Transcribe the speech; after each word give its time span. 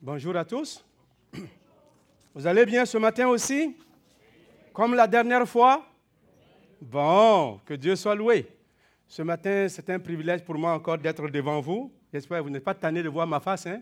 Bonjour 0.00 0.36
à 0.36 0.44
tous. 0.44 0.84
Vous 2.32 2.46
allez 2.46 2.64
bien 2.64 2.86
ce 2.86 2.96
matin 2.98 3.26
aussi? 3.26 3.76
Comme 4.72 4.94
la 4.94 5.08
dernière 5.08 5.46
fois? 5.48 5.84
Bon, 6.80 7.60
que 7.66 7.74
Dieu 7.74 7.96
soit 7.96 8.14
loué. 8.14 8.46
Ce 9.08 9.22
matin, 9.22 9.66
c'est 9.68 9.90
un 9.90 9.98
privilège 9.98 10.44
pour 10.44 10.54
moi 10.54 10.72
encore 10.72 10.98
d'être 10.98 11.28
devant 11.28 11.60
vous. 11.60 11.92
J'espère 12.12 12.38
que 12.38 12.44
vous 12.44 12.50
n'êtes 12.50 12.62
pas 12.62 12.74
tanné 12.74 13.02
de 13.02 13.08
voir 13.08 13.26
ma 13.26 13.40
face. 13.40 13.66
Hein? 13.66 13.80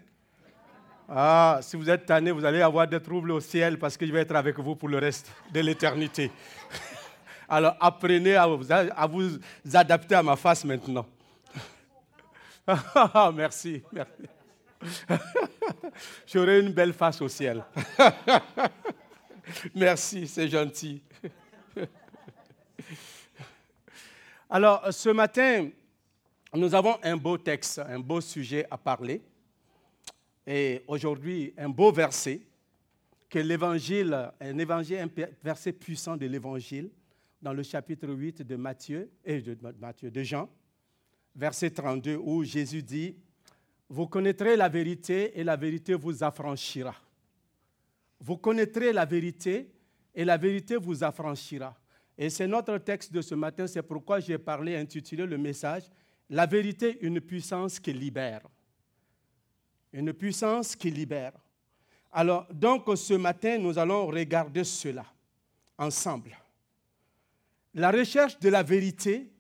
Ah, 1.07 1.59
si 1.61 1.77
vous 1.77 1.91
êtes 1.91 2.07
tanné, 2.07 2.31
vous 2.31 2.47
allez 2.47 2.63
avoir 2.63 2.89
des 2.89 3.01
troubles 3.01 3.33
au 3.33 3.41
ciel 3.41 3.79
parce 3.79 3.99
que 3.99 4.07
je 4.07 4.13
vais 4.13 4.21
être 4.21 4.35
avec 4.35 4.59
vous 4.59 4.75
pour 4.75 4.89
le 4.89 4.97
reste 4.97 5.31
de 5.53 5.61
l'éternité. 5.61 6.31
Alors 7.47 7.77
apprenez 7.79 8.37
à 8.37 8.47
vous, 8.47 8.73
à 8.73 9.07
vous 9.07 9.39
adapter 9.75 10.15
à 10.15 10.23
ma 10.23 10.37
face 10.37 10.65
maintenant. 10.65 11.05
merci, 13.35 13.83
merci. 13.93 14.23
J'aurai 16.27 16.61
une 16.61 16.73
belle 16.73 16.93
face 16.93 17.21
au 17.21 17.29
ciel. 17.29 17.65
merci, 19.75 20.27
c'est 20.27 20.49
gentil. 20.49 21.03
Alors, 24.51 24.93
ce 24.93 25.09
matin, 25.09 25.71
nous 26.55 26.75
avons 26.75 26.97
un 27.03 27.17
beau 27.17 27.37
texte, 27.39 27.81
un 27.81 27.99
beau 27.99 28.21
sujet 28.21 28.67
à 28.71 28.79
parler. 28.79 29.23
Et 30.47 30.85
aujourd'hui, 30.87 31.53
un 31.59 31.69
beau 31.69 31.91
verset, 31.91 32.41
que 33.29 33.41
l'évangile, 33.41 34.31
un 34.41 34.59
évangile, 34.59 34.99
un 34.99 35.11
verset 35.43 35.73
puissant 35.73 36.17
de 36.17 36.27
l'évangile, 36.27 36.91
dans 37.43 37.53
le 37.53 37.63
chapitre 37.63 38.09
8 38.09 38.43
de 38.43 38.57
Matthieu, 38.57 39.11
et 39.25 39.41
de, 39.41 39.57
Matthieu, 39.79 40.11
de 40.11 40.23
Jean, 40.23 40.49
verset 41.35 41.71
32, 41.71 42.17
où 42.17 42.45
Jésus 42.45 42.83
dit 42.83 43.17
Vous 43.89 44.07
connaîtrez 44.09 44.57
la 44.57 44.69
vérité 44.69 45.39
et 45.39 45.45
la 45.45 45.57
vérité 45.57 45.95
vous 45.95 46.25
affranchira. 46.25 46.95
Vous 48.21 48.37
connaîtrez 48.37 48.93
la 48.93 49.05
vérité 49.05 49.71
et 50.15 50.25
la 50.25 50.37
vérité 50.37 50.77
vous 50.77 51.05
affranchira. 51.05 51.77
Et 52.19 52.31
c'est 52.31 52.47
notre 52.47 52.79
texte 52.79 53.13
de 53.13 53.21
ce 53.21 53.35
matin, 53.35 53.67
c'est 53.67 53.83
pourquoi 53.83 54.21
j'ai 54.21 54.39
parlé, 54.39 54.77
intitulé 54.77 55.27
le 55.27 55.37
message 55.37 55.85
La 56.31 56.47
vérité, 56.47 56.99
une 57.03 57.21
puissance 57.21 57.79
qui 57.79 57.93
libère. 57.93 58.41
Une 59.93 60.13
puissance 60.13 60.75
qui 60.75 60.91
libère. 60.91 61.33
Alors, 62.11 62.47
donc, 62.53 62.85
ce 62.97 63.15
matin, 63.15 63.59
nous 63.59 63.79
allons 63.79 64.07
regarder 64.07 64.65
cela 64.65 65.05
ensemble. 65.79 66.37
La 67.75 67.91
recherche 67.91 68.39
de 68.41 68.49
la 68.49 68.63
vérité 68.63 69.31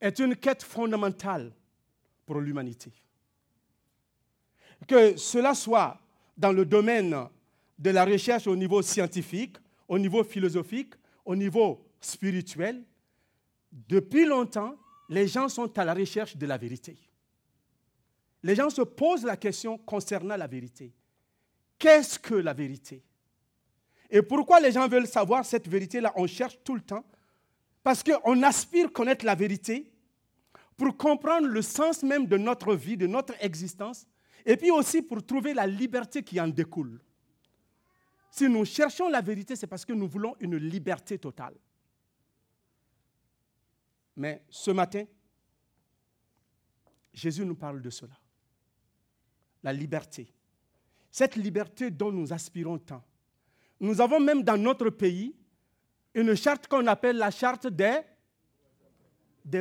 est 0.00 0.18
une 0.18 0.36
quête 0.36 0.62
fondamentale 0.62 1.50
pour 2.26 2.40
l'humanité. 2.40 2.92
Que 4.88 5.16
cela 5.16 5.54
soit 5.54 6.00
dans 6.36 6.50
le 6.50 6.64
domaine 6.64 7.14
de 7.78 7.90
la 7.90 8.04
recherche 8.04 8.46
au 8.48 8.56
niveau 8.56 8.82
scientifique, 8.82 9.56
au 9.86 9.98
niveau 9.98 10.24
philosophique, 10.24 10.94
au 11.24 11.36
niveau 11.36 11.84
spirituel, 12.00 12.82
depuis 13.70 14.24
longtemps, 14.24 14.74
les 15.08 15.28
gens 15.28 15.48
sont 15.48 15.78
à 15.78 15.84
la 15.84 15.94
recherche 15.94 16.36
de 16.36 16.46
la 16.46 16.56
vérité. 16.56 16.96
Les 18.42 18.54
gens 18.54 18.70
se 18.70 18.82
posent 18.82 19.24
la 19.24 19.36
question 19.36 19.78
concernant 19.78 20.36
la 20.36 20.46
vérité. 20.46 20.94
Qu'est-ce 21.78 22.18
que 22.18 22.34
la 22.34 22.54
vérité? 22.54 23.02
Et 24.10 24.22
pourquoi 24.22 24.58
les 24.58 24.72
gens 24.72 24.88
veulent 24.88 25.06
savoir 25.06 25.44
cette 25.44 25.68
vérité-là? 25.68 26.12
On 26.16 26.26
cherche 26.26 26.58
tout 26.64 26.74
le 26.74 26.80
temps 26.80 27.04
parce 27.82 28.02
qu'on 28.02 28.42
aspire 28.42 28.92
connaître 28.92 29.24
la 29.24 29.34
vérité 29.34 29.92
pour 30.76 30.96
comprendre 30.96 31.46
le 31.46 31.62
sens 31.62 32.02
même 32.02 32.26
de 32.26 32.38
notre 32.38 32.74
vie, 32.74 32.96
de 32.96 33.06
notre 33.06 33.34
existence, 33.40 34.06
et 34.44 34.56
puis 34.56 34.70
aussi 34.70 35.02
pour 35.02 35.24
trouver 35.24 35.54
la 35.54 35.66
liberté 35.66 36.22
qui 36.22 36.40
en 36.40 36.48
découle. 36.48 37.00
Si 38.30 38.48
nous 38.48 38.64
cherchons 38.64 39.08
la 39.08 39.20
vérité, 39.20 39.56
c'est 39.56 39.66
parce 39.66 39.84
que 39.84 39.92
nous 39.92 40.06
voulons 40.06 40.36
une 40.40 40.56
liberté 40.56 41.18
totale. 41.18 41.54
Mais 44.16 44.42
ce 44.48 44.70
matin, 44.70 45.04
Jésus 47.12 47.44
nous 47.44 47.54
parle 47.54 47.80
de 47.80 47.90
cela. 47.90 48.14
La 49.62 49.72
liberté. 49.72 50.32
Cette 51.10 51.36
liberté 51.36 51.90
dont 51.90 52.12
nous 52.12 52.32
aspirons 52.32 52.78
tant. 52.78 53.02
Nous 53.80 54.00
avons 54.00 54.20
même 54.20 54.42
dans 54.42 54.56
notre 54.56 54.90
pays 54.90 55.34
une 56.14 56.34
charte 56.34 56.66
qu'on 56.66 56.86
appelle 56.86 57.16
la 57.16 57.30
charte 57.30 57.68
des, 57.68 58.00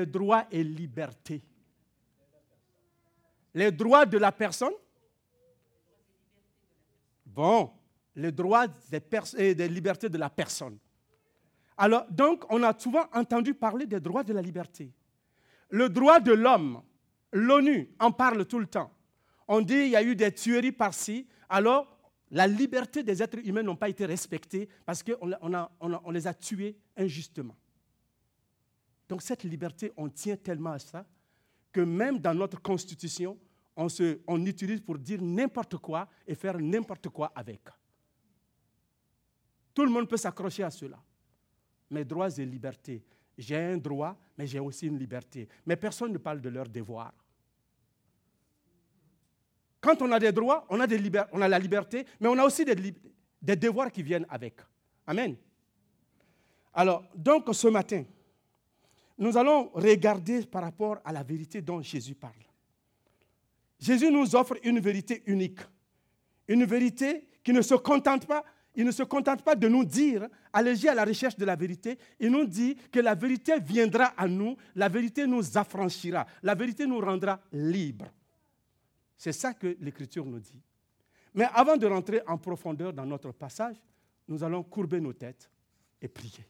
droits 0.05 0.47
et 0.51 0.63
libertés. 0.63 1.43
Les 3.57 3.71
droits 3.71 4.05
de 4.05 4.19
la 4.19 4.31
personne. 4.31 4.73
Bon, 7.25 7.71
les 8.15 8.31
droits 8.31 8.67
des 8.67 9.01
et 9.35 9.55
des 9.55 9.67
libertés 9.67 10.09
de 10.09 10.17
la 10.19 10.29
personne. 10.29 10.77
Alors, 11.75 12.05
donc, 12.11 12.43
on 12.51 12.61
a 12.61 12.77
souvent 12.77 13.05
entendu 13.11 13.55
parler 13.55 13.87
des 13.87 13.99
droits 13.99 14.23
de 14.23 14.31
la 14.31 14.43
liberté. 14.43 14.93
Le 15.71 15.89
droit 15.89 16.19
de 16.19 16.33
l'homme, 16.33 16.83
l'ONU 17.31 17.89
en 17.99 18.11
parle 18.11 18.45
tout 18.45 18.59
le 18.59 18.67
temps. 18.67 18.91
On 19.47 19.61
dit 19.61 19.73
qu'il 19.73 19.89
y 19.89 19.95
a 19.95 20.03
eu 20.03 20.15
des 20.15 20.31
tueries 20.31 20.71
par-ci. 20.71 21.27
Alors, 21.49 21.97
la 22.29 22.45
liberté 22.45 23.01
des 23.01 23.23
êtres 23.23 23.39
humains 23.43 23.63
n'a 23.63 23.75
pas 23.75 23.89
été 23.89 24.05
respectée 24.05 24.69
parce 24.85 25.01
qu'on 25.01 25.31
on 25.79 26.11
les 26.11 26.27
a 26.27 26.33
tués 26.35 26.77
injustement. 26.95 27.55
Donc 29.09 29.23
cette 29.23 29.45
liberté, 29.45 29.91
on 29.97 30.09
tient 30.09 30.35
tellement 30.35 30.73
à 30.73 30.79
ça 30.79 31.07
que 31.71 31.81
même 31.81 32.19
dans 32.19 32.35
notre 32.35 32.61
constitution, 32.61 33.35
on, 33.77 33.87
se, 33.89 34.19
utilise 34.45 34.81
pour 34.81 34.97
dire 34.97 35.21
n'importe 35.21 35.77
quoi 35.77 36.07
et 36.25 36.35
faire 36.35 36.57
n'importe 36.59 37.09
quoi 37.09 37.31
avec. 37.35 37.61
Tout 39.73 39.85
le 39.85 39.91
monde 39.91 40.09
peut 40.09 40.17
s'accrocher 40.17 40.63
à 40.63 40.71
cela. 40.71 40.97
Mes 41.91 42.03
droits 42.03 42.29
et 42.37 42.45
libertés. 42.45 43.03
J'ai 43.37 43.55
un 43.55 43.77
droit, 43.77 44.17
mais 44.35 44.47
j'ai 44.47 44.59
aussi 44.59 44.87
une 44.87 44.97
liberté. 44.97 45.47
Mais 45.65 45.75
personne 45.75 46.11
ne 46.11 46.17
parle 46.17 46.41
de 46.41 46.49
leurs 46.49 46.67
devoirs. 46.67 47.13
Quand 49.79 50.01
on 50.01 50.11
a 50.11 50.19
des 50.19 50.31
droits, 50.31 50.65
on 50.69 50.79
a, 50.79 50.87
des 50.87 50.99
on 51.31 51.41
a 51.41 51.47
la 51.47 51.59
liberté, 51.59 52.03
mais 52.19 52.27
on 52.27 52.37
a 52.39 52.43
aussi 52.43 52.65
des 52.65 53.55
devoirs 53.55 53.91
qui 53.91 54.01
viennent 54.01 54.25
avec. 54.27 54.59
Amen. 55.05 55.37
Alors, 56.73 57.03
donc 57.15 57.45
ce 57.53 57.67
matin, 57.67 58.03
nous 59.19 59.37
allons 59.37 59.69
regarder 59.69 60.45
par 60.47 60.63
rapport 60.63 60.97
à 61.05 61.13
la 61.13 61.21
vérité 61.21 61.61
dont 61.61 61.81
Jésus 61.81 62.15
parle. 62.15 62.46
Jésus 63.79 64.11
nous 64.11 64.35
offre 64.35 64.55
une 64.63 64.79
vérité 64.79 65.23
unique, 65.27 65.59
une 66.47 66.65
vérité 66.65 67.27
qui 67.43 67.53
ne 67.53 67.61
se 67.61 67.75
contente 67.75 68.25
pas, 68.25 68.43
il 68.75 68.85
ne 68.85 68.91
se 68.91 69.03
contente 69.03 69.43
pas 69.43 69.55
de 69.55 69.67
nous 69.67 69.85
dire, 69.85 70.27
allez 70.53 70.87
à 70.87 70.93
la 70.93 71.05
recherche 71.05 71.35
de 71.35 71.45
la 71.45 71.55
vérité, 71.55 71.97
il 72.19 72.31
nous 72.31 72.45
dit 72.45 72.75
que 72.91 72.99
la 72.99 73.15
vérité 73.15 73.59
viendra 73.59 74.13
à 74.17 74.27
nous, 74.27 74.55
la 74.75 74.89
vérité 74.89 75.25
nous 75.25 75.57
affranchira, 75.57 76.25
la 76.43 76.55
vérité 76.55 76.85
nous 76.85 76.99
rendra 76.99 77.39
libres. 77.51 78.11
C'est 79.17 79.31
ça 79.31 79.53
que 79.53 79.75
l'Écriture 79.79 80.25
nous 80.25 80.39
dit. 80.39 80.61
Mais 81.33 81.45
avant 81.53 81.77
de 81.77 81.87
rentrer 81.87 82.21
en 82.27 82.37
profondeur 82.37 82.93
dans 82.93 83.05
notre 83.05 83.31
passage, 83.31 83.77
nous 84.27 84.43
allons 84.43 84.63
courber 84.63 84.99
nos 84.99 85.13
têtes 85.13 85.49
et 86.01 86.07
prier. 86.07 86.45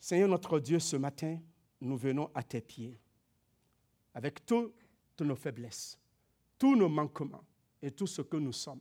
Seigneur 0.00 0.28
notre 0.28 0.58
Dieu, 0.58 0.78
ce 0.78 0.96
matin, 0.96 1.38
nous 1.80 1.96
venons 1.96 2.30
à 2.34 2.42
tes 2.42 2.60
pieds 2.60 2.98
avec 4.14 4.44
toutes 4.44 4.72
nos 5.20 5.36
faiblesses, 5.36 5.98
tous 6.58 6.76
nos 6.76 6.88
manquements 6.88 7.44
et 7.82 7.90
tout 7.90 8.06
ce 8.06 8.22
que 8.22 8.36
nous 8.36 8.52
sommes. 8.52 8.80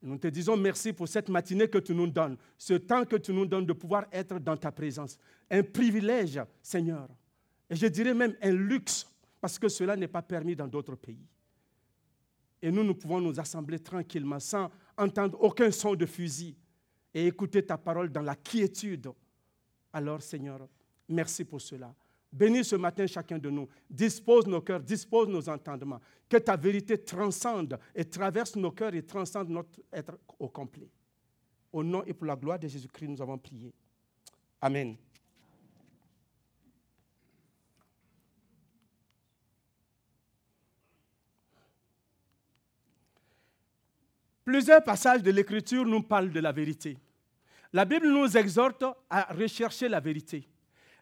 Nous 0.00 0.18
te 0.18 0.28
disons 0.28 0.56
merci 0.56 0.92
pour 0.92 1.08
cette 1.08 1.28
matinée 1.28 1.68
que 1.68 1.78
tu 1.78 1.94
nous 1.94 2.06
donnes, 2.06 2.36
ce 2.56 2.74
temps 2.74 3.04
que 3.04 3.16
tu 3.16 3.32
nous 3.32 3.46
donnes 3.46 3.66
de 3.66 3.72
pouvoir 3.72 4.06
être 4.12 4.38
dans 4.38 4.56
ta 4.56 4.70
présence. 4.70 5.18
Un 5.50 5.62
privilège, 5.62 6.40
Seigneur. 6.62 7.08
Et 7.68 7.74
je 7.74 7.86
dirais 7.86 8.14
même 8.14 8.36
un 8.40 8.52
luxe 8.52 9.06
parce 9.40 9.58
que 9.58 9.68
cela 9.68 9.96
n'est 9.96 10.08
pas 10.08 10.22
permis 10.22 10.54
dans 10.54 10.68
d'autres 10.68 10.94
pays. 10.94 11.26
Et 12.62 12.70
nous, 12.70 12.84
nous 12.84 12.94
pouvons 12.94 13.20
nous 13.20 13.38
assembler 13.38 13.78
tranquillement 13.78 14.40
sans 14.40 14.70
entendre 14.96 15.40
aucun 15.40 15.70
son 15.70 15.94
de 15.94 16.06
fusil 16.06 16.56
et 17.14 17.26
écouter 17.26 17.64
ta 17.64 17.78
parole 17.78 18.10
dans 18.10 18.22
la 18.22 18.34
quiétude. 18.34 19.10
Alors, 19.92 20.22
Seigneur, 20.22 20.68
merci 21.08 21.44
pour 21.44 21.60
cela. 21.60 21.94
Bénis 22.30 22.64
ce 22.64 22.76
matin 22.76 23.06
chacun 23.06 23.38
de 23.38 23.48
nous. 23.48 23.68
Dispose 23.88 24.46
nos 24.46 24.60
cœurs, 24.60 24.80
dispose 24.80 25.28
nos 25.28 25.48
entendements. 25.48 26.00
Que 26.28 26.36
ta 26.36 26.56
vérité 26.56 26.98
transcende 26.98 27.78
et 27.94 28.04
traverse 28.04 28.54
nos 28.56 28.70
cœurs 28.70 28.94
et 28.94 29.02
transcende 29.02 29.48
notre 29.48 29.80
être 29.92 30.18
au 30.38 30.48
complet. 30.48 30.90
Au 31.72 31.82
nom 31.82 32.04
et 32.04 32.12
pour 32.12 32.26
la 32.26 32.36
gloire 32.36 32.58
de 32.58 32.68
Jésus-Christ, 32.68 33.08
nous 33.08 33.22
avons 33.22 33.38
prié. 33.38 33.72
Amen. 34.60 34.96
Plusieurs 44.44 44.82
passages 44.82 45.22
de 45.22 45.30
l'Écriture 45.30 45.84
nous 45.84 46.02
parlent 46.02 46.32
de 46.32 46.40
la 46.40 46.52
vérité. 46.52 46.96
La 47.72 47.84
Bible 47.84 48.08
nous 48.08 48.34
exhorte 48.34 48.82
à 49.10 49.34
rechercher 49.34 49.88
la 49.88 50.00
vérité. 50.00 50.48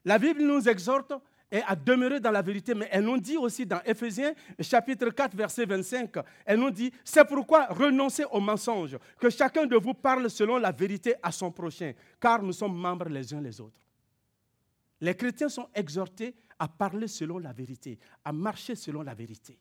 La 0.06 0.19
Bible 0.19 0.43
nous 0.43 0.69
exhorte 0.69 1.12
à 1.50 1.76
demeurer 1.76 2.20
dans 2.20 2.31
la 2.31 2.41
vérité. 2.41 2.75
Mais 2.75 2.88
elle 2.93 3.05
nous 3.05 3.19
dit 3.19 3.37
aussi 3.37 3.67
dans 3.67 3.81
Éphésiens 3.85 4.35
chapitre 4.61 5.11
4 5.11 5.37
verset 5.37 5.67
25, 5.67 6.14
elle 6.44 6.61
nous 6.61 6.70
dit, 6.70 6.93
c'est 7.05 7.26
pourquoi 7.26 7.67
renoncez 7.67 8.25
au 8.31 8.41
mensonge, 8.41 8.97
que 9.20 9.31
chacun 9.31 9.67
de 9.67 9.76
vous 9.76 9.94
parle 9.94 10.31
selon 10.31 10.58
la 10.58 10.70
vérité 10.70 11.14
à 11.20 11.32
son 11.32 11.50
prochain, 11.50 11.93
car 12.20 12.41
nous 12.41 12.53
sommes 12.53 12.76
membres 12.76 13.08
les 13.08 13.35
uns 13.35 13.41
les 13.41 13.61
autres. 13.61 13.81
Les 15.00 15.14
chrétiens 15.14 15.49
sont 15.49 15.69
exhortés 15.75 16.35
à 16.59 16.69
parler 16.69 17.09
selon 17.09 17.38
la 17.38 17.52
vérité, 17.52 17.99
à 18.25 18.32
marcher 18.32 18.76
selon 18.76 19.02
la 19.02 19.12
vérité. 19.14 19.59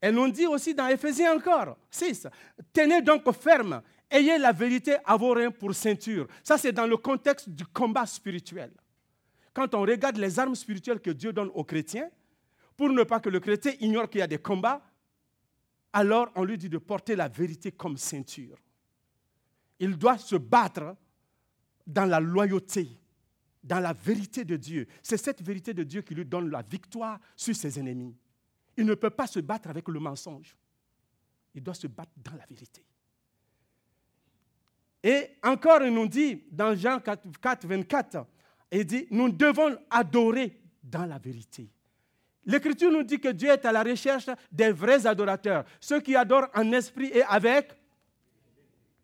Elle 0.00 0.14
nous 0.14 0.30
dit 0.30 0.46
aussi 0.46 0.74
dans 0.74 0.88
Éphésiens 0.88 1.34
encore, 1.36 1.76
6, 1.90 2.26
tenez 2.72 3.02
donc 3.02 3.30
ferme, 3.32 3.82
ayez 4.10 4.36
la 4.38 4.52
vérité 4.52 4.96
à 5.04 5.16
vos 5.16 5.32
reins 5.32 5.50
pour 5.50 5.74
ceinture. 5.74 6.26
Ça, 6.42 6.58
c'est 6.58 6.72
dans 6.72 6.86
le 6.86 6.96
contexte 6.96 7.48
du 7.48 7.64
combat 7.66 8.06
spirituel 8.06 8.70
quand 9.60 9.74
on 9.74 9.82
regarde 9.82 10.16
les 10.16 10.38
armes 10.38 10.54
spirituelles 10.54 11.00
que 11.00 11.10
Dieu 11.10 11.34
donne 11.34 11.50
aux 11.52 11.64
chrétiens, 11.64 12.08
pour 12.78 12.88
ne 12.88 13.02
pas 13.02 13.20
que 13.20 13.28
le 13.28 13.40
chrétien 13.40 13.74
ignore 13.80 14.08
qu'il 14.08 14.20
y 14.20 14.22
a 14.22 14.26
des 14.26 14.38
combats, 14.38 14.82
alors 15.92 16.30
on 16.34 16.44
lui 16.44 16.56
dit 16.56 16.70
de 16.70 16.78
porter 16.78 17.14
la 17.14 17.28
vérité 17.28 17.70
comme 17.70 17.98
ceinture. 17.98 18.56
Il 19.78 19.98
doit 19.98 20.16
se 20.16 20.36
battre 20.36 20.96
dans 21.86 22.06
la 22.06 22.20
loyauté, 22.20 22.88
dans 23.62 23.80
la 23.80 23.92
vérité 23.92 24.46
de 24.46 24.56
Dieu. 24.56 24.86
C'est 25.02 25.18
cette 25.18 25.42
vérité 25.42 25.74
de 25.74 25.82
Dieu 25.82 26.00
qui 26.00 26.14
lui 26.14 26.24
donne 26.24 26.48
la 26.48 26.62
victoire 26.62 27.20
sur 27.36 27.54
ses 27.54 27.78
ennemis. 27.78 28.16
Il 28.78 28.86
ne 28.86 28.94
peut 28.94 29.10
pas 29.10 29.26
se 29.26 29.40
battre 29.40 29.68
avec 29.68 29.88
le 29.88 30.00
mensonge. 30.00 30.56
Il 31.54 31.62
doit 31.62 31.74
se 31.74 31.86
battre 31.86 32.12
dans 32.16 32.34
la 32.34 32.46
vérité. 32.46 32.82
Et 35.02 35.36
encore, 35.42 35.82
il 35.82 35.92
nous 35.92 36.08
dit 36.08 36.44
dans 36.50 36.74
Jean 36.74 36.98
4, 36.98 37.66
24, 37.66 38.26
il 38.78 38.84
dit, 38.84 39.06
nous 39.10 39.30
devons 39.30 39.76
adorer 39.90 40.60
dans 40.82 41.04
la 41.04 41.18
vérité. 41.18 41.70
L'Écriture 42.44 42.90
nous 42.90 43.02
dit 43.02 43.20
que 43.20 43.28
Dieu 43.28 43.50
est 43.50 43.64
à 43.64 43.72
la 43.72 43.82
recherche 43.82 44.30
des 44.50 44.72
vrais 44.72 45.06
adorateurs, 45.06 45.64
ceux 45.80 46.00
qui 46.00 46.16
adorent 46.16 46.48
en 46.54 46.72
esprit 46.72 47.10
et 47.12 47.22
avec. 47.22 47.72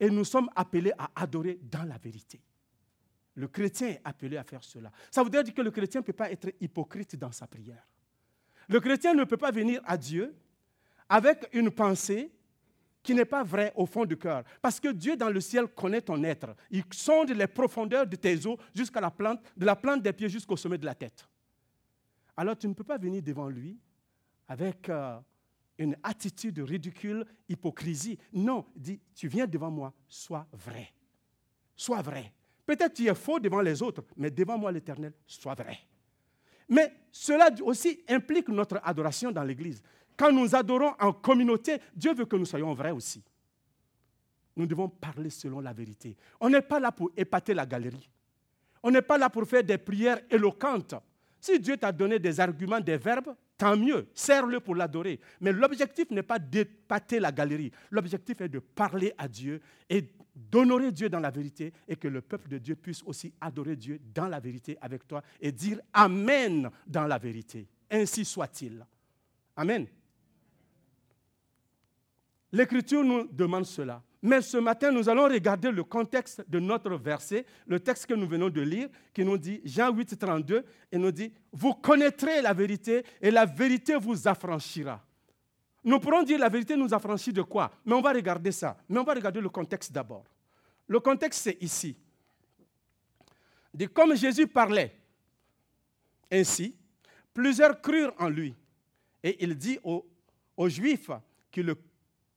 Et 0.01 0.11
nous 0.11 0.25
sommes 0.25 0.51
appelés 0.55 0.93
à 0.99 1.11
adorer 1.15 1.59
dans 1.63 1.85
la 1.85 1.99
vérité. 1.99 2.41
Le 3.35 3.49
chrétien 3.49 3.89
est 3.89 4.01
appelé 4.05 4.37
à 4.37 4.45
faire 4.45 4.65
cela. 4.65 4.91
Ça 5.11 5.23
veut 5.23 5.31
dire 5.31 5.55
que 5.55 5.63
le 5.63 5.71
chrétien 5.71 6.01
ne 6.01 6.07
peut 6.07 6.13
pas 6.13 6.31
être 6.31 6.51
hypocrite 6.61 7.17
dans 7.17 7.33
sa 7.33 7.47
prière. 7.47 7.87
Le 8.69 8.81
chrétien 8.81 9.15
ne 9.15 9.25
peut 9.25 9.37
pas 9.37 9.51
venir 9.51 9.81
à 9.85 9.97
Dieu 9.97 10.35
avec 11.09 11.49
une 11.53 11.71
pensée 11.71 12.33
qui 13.07 13.15
n'est 13.15 13.25
pas 13.25 13.45
vrai 13.45 13.73
au 13.77 13.87
fond 13.87 14.05
du 14.05 14.17
cœur. 14.17 14.43
Parce 14.61 14.81
que 14.81 14.89
Dieu 14.89 15.17
dans 15.17 15.31
le 15.31 15.41
ciel 15.41 15.69
connaît 15.69 16.01
ton 16.01 16.21
être. 16.25 16.57
Il 16.73 16.83
sonde 16.91 17.31
les 17.31 17.47
profondeurs 17.47 18.05
de 18.05 18.17
tes 18.17 18.45
os 18.45 18.59
jusqu'à 18.75 19.01
la 19.01 19.13
plante, 19.13 19.41
de 19.57 19.65
la 19.65 19.77
plante 19.77 20.03
des 20.03 20.13
pieds 20.13 20.29
jusqu'au 20.29 20.57
sommet 20.57 20.77
de 20.77 20.85
la 20.85 20.95
tête. 20.97 21.25
Alors 22.37 22.59
tu 22.59 22.67
ne 22.67 22.75
peux 22.75 22.83
pas 22.83 22.99
venir 22.99 23.23
devant 23.23 23.49
lui 23.49 23.79
avec 24.49 24.89
euh, 24.89 25.21
une 25.79 25.97
attitude 26.03 26.59
ridicule, 26.59 27.25
hypocrisie. 27.49 28.19
Non, 28.33 28.67
dis, 28.75 29.01
tu 29.15 29.29
viens 29.29 29.47
devant 29.47 29.71
moi, 29.71 29.95
sois 30.09 30.45
vrai. 30.53 30.89
Sois 31.77 32.03
vrai. 32.03 32.33
Peut-être 32.67 32.95
tu 32.95 33.07
es 33.07 33.15
faux 33.15 33.39
devant 33.39 33.61
les 33.61 33.81
autres, 33.83 34.03
mais 34.17 34.33
devant 34.33 34.59
moi 34.59 34.73
l'Éternel, 34.73 35.13
sois 35.29 35.55
vrai. 35.55 35.79
Mais 36.69 36.93
cela 37.13 37.51
aussi 37.63 38.01
implique 38.09 38.49
notre 38.49 38.81
adoration 38.83 39.31
dans 39.31 39.45
l'Église. 39.45 39.81
Quand 40.17 40.33
nous 40.33 40.55
adorons 40.55 40.95
en 40.99 41.13
communauté, 41.13 41.79
Dieu 41.95 42.15
veut 42.15 42.25
que 42.25 42.37
nous 42.37 42.47
soyons 42.47 42.73
vrais 42.75 42.91
aussi. 42.93 43.23
Nous 44.57 44.67
devons 44.67 44.89
parler 44.89 45.29
selon 45.31 45.61
la 45.61 45.73
vérité. 45.73 46.17
On 46.41 46.49
n'est 46.49 46.63
pas 46.63 46.81
là 46.81 46.91
pour 46.91 47.11
épater 47.17 47.53
la 47.53 47.67
galerie. 47.67 48.09
On 48.83 48.91
n'est 48.91 49.03
pas 49.03 49.19
là 49.19 49.29
pour 49.29 49.47
faire 49.47 49.63
des 49.63 49.79
prières 49.79 50.21
éloquentes. 50.31 50.95
Si 51.41 51.61
Dieu 51.61 51.77
t'a 51.77 51.93
donné 51.93 52.19
des 52.19 52.41
arguments, 52.41 52.81
des 52.81 52.97
verbes, 52.97 53.35
tant 53.59 53.77
mieux, 53.77 54.09
serre-le 54.15 54.61
pour 54.61 54.75
l'adorer. 54.75 55.21
Mais 55.41 55.53
l'objectif 55.53 56.11
n'est 56.11 56.23
pas 56.23 56.39
d'épater 56.39 57.21
la 57.21 57.31
galerie. 57.33 57.71
L'objectif 57.91 58.41
est 58.41 58.49
de 58.49 58.59
parler 58.59 59.13
à 59.19 59.29
Dieu 59.29 59.61
et 59.91 60.11
d'honorer 60.35 60.93
Dieu 60.93 61.09
dans 61.09 61.21
la 61.21 61.31
vérité 61.31 61.73
et 61.87 61.97
que 61.97 62.09
le 62.09 62.21
peuple 62.21 62.49
de 62.49 62.59
Dieu 62.59 62.77
puisse 62.77 63.03
aussi 63.05 63.33
adorer 63.41 63.77
Dieu 63.77 64.01
dans 64.15 64.29
la 64.29 64.41
vérité 64.41 64.77
avec 64.81 65.07
toi 65.07 65.23
et 65.41 65.53
dire 65.53 65.81
Amen 65.93 66.71
dans 66.87 67.07
la 67.07 67.19
vérité. 67.19 67.67
Ainsi 67.91 68.25
soit-il. 68.25 68.85
Amen. 69.57 69.87
L'Écriture 72.57 73.05
nous 73.05 73.29
demande 73.31 73.67
cela. 73.67 74.03
Mais 74.23 74.41
ce 74.41 74.57
matin, 74.57 74.91
nous 74.91 75.11
allons 75.11 75.25
regarder 75.25 75.71
le 75.71 75.85
contexte 75.85 76.43
de 76.49 76.59
notre 76.59 76.97
verset, 76.97 77.45
le 77.67 77.79
texte 77.79 78.07
que 78.07 78.15
nous 78.15 78.27
venons 78.27 78.49
de 78.49 78.63
lire, 78.63 78.89
qui 79.13 79.27
nous 79.27 79.37
dit, 79.37 79.61
Jean 79.63 79.93
8, 79.93 80.19
32, 80.19 80.65
et 80.91 80.97
nous 80.97 81.13
dit, 81.13 81.31
vous 81.53 81.75
connaîtrez 81.75 82.41
la 82.41 82.55
vérité 82.55 83.05
et 83.21 83.31
la 83.31 83.45
vérité 83.45 83.97
vous 83.97 84.27
affranchira. 84.27 85.05
Nous 85.85 86.01
pourrons 86.01 86.23
dire 86.23 86.39
la 86.39 86.49
vérité 86.49 86.77
nous 86.77 86.95
affranchit 86.95 87.31
de 87.31 87.43
quoi? 87.43 87.71
Mais 87.85 87.93
on 87.93 88.01
va 88.01 88.13
regarder 88.15 88.53
ça. 88.53 88.79
Mais 88.89 88.99
on 88.99 89.05
va 89.05 89.13
regarder 89.13 89.43
le 89.43 89.51
contexte 89.51 89.93
d'abord. 89.93 90.25
Le 90.89 90.99
contexte, 90.99 91.43
c'est 91.43 91.59
ici. 91.61 91.95
De 93.75 93.85
comme 93.85 94.17
Jésus 94.17 94.47
parlait 94.47 94.97
ainsi, 96.33 96.75
plusieurs 97.35 97.83
crurent 97.83 98.15
en 98.19 98.31
lui. 98.31 98.55
Et 99.23 99.45
il 99.45 99.55
dit 99.55 99.79
aux, 99.85 100.07
aux 100.57 100.71
Juifs 100.71 101.11
qui 101.53 101.63
le 101.63 101.77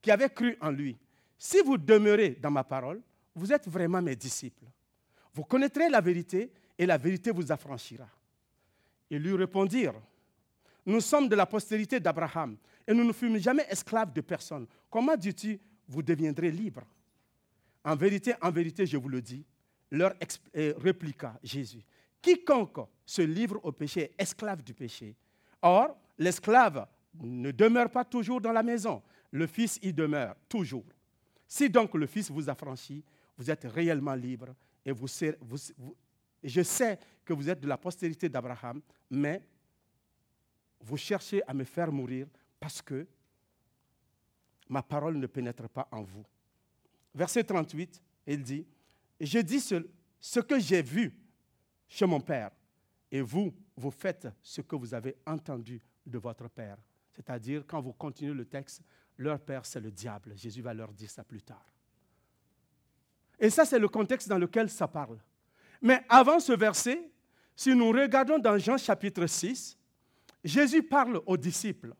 qui 0.01 0.11
avaient 0.11 0.29
cru 0.29 0.57
en 0.61 0.71
lui, 0.71 0.97
si 1.37 1.61
vous 1.61 1.77
demeurez 1.77 2.31
dans 2.41 2.51
ma 2.51 2.63
parole, 2.63 3.01
vous 3.35 3.51
êtes 3.51 3.67
vraiment 3.67 4.01
mes 4.01 4.15
disciples. 4.15 4.65
Vous 5.33 5.43
connaîtrez 5.43 5.89
la 5.89 6.01
vérité 6.01 6.51
et 6.77 6.85
la 6.85 6.97
vérité 6.97 7.31
vous 7.31 7.51
affranchira. 7.51 8.07
Ils 9.09 9.21
lui 9.21 9.33
répondirent, 9.35 10.01
nous 10.85 11.01
sommes 11.01 11.27
de 11.27 11.35
la 11.35 11.45
postérité 11.45 11.99
d'Abraham 11.99 12.57
et 12.87 12.93
nous 12.93 13.03
ne 13.03 13.13
fûmes 13.13 13.37
jamais 13.37 13.65
esclaves 13.69 14.13
de 14.13 14.21
personne. 14.21 14.67
Comment 14.89 15.15
dis-tu, 15.15 15.59
vous 15.87 16.01
deviendrez 16.01 16.51
libres? 16.51 16.85
En 17.83 17.95
vérité, 17.95 18.33
en 18.41 18.51
vérité, 18.51 18.85
je 18.85 18.97
vous 18.97 19.09
le 19.09 19.21
dis, 19.21 19.45
leur 19.91 20.13
euh, 20.55 20.73
répliqua 20.77 21.39
Jésus. 21.43 21.83
Quiconque 22.21 22.87
se 23.05 23.21
livre 23.21 23.59
au 23.63 23.71
péché 23.71 24.01
est 24.01 24.15
esclave 24.21 24.61
du 24.61 24.73
péché. 24.73 25.15
Or, 25.61 25.97
l'esclave 26.17 26.87
ne 27.21 27.51
demeure 27.51 27.89
pas 27.89 28.03
toujours 28.03 28.41
dans 28.41 28.51
la 28.51 28.63
maison, 28.63 29.01
le 29.31 29.47
Fils 29.47 29.79
y 29.81 29.93
demeure 29.93 30.35
toujours. 30.47 30.85
Si 31.47 31.69
donc 31.69 31.93
le 31.95 32.05
Fils 32.05 32.29
vous 32.31 32.49
affranchit, 32.49 33.03
vous 33.37 33.49
êtes 33.49 33.63
réellement 33.63 34.15
libre 34.15 34.55
et 34.85 34.91
je 36.43 36.61
sais 36.63 36.99
que 37.25 37.33
vous 37.33 37.49
êtes 37.49 37.59
de 37.59 37.67
la 37.67 37.77
postérité 37.77 38.29
d'Abraham, 38.29 38.81
mais 39.09 39.43
vous 40.79 40.97
cherchez 40.97 41.41
à 41.47 41.53
me 41.53 41.63
faire 41.63 41.91
mourir 41.91 42.27
parce 42.59 42.81
que 42.81 43.07
ma 44.67 44.81
parole 44.81 45.17
ne 45.17 45.27
pénètre 45.27 45.67
pas 45.69 45.87
en 45.91 46.03
vous. 46.03 46.25
Verset 47.13 47.43
38, 47.43 48.01
il 48.27 48.43
dit, 48.43 48.65
je 49.19 49.39
dis 49.39 49.59
ce 49.59 50.39
que 50.39 50.59
j'ai 50.59 50.81
vu 50.81 51.13
chez 51.87 52.05
mon 52.05 52.21
Père, 52.21 52.51
et 53.11 53.21
vous, 53.21 53.51
vous 53.75 53.91
faites 53.91 54.27
ce 54.43 54.61
que 54.61 54.75
vous 54.75 54.93
avez 54.93 55.17
entendu 55.25 55.81
de 56.05 56.19
votre 56.19 56.47
Père. 56.47 56.77
C'est-à-dire, 57.11 57.63
quand 57.67 57.81
vous 57.81 57.93
continuez 57.93 58.33
le 58.33 58.45
texte, 58.45 58.83
leur 59.19 59.39
père, 59.39 59.65
c'est 59.65 59.79
le 59.79 59.91
diable. 59.91 60.33
Jésus 60.35 60.61
va 60.61 60.73
leur 60.73 60.91
dire 60.91 61.09
ça 61.09 61.23
plus 61.23 61.41
tard. 61.41 61.65
Et 63.39 63.49
ça, 63.49 63.65
c'est 63.65 63.79
le 63.79 63.87
contexte 63.87 64.27
dans 64.27 64.37
lequel 64.37 64.69
ça 64.69 64.87
parle. 64.87 65.17
Mais 65.81 66.03
avant 66.09 66.39
ce 66.39 66.53
verset, 66.53 67.09
si 67.55 67.75
nous 67.75 67.89
regardons 67.89 68.39
dans 68.39 68.57
Jean 68.57 68.77
chapitre 68.77 69.25
6, 69.25 69.77
Jésus 70.43 70.83
parle 70.83 71.21
aux 71.25 71.37
disciples. 71.37 71.93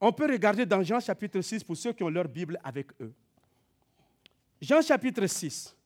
On 0.00 0.12
peut 0.12 0.30
regarder 0.30 0.66
dans 0.66 0.82
Jean 0.82 1.00
chapitre 1.00 1.40
6 1.40 1.64
pour 1.64 1.76
ceux 1.76 1.92
qui 1.92 2.02
ont 2.02 2.10
leur 2.10 2.28
Bible 2.28 2.58
avec 2.62 2.88
eux. 3.00 3.12
Jean 4.60 4.82
chapitre 4.82 5.26
6. 5.26 5.76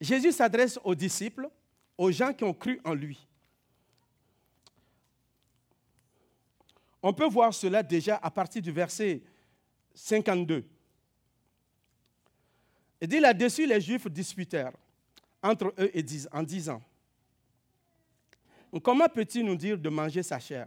Jésus 0.00 0.32
s'adresse 0.32 0.78
aux 0.84 0.94
disciples, 0.94 1.48
aux 1.96 2.10
gens 2.10 2.32
qui 2.32 2.44
ont 2.44 2.54
cru 2.54 2.80
en 2.84 2.94
lui. 2.94 3.27
On 7.02 7.12
peut 7.12 7.28
voir 7.28 7.54
cela 7.54 7.82
déjà 7.82 8.16
à 8.16 8.30
partir 8.30 8.60
du 8.62 8.72
verset 8.72 9.22
52. 9.94 10.64
Et 13.00 13.06
dit 13.06 13.20
là-dessus, 13.20 13.66
les 13.66 13.80
Juifs 13.80 14.08
disputèrent 14.08 14.72
entre 15.42 15.72
eux 15.78 15.90
et 15.94 16.04
en 16.32 16.42
disant, 16.42 16.82
comment 18.82 19.08
peut-il 19.08 19.44
nous 19.44 19.56
dire 19.56 19.78
de 19.78 19.88
manger 19.88 20.22
sa 20.22 20.40
chair? 20.40 20.66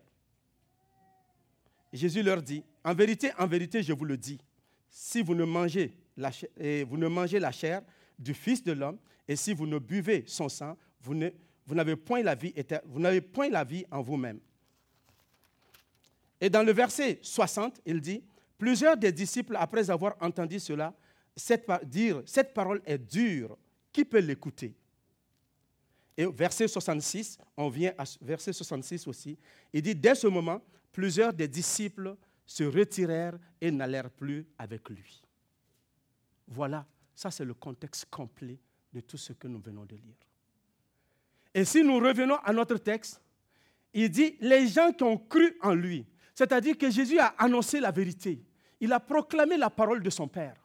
Jésus 1.91 2.23
leur 2.23 2.41
dit, 2.41 2.63
en 2.83 2.93
vérité, 2.93 3.31
en 3.37 3.45
vérité, 3.47 3.83
je 3.83 3.91
vous 3.91 4.05
le 4.05 4.15
dis, 4.15 4.39
si 4.89 5.21
vous 5.21 5.35
ne 5.35 5.43
mangez 5.43 5.93
la 6.15 7.51
chair, 7.51 7.81
du 8.17 8.33
Fils 8.33 8.63
de 8.63 8.71
l'homme, 8.71 8.97
et 9.27 9.35
si 9.35 9.53
vous 9.53 9.67
ne 9.67 9.77
buvez 9.77 10.23
son 10.25 10.47
sang, 10.47 10.77
vous 11.01 11.13
n'avez 11.75 11.97
point 11.97 12.23
la 12.23 12.35
vie 12.35 13.85
en 13.91 14.01
vous-même. 14.01 14.39
Et 16.41 16.49
dans 16.49 16.63
le 16.63 16.73
verset 16.73 17.19
60, 17.21 17.81
il 17.85 18.01
dit, 18.01 18.23
plusieurs 18.57 18.97
des 18.97 19.11
disciples, 19.11 19.55
après 19.55 19.91
avoir 19.91 20.15
entendu 20.19 20.59
cela, 20.59 20.93
cette, 21.35 21.65
cette 22.25 22.53
parole 22.53 22.81
est 22.83 22.97
dure, 22.97 23.55
qui 23.93 24.03
peut 24.03 24.19
l'écouter? 24.19 24.75
Et 26.17 26.25
verset 26.25 26.67
66, 26.67 27.37
on 27.55 27.69
vient 27.69 27.93
à 27.97 28.03
verset 28.21 28.53
66 28.53 29.07
aussi, 29.07 29.37
il 29.71 29.83
dit, 29.83 29.95
dès 29.95 30.15
ce 30.15 30.27
moment, 30.27 30.61
plusieurs 30.91 31.31
des 31.31 31.47
disciples 31.47 32.15
se 32.45 32.63
retirèrent 32.63 33.37
et 33.61 33.71
n'allèrent 33.71 34.09
plus 34.09 34.45
avec 34.57 34.89
lui. 34.89 35.21
Voilà, 36.47 36.85
ça 37.15 37.31
c'est 37.31 37.45
le 37.45 37.53
contexte 37.53 38.07
complet 38.09 38.57
de 38.91 38.99
tout 38.99 39.17
ce 39.17 39.31
que 39.33 39.47
nous 39.47 39.59
venons 39.59 39.85
de 39.85 39.95
lire. 39.95 40.17
Et 41.53 41.65
si 41.65 41.83
nous 41.83 41.99
revenons 41.99 42.37
à 42.37 42.51
notre 42.51 42.77
texte, 42.77 43.21
il 43.93 44.09
dit, 44.09 44.37
les 44.41 44.67
gens 44.67 44.91
qui 44.91 45.03
ont 45.03 45.17
cru 45.17 45.57
en 45.61 45.73
lui, 45.73 46.05
c'est-à-dire 46.41 46.75
que 46.75 46.89
Jésus 46.89 47.19
a 47.19 47.35
annoncé 47.37 47.79
la 47.79 47.91
vérité, 47.91 48.43
il 48.79 48.91
a 48.93 48.99
proclamé 48.99 49.57
la 49.57 49.69
parole 49.69 50.01
de 50.01 50.09
son 50.09 50.27
Père, 50.27 50.55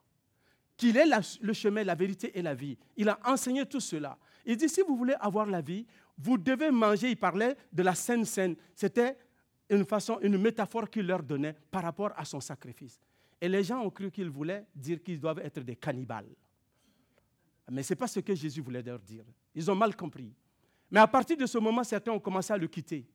qu'il 0.74 0.96
est 0.96 1.04
le 1.42 1.52
chemin, 1.52 1.84
la 1.84 1.94
vérité 1.94 2.30
et 2.32 2.40
la 2.40 2.54
vie. 2.54 2.78
Il 2.96 3.10
a 3.10 3.20
enseigné 3.26 3.66
tout 3.66 3.80
cela. 3.80 4.16
Il 4.46 4.56
dit, 4.56 4.70
si 4.70 4.80
vous 4.80 4.96
voulez 4.96 5.12
avoir 5.20 5.44
la 5.44 5.60
vie, 5.60 5.84
vous 6.16 6.38
devez 6.38 6.70
manger. 6.70 7.10
Il 7.10 7.18
parlait 7.18 7.58
de 7.70 7.82
la 7.82 7.94
Sainte 7.94 8.24
Seine. 8.24 8.56
C'était 8.74 9.18
une 9.68 9.84
façon, 9.84 10.18
une 10.22 10.38
métaphore 10.38 10.88
qu'il 10.88 11.06
leur 11.06 11.22
donnait 11.22 11.54
par 11.70 11.82
rapport 11.82 12.12
à 12.16 12.24
son 12.24 12.40
sacrifice. 12.40 12.98
Et 13.38 13.46
les 13.46 13.62
gens 13.62 13.82
ont 13.82 13.90
cru 13.90 14.10
qu'il 14.10 14.30
voulait 14.30 14.64
dire 14.74 15.02
qu'ils 15.02 15.20
doivent 15.20 15.40
être 15.40 15.60
des 15.60 15.76
cannibales. 15.76 16.34
Mais 17.70 17.82
ce 17.82 17.92
n'est 17.92 17.98
pas 17.98 18.06
ce 18.06 18.20
que 18.20 18.34
Jésus 18.34 18.62
voulait 18.62 18.82
leur 18.82 19.00
dire. 19.00 19.26
Ils 19.54 19.70
ont 19.70 19.74
mal 19.74 19.94
compris. 19.94 20.32
Mais 20.90 21.00
à 21.00 21.06
partir 21.06 21.36
de 21.36 21.44
ce 21.44 21.58
moment, 21.58 21.84
certains 21.84 22.12
ont 22.12 22.20
commencé 22.20 22.50
à 22.50 22.56
le 22.56 22.66
quitter. 22.66 23.06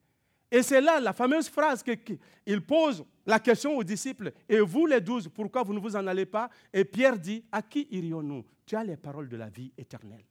Et 0.52 0.62
c'est 0.62 0.82
là 0.82 1.00
la 1.00 1.14
fameuse 1.14 1.48
phrase 1.48 1.82
qu'il 1.82 2.62
pose 2.62 3.06
la 3.26 3.40
question 3.40 3.78
aux 3.78 3.84
disciples. 3.84 4.34
Et 4.50 4.60
vous 4.60 4.86
les 4.86 5.00
douze, 5.00 5.30
pourquoi 5.30 5.64
vous 5.64 5.74
ne 5.74 5.80
vous 5.80 5.96
en 5.96 6.06
allez 6.06 6.26
pas? 6.26 6.50
Et 6.74 6.84
Pierre 6.84 7.18
dit, 7.18 7.46
à 7.52 7.62
qui 7.62 7.88
irions-nous? 7.90 8.44
Tu 8.66 8.76
as 8.76 8.84
les 8.84 8.98
paroles 8.98 9.30
de 9.30 9.38
la 9.38 9.50
vie 9.50 9.72
éternelle. 9.78 10.26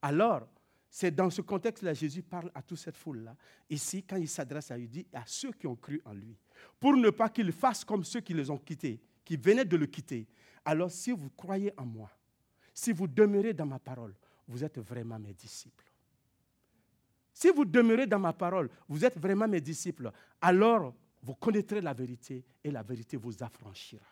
Alors, 0.00 0.46
c'est 0.88 1.10
dans 1.10 1.30
ce 1.30 1.40
contexte-là, 1.40 1.94
Jésus 1.94 2.22
parle 2.22 2.50
à 2.54 2.62
toute 2.62 2.78
cette 2.78 2.96
foule-là. 2.96 3.34
Ici, 3.70 4.02
quand 4.02 4.16
il 4.16 4.28
s'adresse 4.28 4.70
à 4.70 4.76
lui, 4.76 4.84
il 4.84 4.90
dit 4.90 5.06
à 5.12 5.22
ceux 5.26 5.52
qui 5.52 5.66
ont 5.66 5.76
cru 5.76 6.00
en 6.04 6.12
lui, 6.12 6.36
pour 6.78 6.96
ne 6.96 7.10
pas 7.10 7.28
qu'ils 7.28 7.52
fassent 7.52 7.84
comme 7.84 8.04
ceux 8.04 8.20
qui 8.20 8.34
les 8.34 8.50
ont 8.50 8.58
quittés, 8.58 9.00
qui 9.24 9.36
venaient 9.36 9.64
de 9.64 9.76
le 9.76 9.86
quitter. 9.86 10.28
Alors, 10.64 10.90
si 10.90 11.10
vous 11.10 11.30
croyez 11.30 11.72
en 11.76 11.86
moi, 11.86 12.10
si 12.74 12.92
vous 12.92 13.06
demeurez 13.08 13.52
dans 13.52 13.66
ma 13.66 13.78
parole, 13.78 14.14
vous 14.46 14.62
êtes 14.62 14.78
vraiment 14.78 15.18
mes 15.18 15.32
disciples. 15.32 15.91
Si 17.32 17.48
vous 17.50 17.64
demeurez 17.64 18.06
dans 18.06 18.18
ma 18.18 18.32
parole, 18.32 18.68
vous 18.88 19.04
êtes 19.04 19.18
vraiment 19.18 19.48
mes 19.48 19.60
disciples, 19.60 20.10
alors 20.40 20.94
vous 21.22 21.34
connaîtrez 21.34 21.80
la 21.80 21.92
vérité 21.92 22.44
et 22.62 22.70
la 22.70 22.82
vérité 22.82 23.16
vous 23.16 23.42
affranchira. 23.42 24.06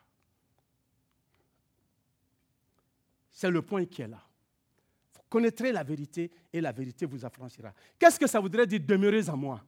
C'est 3.30 3.50
le 3.50 3.62
point 3.62 3.84
qui 3.84 4.02
est 4.02 4.08
là 4.08 4.22
connaîtrez 5.30 5.72
la 5.72 5.84
vérité 5.84 6.30
et 6.52 6.60
la 6.60 6.72
vérité 6.72 7.06
vous 7.06 7.24
affranchira. 7.24 7.72
Qu'est-ce 7.98 8.18
que 8.18 8.26
ça 8.26 8.40
voudrait 8.40 8.66
dire 8.66 8.80
demeurez 8.84 9.30
en 9.30 9.36
moi? 9.36 9.64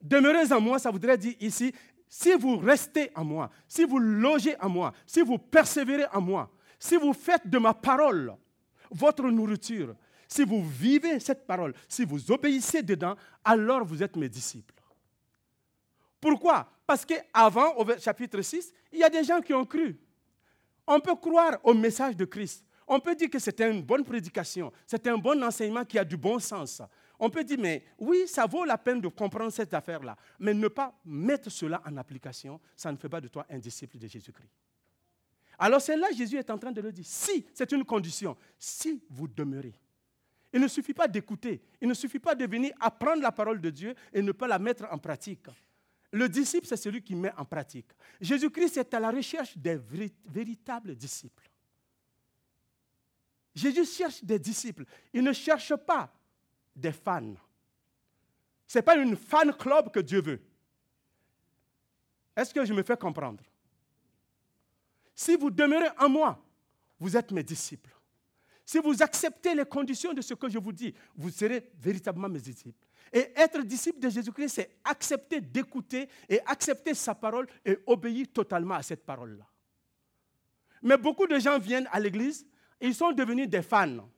Demeurez 0.00 0.52
en 0.52 0.60
moi, 0.60 0.78
ça 0.78 0.90
voudrait 0.90 1.18
dire 1.18 1.34
ici, 1.40 1.74
si 2.08 2.34
vous 2.34 2.56
restez 2.58 3.10
en 3.14 3.24
moi, 3.24 3.50
si 3.66 3.84
vous 3.84 3.98
logez 3.98 4.58
en 4.60 4.68
moi, 4.68 4.92
si 5.04 5.20
vous 5.20 5.38
persévérez 5.38 6.06
en 6.12 6.20
moi, 6.20 6.50
si 6.78 6.96
vous 6.96 7.12
faites 7.12 7.48
de 7.48 7.58
ma 7.58 7.74
parole 7.74 8.34
votre 8.90 9.28
nourriture, 9.28 9.96
si 10.28 10.44
vous 10.44 10.64
vivez 10.64 11.20
cette 11.20 11.46
parole, 11.46 11.74
si 11.88 12.04
vous 12.04 12.30
obéissez 12.30 12.82
dedans, 12.82 13.16
alors 13.44 13.84
vous 13.84 14.02
êtes 14.02 14.16
mes 14.16 14.28
disciples. 14.28 14.74
Pourquoi? 16.20 16.68
Parce 16.86 17.04
qu'avant, 17.04 17.74
au 17.76 17.84
chapitre 17.98 18.40
6, 18.40 18.72
il 18.92 19.00
y 19.00 19.04
a 19.04 19.10
des 19.10 19.24
gens 19.24 19.40
qui 19.40 19.52
ont 19.54 19.64
cru. 19.64 19.98
On 20.86 21.00
peut 21.00 21.16
croire 21.16 21.58
au 21.62 21.74
message 21.74 22.16
de 22.16 22.24
Christ. 22.24 22.64
On 22.86 23.00
peut 23.00 23.14
dire 23.14 23.28
que 23.28 23.38
c'était 23.38 23.70
une 23.70 23.82
bonne 23.82 24.04
prédication, 24.04 24.72
c'est 24.86 25.06
un 25.08 25.18
bon 25.18 25.42
enseignement 25.42 25.84
qui 25.84 25.98
a 25.98 26.04
du 26.04 26.16
bon 26.16 26.38
sens. 26.38 26.80
On 27.18 27.30
peut 27.30 27.42
dire, 27.42 27.58
mais 27.58 27.82
oui, 27.98 28.28
ça 28.28 28.46
vaut 28.46 28.64
la 28.64 28.78
peine 28.78 29.00
de 29.00 29.08
comprendre 29.08 29.50
cette 29.50 29.74
affaire-là, 29.74 30.16
mais 30.38 30.54
ne 30.54 30.68
pas 30.68 30.94
mettre 31.04 31.50
cela 31.50 31.82
en 31.84 31.96
application, 31.96 32.60
ça 32.76 32.92
ne 32.92 32.96
fait 32.96 33.08
pas 33.08 33.20
de 33.20 33.28
toi 33.28 33.44
un 33.50 33.58
disciple 33.58 33.98
de 33.98 34.06
Jésus-Christ. 34.06 34.52
Alors 35.58 35.80
c'est 35.80 35.96
là 35.96 36.08
Jésus 36.12 36.36
est 36.36 36.50
en 36.50 36.58
train 36.58 36.70
de 36.70 36.80
le 36.80 36.92
dire. 36.92 37.04
Si, 37.06 37.46
c'est 37.54 37.72
une 37.72 37.84
condition, 37.84 38.36
si 38.58 39.02
vous 39.10 39.26
demeurez. 39.26 39.74
Il 40.52 40.60
ne 40.60 40.68
suffit 40.68 40.94
pas 40.94 41.08
d'écouter, 41.08 41.60
il 41.80 41.88
ne 41.88 41.94
suffit 41.94 42.18
pas 42.18 42.34
de 42.34 42.46
venir 42.46 42.72
apprendre 42.80 43.22
la 43.22 43.32
parole 43.32 43.60
de 43.60 43.70
Dieu 43.70 43.94
et 44.12 44.22
ne 44.22 44.32
pas 44.32 44.46
la 44.46 44.58
mettre 44.58 44.86
en 44.90 44.98
pratique. 44.98 45.46
Le 46.12 46.28
disciple, 46.28 46.66
c'est 46.66 46.76
celui 46.76 47.02
qui 47.02 47.14
met 47.14 47.32
en 47.36 47.44
pratique. 47.44 47.90
Jésus-Christ 48.20 48.76
est 48.78 48.94
à 48.94 49.00
la 49.00 49.10
recherche 49.10 49.56
des 49.58 49.78
véritables 50.26 50.94
disciples. 50.94 51.50
Jésus 53.54 53.86
cherche 53.86 54.22
des 54.22 54.38
disciples. 54.38 54.84
Il 55.12 55.24
ne 55.24 55.32
cherche 55.32 55.74
pas 55.74 56.12
des 56.74 56.92
fans. 56.92 57.34
Ce 58.66 58.78
n'est 58.78 58.82
pas 58.82 58.96
une 58.96 59.16
fan 59.16 59.52
club 59.54 59.90
que 59.90 60.00
Dieu 60.00 60.20
veut. 60.20 60.40
Est-ce 62.36 62.52
que 62.52 62.64
je 62.64 62.74
me 62.74 62.82
fais 62.82 62.96
comprendre? 62.96 63.42
Si 65.14 65.36
vous 65.36 65.50
demeurez 65.50 65.88
en 65.98 66.10
moi, 66.10 66.44
vous 67.00 67.16
êtes 67.16 67.32
mes 67.32 67.42
disciples. 67.42 67.95
Si 68.66 68.78
vous 68.78 69.02
acceptez 69.02 69.54
les 69.54 69.64
conditions 69.64 70.12
de 70.12 70.20
ce 70.20 70.34
que 70.34 70.48
je 70.48 70.58
vous 70.58 70.72
dis, 70.72 70.92
vous 71.16 71.30
serez 71.30 71.70
véritablement 71.78 72.28
mes 72.28 72.40
disciples. 72.40 72.84
Et 73.12 73.32
être 73.36 73.62
disciple 73.62 74.00
de 74.00 74.10
Jésus-Christ, 74.10 74.48
c'est 74.48 74.70
accepter 74.84 75.40
d'écouter 75.40 76.08
et 76.28 76.40
accepter 76.44 76.92
sa 76.92 77.14
parole 77.14 77.46
et 77.64 77.78
obéir 77.86 78.26
totalement 78.34 78.74
à 78.74 78.82
cette 78.82 79.06
parole-là. 79.06 79.46
Mais 80.82 80.98
beaucoup 80.98 81.26
de 81.26 81.38
gens 81.38 81.58
viennent 81.58 81.88
à 81.92 82.00
l'église 82.00 82.44
ils 82.80 82.94
sont 82.94 83.12
devenus 83.12 83.48
des 83.48 83.62
fans. 83.62 84.08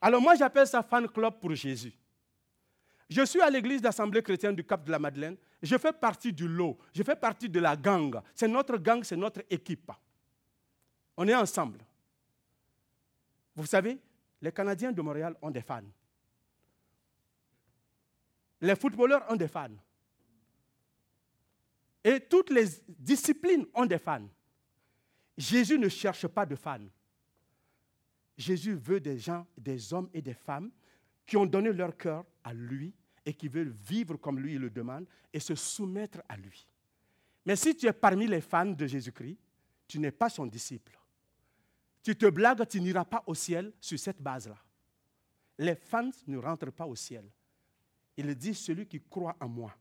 Alors 0.00 0.20
moi, 0.20 0.34
j'appelle 0.34 0.66
ça 0.66 0.82
fan 0.82 1.08
club 1.08 1.38
pour 1.40 1.54
Jésus. 1.54 1.92
Je 3.08 3.24
suis 3.24 3.40
à 3.40 3.50
l'église 3.50 3.82
d'Assemblée 3.82 4.22
chrétienne 4.22 4.54
du 4.54 4.64
Cap 4.64 4.84
de 4.84 4.90
la 4.90 4.98
Madeleine. 4.98 5.36
Je 5.60 5.76
fais 5.76 5.92
partie 5.92 6.32
du 6.32 6.48
lot. 6.48 6.78
Je 6.94 7.02
fais 7.02 7.16
partie 7.16 7.48
de 7.48 7.60
la 7.60 7.76
gang. 7.76 8.20
C'est 8.34 8.48
notre 8.48 8.76
gang, 8.78 9.02
c'est 9.04 9.16
notre 9.16 9.42
équipe. 9.50 9.90
On 11.16 11.28
est 11.28 11.34
ensemble. 11.34 11.78
Vous 13.54 13.66
savez, 13.66 13.98
les 14.40 14.52
Canadiens 14.52 14.92
de 14.92 15.02
Montréal 15.02 15.36
ont 15.42 15.50
des 15.50 15.60
fans. 15.60 15.82
Les 18.60 18.76
footballeurs 18.76 19.24
ont 19.28 19.36
des 19.36 19.48
fans. 19.48 19.76
Et 22.04 22.20
toutes 22.20 22.50
les 22.50 22.64
disciplines 22.88 23.66
ont 23.74 23.86
des 23.86 23.98
fans. 23.98 24.28
Jésus 25.36 25.78
ne 25.78 25.88
cherche 25.88 26.26
pas 26.26 26.46
de 26.46 26.56
fans. 26.56 26.86
Jésus 28.36 28.74
veut 28.74 29.00
des 29.00 29.18
gens, 29.18 29.46
des 29.56 29.92
hommes 29.92 30.08
et 30.12 30.22
des 30.22 30.34
femmes 30.34 30.70
qui 31.26 31.36
ont 31.36 31.46
donné 31.46 31.72
leur 31.72 31.96
cœur 31.96 32.24
à 32.42 32.52
lui 32.52 32.94
et 33.24 33.34
qui 33.34 33.48
veulent 33.48 33.70
vivre 33.70 34.16
comme 34.16 34.40
lui 34.40 34.58
le 34.58 34.70
demande 34.70 35.06
et 35.32 35.40
se 35.40 35.54
soumettre 35.54 36.22
à 36.28 36.36
lui. 36.36 36.66
Mais 37.44 37.56
si 37.56 37.76
tu 37.76 37.86
es 37.86 37.92
parmi 37.92 38.26
les 38.26 38.40
fans 38.40 38.66
de 38.66 38.86
Jésus-Christ, 38.86 39.38
tu 39.86 39.98
n'es 39.98 40.10
pas 40.10 40.28
son 40.28 40.46
disciple. 40.46 40.98
Tu 42.02 42.16
te 42.16 42.26
blagues, 42.26 42.66
tu 42.66 42.80
n'iras 42.80 43.04
pas 43.04 43.22
au 43.26 43.34
ciel 43.34 43.72
sur 43.80 43.98
cette 43.98 44.20
base-là. 44.20 44.56
Les 45.58 45.74
fans 45.76 46.10
ne 46.26 46.38
rentrent 46.38 46.72
pas 46.72 46.86
au 46.86 46.96
ciel. 46.96 47.24
Il 48.16 48.34
dit 48.34 48.54
celui 48.54 48.86
qui 48.86 49.00
croit 49.00 49.36
en 49.40 49.48
moi. 49.48 49.74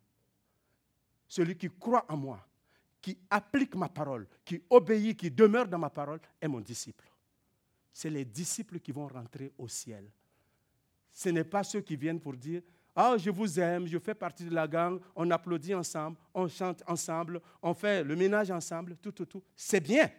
Celui 1.27 1.57
qui 1.57 1.69
croit 1.69 2.05
en 2.09 2.17
moi, 2.17 2.45
qui 3.01 3.17
applique 3.29 3.75
ma 3.75 3.89
parole, 3.89 4.27
qui 4.43 4.61
obéit, 4.69 5.17
qui 5.17 5.31
demeure 5.31 5.67
dans 5.67 5.79
ma 5.79 5.89
parole, 5.89 6.19
est 6.39 6.47
mon 6.47 6.59
disciple 6.59 7.11
c'est 7.93 8.09
les 8.09 8.25
disciples 8.25 8.79
qui 8.79 8.91
vont 8.91 9.07
rentrer 9.07 9.51
au 9.57 9.67
ciel. 9.67 10.09
Ce 11.13 11.29
n'est 11.29 11.43
pas 11.43 11.63
ceux 11.63 11.81
qui 11.81 11.95
viennent 11.95 12.19
pour 12.19 12.35
dire 12.35 12.61
Ah, 12.95 13.15
je 13.17 13.29
vous 13.29 13.59
aime, 13.59 13.85
je 13.85 13.99
fais 13.99 14.15
partie 14.15 14.45
de 14.45 14.53
la 14.53 14.67
gang, 14.67 14.99
on 15.15 15.29
applaudit 15.29 15.75
ensemble, 15.75 16.17
on 16.33 16.47
chante 16.47 16.83
ensemble, 16.87 17.41
on 17.61 17.73
fait 17.73 18.03
le 18.03 18.15
ménage 18.15 18.49
ensemble, 18.51 18.95
tout, 18.97 19.11
tout, 19.11 19.25
tout. 19.25 19.43
C'est 19.55 19.81
bien, 19.81 20.09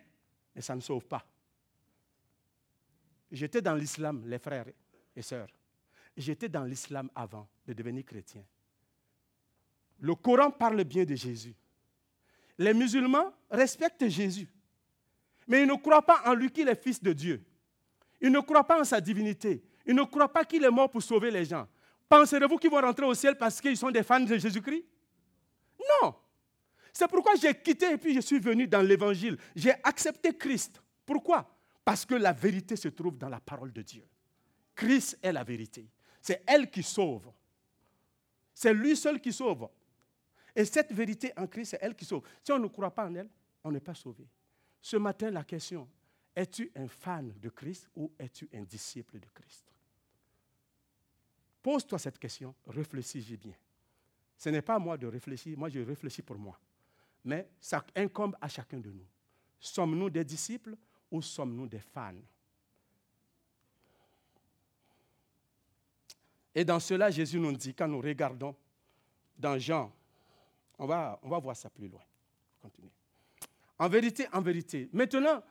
mais 0.55 0.61
ça 0.61 0.75
ne 0.77 0.81
sauve 0.81 1.07
pas. 1.07 1.25
J'étais 3.33 3.63
dans 3.63 3.75
l'islam, 3.75 4.23
les 4.27 4.39
frères 4.39 4.67
et 5.17 5.23
sœurs. 5.23 5.49
J'étais 6.15 6.51
dans 6.51 6.65
l'islam 6.65 7.11
avant 7.15 7.49
de 7.67 7.73
devenir 7.73 8.05
chrétien. 8.05 8.45
Le 10.01 10.15
Coran 10.15 10.51
parle 10.51 10.85
bien 10.85 11.05
de 11.05 11.15
Jésus. 11.15 11.55
Les 12.59 12.75
musulmans 12.75 13.33
respectent 13.51 14.07
Jésus, 14.07 14.49
mais 15.49 15.63
ils 15.63 15.67
ne 15.67 15.75
croient 15.75 16.03
pas 16.03 16.21
en 16.27 16.35
lui 16.35 16.51
qu'il 16.51 16.69
est 16.69 16.81
fils 16.83 17.03
de 17.03 17.15
Dieu. 17.15 17.43
Ils 18.21 18.31
ne 18.31 18.41
croient 18.41 18.67
pas 18.67 18.81
en 18.81 18.85
sa 18.85 19.01
divinité. 19.01 19.65
Ils 19.87 19.95
ne 19.95 20.03
croient 20.03 20.33
pas 20.33 20.45
qu'il 20.45 20.63
est 20.63 20.71
mort 20.71 20.91
pour 20.91 21.03
sauver 21.03 21.31
les 21.31 21.47
gens. 21.47 21.67
Penserez-vous 22.09 22.59
qu'ils 22.59 22.71
vont 22.71 22.81
rentrer 22.81 23.07
au 23.07 23.15
ciel 23.15 23.37
parce 23.39 23.61
qu'ils 23.61 23.77
sont 23.77 23.91
des 23.91 24.03
fans 24.03 24.21
de 24.21 24.37
Jésus-Christ? 24.37 24.85
Non. 26.03 26.15
C'est 26.93 27.09
pourquoi 27.09 27.35
j'ai 27.37 27.55
quitté 27.55 27.93
et 27.93 27.97
puis 27.97 28.15
je 28.15 28.21
suis 28.21 28.39
venu 28.39 28.67
dans 28.67 28.83
l'évangile. 28.83 29.39
J'ai 29.57 29.73
accepté 29.83 30.37
Christ. 30.37 30.83
Pourquoi? 31.07 31.49
Parce 31.85 32.05
que 32.05 32.15
la 32.15 32.33
vérité 32.33 32.77
se 32.77 32.89
trouve 32.89 33.19
dans 33.19 33.29
la 33.29 33.41
parole 33.41 33.73
de 33.73 33.83
Dieu. 33.83 34.07
Christ 34.75 35.19
est 35.23 35.33
la 35.33 35.45
vérité. 35.45 35.89
C'est 36.21 36.43
elle 36.47 36.71
qui 36.71 36.83
sauve. 36.83 37.31
C'est 38.55 38.73
lui 38.73 38.97
seul 38.97 39.21
qui 39.21 39.33
sauve. 39.33 39.69
Et 40.55 40.65
cette 40.65 40.93
vérité 40.93 41.33
en 41.37 41.47
Christ, 41.47 41.71
c'est 41.71 41.79
elle 41.81 41.95
qui 41.95 42.05
sauve. 42.05 42.23
Si 42.43 42.53
on 42.53 42.59
ne 42.59 42.69
croit 42.69 42.91
pas 42.91 43.07
en 43.07 43.15
elle, 43.15 43.29
on 43.65 43.73
n'est 43.73 43.81
pas 43.81 43.95
sauvé. 43.95 44.27
Ce 44.81 44.97
matin, 44.97 45.31
la 45.31 45.45
question, 45.45 45.89
es-tu 46.35 46.71
un 46.77 46.89
fan 46.89 47.33
de 47.41 47.49
Christ 47.49 47.89
ou 47.97 48.13
es-tu 48.19 48.49
un 48.53 48.63
disciple 48.63 49.19
de 49.19 49.27
Christ? 49.35 49.65
Pose-toi 51.63 51.99
cette 51.99 52.19
question, 52.19 52.55
réfléchis 52.67 53.37
bien. 53.37 53.55
Ce 54.37 54.49
n'est 54.49 54.63
pas 54.63 54.75
à 54.75 54.79
moi 54.79 54.99
de 54.99 55.07
réfléchir, 55.07 55.57
moi 55.57 55.69
je 55.69 55.79
réfléchis 55.79 56.23
pour 56.23 56.37
moi. 56.37 56.59
Mais 57.25 57.49
ça 57.61 57.85
incombe 57.95 58.37
à 58.41 58.49
chacun 58.49 58.79
de 58.79 58.91
nous. 58.91 59.07
Sommes-nous 59.61 60.11
des 60.11 60.25
disciples 60.25 60.77
ou 61.13 61.23
sommes-nous 61.23 61.69
des 61.69 61.79
fans? 61.79 62.15
Et 66.55 66.65
dans 66.65 66.81
cela, 66.81 67.11
Jésus 67.11 67.39
nous 67.39 67.53
dit, 67.53 67.75
quand 67.75 67.87
nous 67.87 68.01
regardons 68.01 68.57
dans 69.39 69.59
Jean, 69.59 69.93
on 70.79 70.87
va, 70.87 71.19
on 71.23 71.29
va 71.29 71.39
voir 71.39 71.57
ça 71.57 71.71
plus 71.71 71.89
loin. 71.89 72.03
Continuez. 72.61 72.91
En 73.79 73.89
vérité, 73.89 74.27
en 74.33 74.41
vérité. 74.41 74.89
Maintenant, 74.93 75.43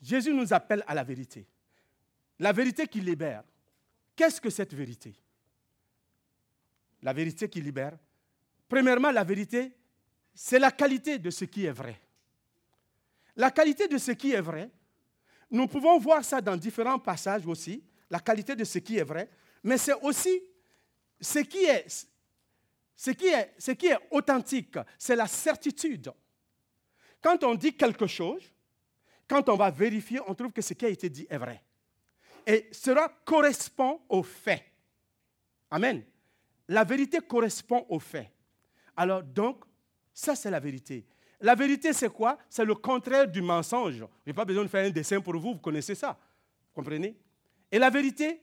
Jésus 0.00 0.32
nous 0.32 0.52
appelle 0.52 0.84
à 0.86 0.94
la 0.94 1.04
vérité. 1.04 1.46
La 2.38 2.52
vérité 2.52 2.86
qui 2.86 3.00
libère. 3.00 3.44
Qu'est-ce 4.14 4.40
que 4.40 4.50
cette 4.50 4.74
vérité? 4.74 5.14
La 7.02 7.12
vérité 7.12 7.48
qui 7.48 7.60
libère. 7.60 7.96
Premièrement, 8.68 9.10
la 9.10 9.24
vérité, 9.24 9.72
c'est 10.34 10.58
la 10.58 10.70
qualité 10.70 11.18
de 11.18 11.30
ce 11.30 11.44
qui 11.44 11.64
est 11.64 11.72
vrai. 11.72 12.00
La 13.36 13.50
qualité 13.50 13.88
de 13.88 13.98
ce 13.98 14.12
qui 14.12 14.32
est 14.32 14.40
vrai, 14.40 14.70
nous 15.50 15.66
pouvons 15.66 15.98
voir 15.98 16.24
ça 16.24 16.40
dans 16.40 16.56
différents 16.56 16.98
passages 16.98 17.46
aussi, 17.46 17.82
la 18.10 18.20
qualité 18.20 18.54
de 18.54 18.64
ce 18.64 18.78
qui 18.78 18.98
est 18.98 19.04
vrai, 19.04 19.28
mais 19.62 19.78
c'est 19.78 19.94
aussi 20.02 20.42
ce 21.20 21.40
qui 21.40 21.64
est, 21.64 22.08
ce 22.96 23.10
qui 23.10 23.26
est, 23.26 23.54
ce 23.58 23.72
qui 23.72 23.86
est 23.86 23.98
authentique, 24.10 24.76
c'est 24.98 25.16
la 25.16 25.26
certitude. 25.26 26.12
Quand 27.20 27.42
on 27.44 27.54
dit 27.54 27.74
quelque 27.74 28.06
chose, 28.06 28.42
quand 29.26 29.48
on 29.48 29.56
va 29.56 29.70
vérifier, 29.70 30.20
on 30.26 30.34
trouve 30.34 30.52
que 30.52 30.62
ce 30.62 30.74
qui 30.74 30.86
a 30.86 30.88
été 30.88 31.08
dit 31.08 31.26
est 31.28 31.38
vrai. 31.38 31.62
Et 32.46 32.68
cela 32.72 33.12
correspond 33.24 34.00
au 34.08 34.22
fait. 34.22 34.64
Amen. 35.70 36.02
La 36.68 36.84
vérité 36.84 37.18
correspond 37.20 37.84
au 37.88 37.98
fait. 37.98 38.32
Alors 38.96 39.22
donc, 39.22 39.64
ça 40.14 40.34
c'est 40.34 40.50
la 40.50 40.60
vérité. 40.60 41.06
La 41.40 41.54
vérité 41.54 41.92
c'est 41.92 42.08
quoi? 42.08 42.38
C'est 42.48 42.64
le 42.64 42.74
contraire 42.74 43.28
du 43.28 43.40
mensonge. 43.40 43.98
Je 43.98 44.04
n'ai 44.26 44.32
pas 44.32 44.44
besoin 44.44 44.64
de 44.64 44.68
faire 44.68 44.84
un 44.84 44.90
dessin 44.90 45.20
pour 45.20 45.34
vous, 45.34 45.52
vous 45.52 45.58
connaissez 45.58 45.94
ça. 45.94 46.18
Vous 46.68 46.74
comprenez? 46.74 47.16
Et 47.70 47.78
la 47.78 47.90
vérité, 47.90 48.40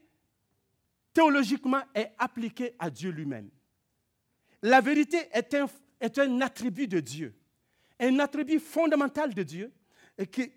théologiquement, 1.13 1.81
est 1.93 2.13
appliquée 2.17 2.73
à 2.79 2.89
Dieu 2.89 3.11
lui-même. 3.11 3.49
La 4.61 4.81
vérité 4.81 5.27
est 5.31 5.53
un, 6.19 6.41
attribut 6.41 6.87
de 6.87 6.99
Dieu, 6.99 7.35
un 7.99 8.19
attribut 8.19 8.59
fondamental 8.59 9.33
de 9.33 9.43
Dieu 9.43 9.71
et 10.17 10.27
qui, 10.27 10.51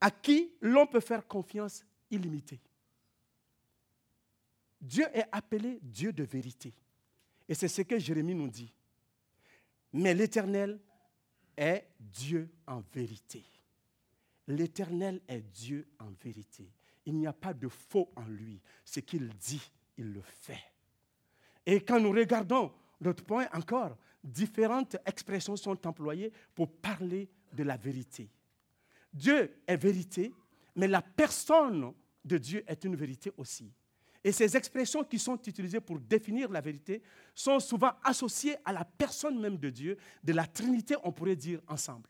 à 0.00 0.10
qui 0.10 0.52
l'on 0.60 0.86
peut 0.86 1.00
faire 1.00 1.26
confiance 1.26 1.84
illimitée. 2.10 2.60
Dieu 4.80 5.06
est 5.12 5.26
appelé 5.32 5.78
Dieu 5.82 6.12
de 6.12 6.24
vérité. 6.24 6.74
Et 7.48 7.54
c'est 7.54 7.68
ce 7.68 7.82
que 7.82 7.98
Jérémie 7.98 8.34
nous 8.34 8.48
dit. 8.48 8.72
Mais 9.92 10.14
l'Éternel 10.14 10.78
est 11.56 11.88
Dieu 11.98 12.50
en 12.66 12.82
vérité. 12.92 13.44
L'Éternel 14.46 15.20
est 15.28 15.40
Dieu 15.40 15.86
en 15.98 16.10
vérité. 16.22 16.70
Il 17.06 17.16
n'y 17.16 17.26
a 17.26 17.32
pas 17.32 17.54
de 17.54 17.68
faux 17.68 18.10
en 18.16 18.26
lui. 18.26 18.60
Ce 18.84 19.00
qu'il 19.00 19.28
dit, 19.28 19.70
il 19.96 20.12
le 20.12 20.22
fait. 20.22 20.62
Et 21.66 21.80
quand 21.80 22.00
nous 22.00 22.12
regardons 22.12 22.72
notre 23.00 23.24
point 23.24 23.48
encore, 23.52 23.96
différentes 24.22 24.96
expressions 25.06 25.56
sont 25.56 25.86
employées 25.86 26.32
pour 26.54 26.70
parler 26.70 27.28
de 27.52 27.62
la 27.62 27.76
vérité. 27.76 28.30
Dieu 29.12 29.62
est 29.66 29.76
vérité, 29.76 30.32
mais 30.76 30.88
la 30.88 31.02
personne 31.02 31.92
de 32.24 32.38
Dieu 32.38 32.64
est 32.66 32.84
une 32.84 32.96
vérité 32.96 33.30
aussi. 33.36 33.70
Et 34.24 34.32
ces 34.32 34.56
expressions 34.56 35.04
qui 35.04 35.18
sont 35.18 35.38
utilisées 35.46 35.80
pour 35.80 36.00
définir 36.00 36.50
la 36.50 36.62
vérité 36.62 37.02
sont 37.34 37.60
souvent 37.60 37.92
associées 38.02 38.56
à 38.64 38.72
la 38.72 38.82
personne 38.82 39.38
même 39.38 39.58
de 39.58 39.68
Dieu, 39.68 39.98
de 40.22 40.32
la 40.32 40.46
Trinité, 40.46 40.96
on 41.04 41.12
pourrait 41.12 41.36
dire 41.36 41.60
ensemble. 41.68 42.08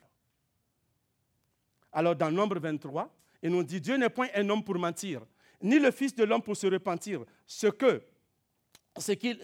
Alors 1.92 2.14
dans 2.14 2.30
Nombre 2.30 2.60
23, 2.60 3.12
il 3.42 3.50
nous 3.50 3.64
dit, 3.64 3.80
Dieu 3.80 3.96
n'est 3.96 4.10
point 4.10 4.28
un 4.36 4.48
homme 4.48 4.62
pour 4.62 4.78
mentir, 4.78 5.26
ni 5.60 5.80
le 5.80 5.90
Fils 5.90 6.14
de 6.14 6.22
l'homme 6.22 6.42
pour 6.42 6.56
se 6.56 6.68
repentir. 6.68 7.24
Ce 7.46 7.66
que, 7.66 8.00
ce 8.96 9.12
qu'il 9.12 9.36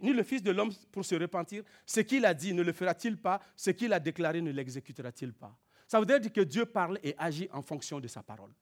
ni 0.00 0.12
le 0.12 0.22
Fils 0.22 0.44
de 0.44 0.52
l'homme 0.52 0.72
pour 0.92 1.04
se 1.04 1.16
repentir, 1.16 1.64
ce 1.84 2.00
qu'il 2.00 2.24
a 2.24 2.34
dit 2.34 2.54
ne 2.54 2.62
le 2.62 2.72
fera-t-il 2.72 3.16
pas, 3.16 3.40
ce 3.56 3.70
qu'il 3.70 3.92
a 3.92 3.98
déclaré 3.98 4.40
ne 4.40 4.52
l'exécutera-t-il 4.52 5.32
pas. 5.32 5.58
Ça 5.88 5.98
veut 5.98 6.06
dire 6.06 6.32
que 6.32 6.40
Dieu 6.40 6.66
parle 6.66 7.00
et 7.02 7.16
agit 7.18 7.48
en 7.52 7.62
fonction 7.62 7.98
de 7.98 8.06
sa 8.06 8.22
parole. 8.22 8.52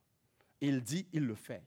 Il 0.63 0.83
dit, 0.83 1.07
il 1.13 1.27
le 1.27 1.35
fait. 1.35 1.63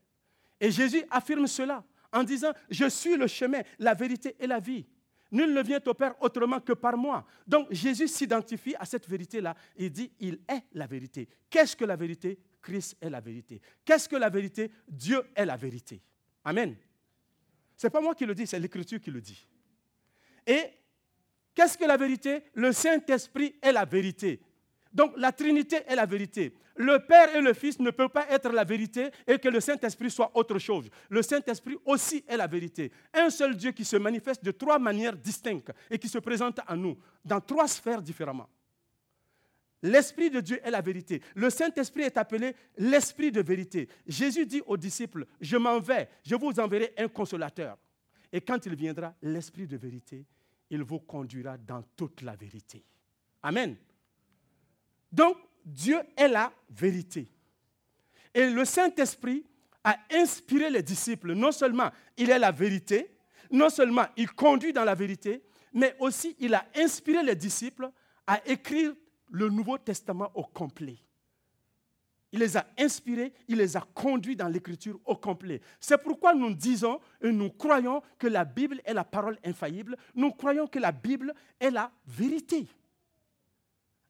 Et 0.64 0.72
Jésus 0.72 1.04
affirme 1.12 1.46
cela 1.46 1.84
en 2.10 2.24
disant, 2.24 2.54
je 2.70 2.88
suis 2.88 3.18
le 3.18 3.28
chemin, 3.28 3.62
la 3.80 3.94
vérité 3.94 4.34
et 4.40 4.48
la 4.48 4.62
vie. 4.62 4.86
Nul 5.30 5.54
ne 5.54 5.62
vient 5.62 5.82
au 5.86 5.94
Père 5.94 6.16
autrement 6.22 6.62
que 6.62 6.72
par 6.72 6.96
moi. 6.96 7.26
Donc 7.46 7.68
Jésus 7.70 8.08
s'identifie 8.08 8.74
à 8.80 8.86
cette 8.86 9.10
vérité-là 9.10 9.58
et 9.76 9.90
dit, 9.90 10.10
il 10.22 10.40
est 10.48 10.64
la 10.72 10.88
vérité. 10.88 11.28
Qu'est-ce 11.50 11.76
que 11.76 11.84
la 11.84 11.98
vérité? 11.98 12.40
Christ 12.62 12.96
est 13.02 13.10
la 13.10 13.20
vérité. 13.20 13.60
Qu'est-ce 13.84 14.08
que 14.08 14.16
la 14.16 14.30
vérité? 14.30 14.72
Dieu 14.88 15.22
est 15.36 15.46
la 15.46 15.58
vérité. 15.58 16.02
Amen. 16.46 16.78
Ce 17.76 17.86
n'est 17.86 17.92
pas 17.92 18.00
moi 18.00 18.16
qui 18.16 18.26
le 18.26 18.34
dis, 18.34 18.48
c'est 18.48 18.58
l'Écriture 18.58 19.02
qui 19.02 19.12
le 19.12 19.20
dit. 19.20 19.46
Et 20.48 20.64
qu'est-ce 21.54 21.78
que 21.78 21.84
la 21.84 21.98
vérité? 21.98 22.42
Le 22.54 22.72
Saint-Esprit 22.72 23.58
est 23.62 23.74
la 23.74 23.84
vérité. 23.84 24.40
Donc 24.94 25.14
la 25.18 25.32
Trinité 25.32 25.78
est 25.88 25.96
la 25.96 26.06
vérité. 26.06 26.54
Le 26.76 27.00
Père 27.00 27.36
et 27.36 27.42
le 27.42 27.54
Fils 27.54 27.80
ne 27.80 27.92
peuvent 27.92 28.10
pas 28.10 28.28
être 28.30 28.50
la 28.50 28.64
vérité 28.64 29.10
et 29.28 29.38
que 29.38 29.50
le 29.50 29.60
Saint-Esprit 29.60 30.10
soit 30.10 30.32
autre 30.34 30.58
chose. 30.58 30.90
Le 31.10 31.22
Saint-Esprit 31.22 31.78
aussi 31.86 32.24
est 32.28 32.38
la 32.38 32.48
vérité. 32.48 32.92
Un 33.14 33.30
seul 33.30 33.56
Dieu 33.56 33.72
qui 33.72 33.86
se 33.86 33.96
manifeste 33.96 34.44
de 34.44 34.52
trois 34.52 34.80
manières 34.80 35.16
distinctes 35.16 35.72
et 35.90 36.00
qui 36.00 36.10
se 36.10 36.18
présente 36.18 36.60
à 36.66 36.76
nous 36.76 36.98
dans 37.24 37.40
trois 37.40 37.68
sphères 37.68 38.02
différemment. 38.02 38.50
L'Esprit 39.84 40.30
de 40.30 40.40
Dieu 40.40 40.60
est 40.64 40.72
la 40.72 40.82
vérité. 40.82 41.22
Le 41.36 41.50
Saint-Esprit 41.50 42.04
est 42.04 42.18
appelé 42.18 42.56
l'Esprit 42.78 43.32
de 43.32 43.42
vérité. 43.42 43.90
Jésus 44.08 44.46
dit 44.46 44.62
aux 44.66 44.78
disciples, 44.78 45.26
je 45.42 45.58
m'en 45.58 45.80
vais, 45.80 46.10
je 46.24 46.36
vous 46.36 46.58
enverrai 46.60 46.94
un 46.98 47.10
consolateur. 47.10 47.78
Et 48.32 48.40
quand 48.42 48.66
il 48.66 48.76
viendra, 48.76 49.14
l'Esprit 49.22 49.68
de 49.68 49.76
vérité, 49.78 50.26
il 50.70 50.84
vous 50.84 51.00
conduira 51.00 51.58
dans 51.58 51.84
toute 51.96 52.22
la 52.22 52.36
vérité. 52.36 52.84
Amen. 53.44 53.76
Donc, 55.14 55.38
Dieu 55.64 56.02
est 56.18 56.28
la 56.28 56.52
vérité. 56.72 57.32
Et 58.34 58.50
le 58.50 58.66
Saint-Esprit 58.66 59.46
a 59.84 59.98
inspiré 60.12 60.72
les 60.72 60.82
disciples. 60.82 61.34
Non 61.34 61.52
seulement 61.52 61.92
il 62.18 62.32
est 62.32 62.40
la 62.40 62.52
vérité, 62.52 63.16
non 63.52 63.70
seulement 63.70 64.06
il 64.18 64.32
conduit 64.32 64.74
dans 64.74 64.84
la 64.84 64.96
vérité, 64.96 65.44
mais 65.72 65.96
aussi 66.00 66.36
il 66.40 66.56
a 66.56 66.66
inspiré 66.76 67.22
les 67.24 67.36
disciples 67.36 67.92
à 68.26 68.42
écrire 68.48 68.94
le 69.30 69.50
Nouveau 69.50 69.78
Testament 69.78 70.32
au 70.34 70.44
complet. 70.44 70.98
Il 72.32 72.40
les 72.40 72.58
a 72.58 72.66
inspirés, 72.80 73.32
il 73.48 73.58
les 73.58 73.78
a 73.78 73.82
conduits 73.94 74.36
dans 74.36 74.48
l'écriture 74.48 75.00
au 75.06 75.16
complet. 75.16 75.62
C'est 75.80 76.02
pourquoi 76.02 76.34
nous 76.34 76.52
disons 76.56 77.00
et 77.22 77.32
nous 77.32 77.52
croyons 77.52 78.02
que 78.18 78.26
la 78.26 78.44
Bible 78.44 78.82
est 78.84 78.94
la 78.96 79.04
parole 79.04 79.38
infaillible. 79.46 79.96
Nous 80.16 80.32
croyons 80.32 80.66
que 80.66 80.80
la 80.80 80.92
Bible 80.92 81.32
est 81.60 81.70
la 81.70 81.92
vérité. 82.08 82.66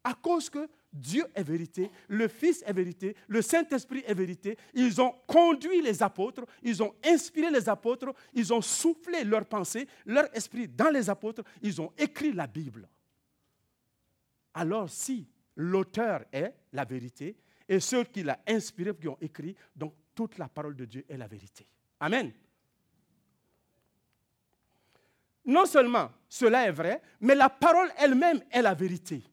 À 0.06 0.14
cause 0.14 0.50
que 0.50 0.70
Dieu 0.94 1.26
est 1.34 1.44
vérité, 1.44 1.90
le 2.08 2.28
Fils 2.28 2.64
est 2.66 2.74
vérité, 2.74 3.16
le 3.28 3.42
Saint-Esprit 3.42 4.04
est 4.06 4.14
vérité. 4.14 4.58
Ils 4.74 5.02
ont 5.02 5.14
conduit 5.26 5.82
les 5.82 6.04
apôtres, 6.04 6.46
ils 6.62 6.84
ont 6.84 6.94
inspiré 7.04 7.50
les 7.50 7.68
apôtres, 7.68 8.14
ils 8.34 8.54
ont 8.54 8.62
soufflé 8.62 9.24
leurs 9.24 9.46
pensées, 9.46 9.88
leur 10.06 10.26
esprit 10.36 10.68
dans 10.68 10.90
les 10.90 11.10
apôtres, 11.10 11.44
ils 11.62 11.82
ont 11.82 11.92
écrit 11.98 12.32
la 12.32 12.48
Bible 12.48 12.88
alors 14.54 14.90
si 14.90 15.28
l'auteur 15.56 16.26
est 16.32 16.54
la 16.72 16.86
vérité 16.86 17.36
et 17.68 17.80
ceux 17.80 18.04
qui 18.04 18.24
l'ont 18.24 18.36
inspiré, 18.48 18.96
qui 18.96 19.08
ont 19.08 19.18
écrit, 19.22 19.56
donc 19.76 19.94
toute 20.14 20.38
la 20.38 20.48
parole 20.48 20.76
de 20.76 20.86
Dieu 20.86 21.06
est 21.10 21.18
la 21.18 21.28
vérité. 21.28 21.68
Amen. 22.00 22.32
Non 25.46 25.66
seulement 25.66 26.12
cela 26.30 26.68
est 26.68 26.72
vrai, 26.72 27.02
mais 27.20 27.36
la 27.36 27.50
parole 27.50 27.92
elle-même 27.98 28.42
est 28.52 28.62
la 28.62 28.74
vérité. 28.74 29.24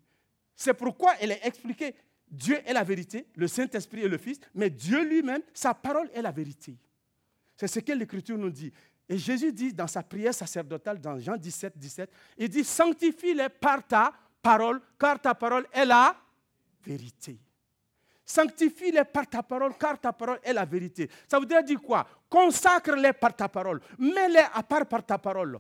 C'est 0.60 0.74
pourquoi 0.74 1.14
elle 1.18 1.32
est 1.32 1.40
expliquée. 1.42 1.94
Dieu 2.30 2.60
est 2.66 2.74
la 2.74 2.84
vérité, 2.84 3.26
le 3.34 3.48
Saint-Esprit 3.48 4.02
est 4.02 4.08
le 4.08 4.18
Fils, 4.18 4.38
mais 4.54 4.68
Dieu 4.68 5.02
lui-même, 5.02 5.40
sa 5.54 5.72
parole 5.72 6.10
est 6.12 6.20
la 6.20 6.30
vérité. 6.30 6.76
C'est 7.56 7.66
ce 7.66 7.80
que 7.80 7.92
l'Écriture 7.92 8.36
nous 8.36 8.50
dit. 8.50 8.70
Et 9.08 9.16
Jésus 9.16 9.54
dit 9.54 9.72
dans 9.72 9.86
sa 9.86 10.02
prière 10.02 10.34
sacerdotale, 10.34 11.00
dans 11.00 11.18
Jean 11.18 11.38
17, 11.38 11.78
17, 11.78 12.10
il 12.36 12.50
dit, 12.50 12.62
sanctifie-les 12.62 13.48
par 13.48 13.86
ta 13.86 14.12
parole, 14.42 14.82
car 14.98 15.18
ta 15.18 15.34
parole 15.34 15.66
est 15.72 15.86
la 15.86 16.14
vérité. 16.84 17.40
Sanctifie-les 18.26 19.04
par 19.04 19.26
ta 19.26 19.42
parole, 19.42 19.72
car 19.78 19.98
ta 19.98 20.12
parole 20.12 20.40
est 20.42 20.52
la 20.52 20.66
vérité. 20.66 21.10
Ça 21.26 21.38
voudrait 21.38 21.64
dire 21.64 21.80
quoi? 21.80 22.06
Consacre-les 22.28 23.14
par 23.14 23.34
ta 23.34 23.48
parole. 23.48 23.80
Mets-les 23.98 24.44
à 24.52 24.62
part 24.62 24.84
par 24.84 25.04
ta 25.06 25.16
parole. 25.16 25.58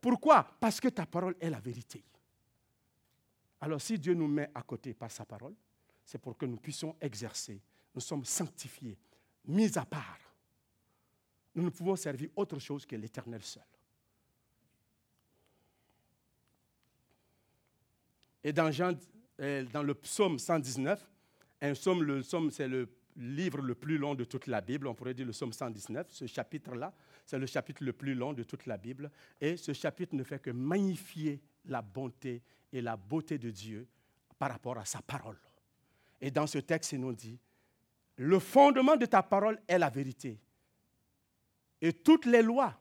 Pourquoi? 0.00 0.46
Parce 0.60 0.78
que 0.80 0.88
ta 0.88 1.04
parole 1.04 1.34
est 1.40 1.50
la 1.50 1.58
vérité. 1.58 2.04
Alors 3.60 3.80
si 3.80 3.98
Dieu 3.98 4.14
nous 4.14 4.28
met 4.28 4.50
à 4.54 4.62
côté 4.62 4.94
par 4.94 5.10
sa 5.10 5.24
parole, 5.24 5.54
c'est 6.04 6.18
pour 6.18 6.36
que 6.36 6.46
nous 6.46 6.56
puissions 6.56 6.96
exercer. 7.00 7.60
Nous 7.94 8.00
sommes 8.00 8.24
sanctifiés, 8.24 8.96
mis 9.46 9.76
à 9.76 9.84
part. 9.84 10.18
Nous 11.54 11.62
ne 11.62 11.70
pouvons 11.70 11.96
servir 11.96 12.30
autre 12.36 12.58
chose 12.58 12.86
que 12.86 12.96
l'Éternel 12.96 13.42
seul. 13.42 13.62
Et 18.42 18.52
dans, 18.52 18.70
euh, 19.40 19.82
le 19.82 19.94
psaume 19.94 20.38
119, 20.38 21.10
un 21.60 21.72
psaume, 21.74 22.02
le 22.02 22.20
psaume, 22.20 22.50
c'est 22.50 22.68
le 22.68 22.88
livre 23.16 23.60
le 23.60 23.74
plus 23.74 23.98
long 23.98 24.14
de 24.14 24.24
toute 24.24 24.46
la 24.46 24.60
Bible, 24.60 24.86
on 24.86 24.94
pourrait 24.94 25.12
dire 25.12 25.26
le 25.26 25.32
psaume 25.32 25.52
119, 25.52 26.06
ce 26.10 26.26
chapitre-là, 26.26 26.94
c'est 27.26 27.38
le 27.38 27.46
chapitre 27.46 27.84
le 27.84 27.92
plus 27.92 28.14
long 28.14 28.32
de 28.32 28.42
toute 28.44 28.64
la 28.66 28.78
Bible, 28.78 29.10
et 29.40 29.56
ce 29.56 29.72
chapitre 29.72 30.14
ne 30.14 30.22
fait 30.22 30.40
que 30.40 30.50
magnifier 30.50 31.42
la 31.66 31.82
bonté 31.82 32.42
et 32.72 32.80
la 32.80 32.96
beauté 32.96 33.38
de 33.38 33.50
Dieu 33.50 33.86
par 34.38 34.50
rapport 34.50 34.78
à 34.78 34.84
sa 34.84 35.02
parole. 35.02 35.38
Et 36.20 36.30
dans 36.30 36.46
ce 36.46 36.58
texte, 36.58 36.92
il 36.92 37.00
nous 37.00 37.12
dit, 37.12 37.38
le 38.16 38.38
fondement 38.38 38.96
de 38.96 39.06
ta 39.06 39.22
parole 39.22 39.60
est 39.66 39.78
la 39.78 39.90
vérité, 39.90 40.38
et 41.80 41.92
toutes 41.92 42.26
les 42.26 42.42
lois 42.42 42.78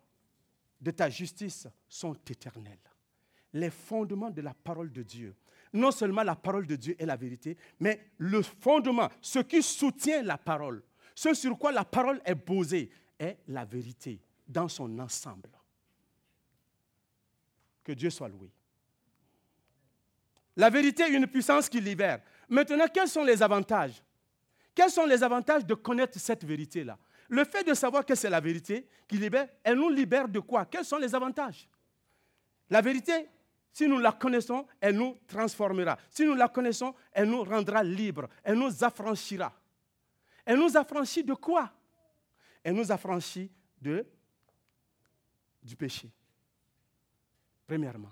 de 0.80 0.92
ta 0.92 1.10
justice 1.10 1.68
sont 1.88 2.14
éternelles. 2.30 2.78
Les 3.54 3.70
fondements 3.70 4.30
de 4.30 4.42
la 4.42 4.54
parole 4.54 4.92
de 4.92 5.04
Dieu. 5.04 5.36
Non 5.74 5.92
seulement 5.92 6.24
la 6.24 6.36
parole 6.36 6.68
de 6.68 6.76
Dieu 6.76 6.96
est 7.00 7.06
la 7.06 7.16
vérité, 7.16 7.58
mais 7.80 8.12
le 8.18 8.42
fondement, 8.42 9.10
ce 9.22 9.40
qui 9.40 9.62
soutient 9.62 10.22
la 10.24 10.38
parole, 10.38 10.84
ce 11.16 11.34
sur 11.34 11.58
quoi 11.58 11.72
la 11.72 11.86
parole 11.86 12.22
est 12.26 12.36
posée, 12.36 12.90
est 13.18 13.38
la 13.48 13.66
vérité 13.66 14.22
dans 14.48 14.68
son 14.68 14.98
ensemble. 15.00 15.50
Que 17.84 17.92
Dieu 17.92 18.10
soit 18.10 18.30
loué. 18.30 18.52
La 20.60 20.70
vérité 20.70 21.04
est 21.04 21.14
une 21.14 21.26
puissance 21.26 21.70
qui 21.70 21.80
libère. 21.80 22.20
Maintenant, 22.50 22.86
quels 22.94 23.08
sont 23.08 23.24
les 23.24 23.42
avantages? 23.42 24.04
Quels 24.76 24.90
sont 24.90 25.06
les 25.06 25.24
avantages 25.24 25.66
de 25.66 25.74
connaître 25.74 26.20
cette 26.20 26.44
vérité-là? 26.44 26.98
Le 27.30 27.46
fait 27.46 27.64
de 27.64 27.74
savoir 27.74 28.06
que 28.06 28.14
c'est 28.14 28.30
la 28.30 28.42
vérité 28.42 28.86
qui 29.08 29.16
libère, 29.16 29.48
elle 29.64 29.78
nous 29.78 29.88
libère 29.88 30.28
de 30.28 30.42
quoi? 30.42 30.66
Quels 30.66 30.84
sont 30.84 30.98
les 30.98 31.16
avantages? 31.16 31.70
La 32.70 32.82
vérité, 32.82 33.30
si 33.72 33.88
nous 33.88 34.00
la 34.00 34.12
connaissons, 34.12 34.68
elle 34.82 34.98
nous 34.98 35.18
transformera. 35.26 35.98
Si 36.10 36.26
nous 36.26 36.36
la 36.36 36.50
connaissons, 36.50 36.94
elle 37.14 37.30
nous 37.30 37.46
rendra 37.46 37.82
libres. 37.82 38.28
Elle 38.44 38.58
nous 38.58 38.84
affranchira. 38.84 39.54
Elle 40.44 40.60
nous 40.60 40.76
affranchit 40.76 41.24
de 41.24 41.36
quoi? 41.36 41.72
Elle 42.62 42.76
nous 42.76 42.92
affranchit 42.92 43.50
de, 43.82 44.06
du 45.64 45.78
péché. 45.78 46.12
Premièrement. 47.66 48.12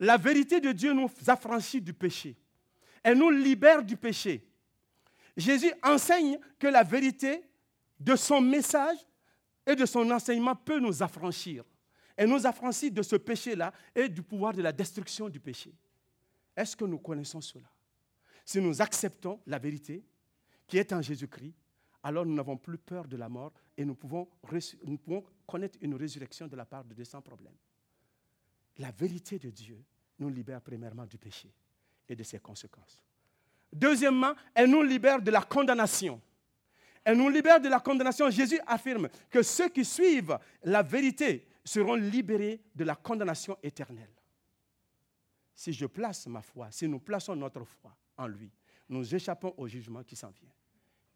La 0.00 0.16
vérité 0.16 0.60
de 0.60 0.72
Dieu 0.72 0.92
nous 0.92 1.10
affranchit 1.26 1.80
du 1.80 1.92
péché. 1.92 2.36
Elle 3.02 3.18
nous 3.18 3.30
libère 3.30 3.82
du 3.82 3.96
péché. 3.96 4.46
Jésus 5.36 5.72
enseigne 5.82 6.38
que 6.58 6.66
la 6.66 6.82
vérité 6.82 7.42
de 7.98 8.14
son 8.16 8.40
message 8.40 8.98
et 9.66 9.74
de 9.74 9.86
son 9.86 10.10
enseignement 10.10 10.54
peut 10.54 10.78
nous 10.78 11.02
affranchir. 11.02 11.64
Elle 12.16 12.28
nous 12.28 12.46
affranchit 12.46 12.90
de 12.90 13.02
ce 13.02 13.16
péché-là 13.16 13.72
et 13.94 14.08
du 14.08 14.22
pouvoir 14.22 14.52
de 14.52 14.62
la 14.62 14.72
destruction 14.72 15.28
du 15.28 15.40
péché. 15.40 15.72
Est-ce 16.56 16.76
que 16.76 16.84
nous 16.84 16.98
connaissons 16.98 17.40
cela? 17.40 17.68
Si 18.44 18.60
nous 18.60 18.80
acceptons 18.82 19.40
la 19.46 19.58
vérité 19.58 20.04
qui 20.66 20.78
est 20.78 20.92
en 20.92 21.02
Jésus-Christ, 21.02 21.54
alors 22.02 22.24
nous 22.24 22.34
n'avons 22.34 22.56
plus 22.56 22.78
peur 22.78 23.06
de 23.06 23.16
la 23.16 23.28
mort 23.28 23.52
et 23.76 23.84
nous 23.84 23.94
pouvons, 23.94 24.28
nous 24.84 24.98
pouvons 24.98 25.24
connaître 25.46 25.78
une 25.80 25.94
résurrection 25.94 26.46
de 26.46 26.56
la 26.56 26.64
part 26.64 26.84
de 26.84 26.94
Dieu 26.94 27.04
sans 27.04 27.20
problème 27.20 27.54
la 28.78 28.90
vérité 28.90 29.38
de 29.38 29.50
Dieu 29.50 29.82
nous 30.18 30.28
libère 30.28 30.60
premièrement 30.60 31.06
du 31.06 31.18
péché 31.18 31.52
et 32.08 32.16
de 32.16 32.22
ses 32.22 32.38
conséquences. 32.38 33.02
Deuxièmement, 33.72 34.32
elle 34.54 34.70
nous 34.70 34.82
libère 34.82 35.20
de 35.20 35.30
la 35.30 35.42
condamnation. 35.42 36.20
Elle 37.04 37.18
nous 37.18 37.28
libère 37.28 37.60
de 37.60 37.68
la 37.68 37.80
condamnation. 37.80 38.30
Jésus 38.30 38.60
affirme 38.66 39.08
que 39.30 39.42
ceux 39.42 39.68
qui 39.68 39.84
suivent 39.84 40.38
la 40.62 40.82
vérité 40.82 41.46
seront 41.64 41.94
libérés 41.94 42.60
de 42.74 42.84
la 42.84 42.96
condamnation 42.96 43.56
éternelle. 43.62 44.10
Si 45.54 45.72
je 45.72 45.86
place 45.86 46.26
ma 46.26 46.40
foi, 46.40 46.70
si 46.70 46.88
nous 46.88 47.00
plaçons 47.00 47.36
notre 47.36 47.64
foi 47.64 47.94
en 48.16 48.26
lui, 48.26 48.50
nous 48.88 49.14
échappons 49.14 49.54
au 49.56 49.66
jugement 49.68 50.02
qui 50.02 50.16
s'en 50.16 50.30
vient. 50.30 50.48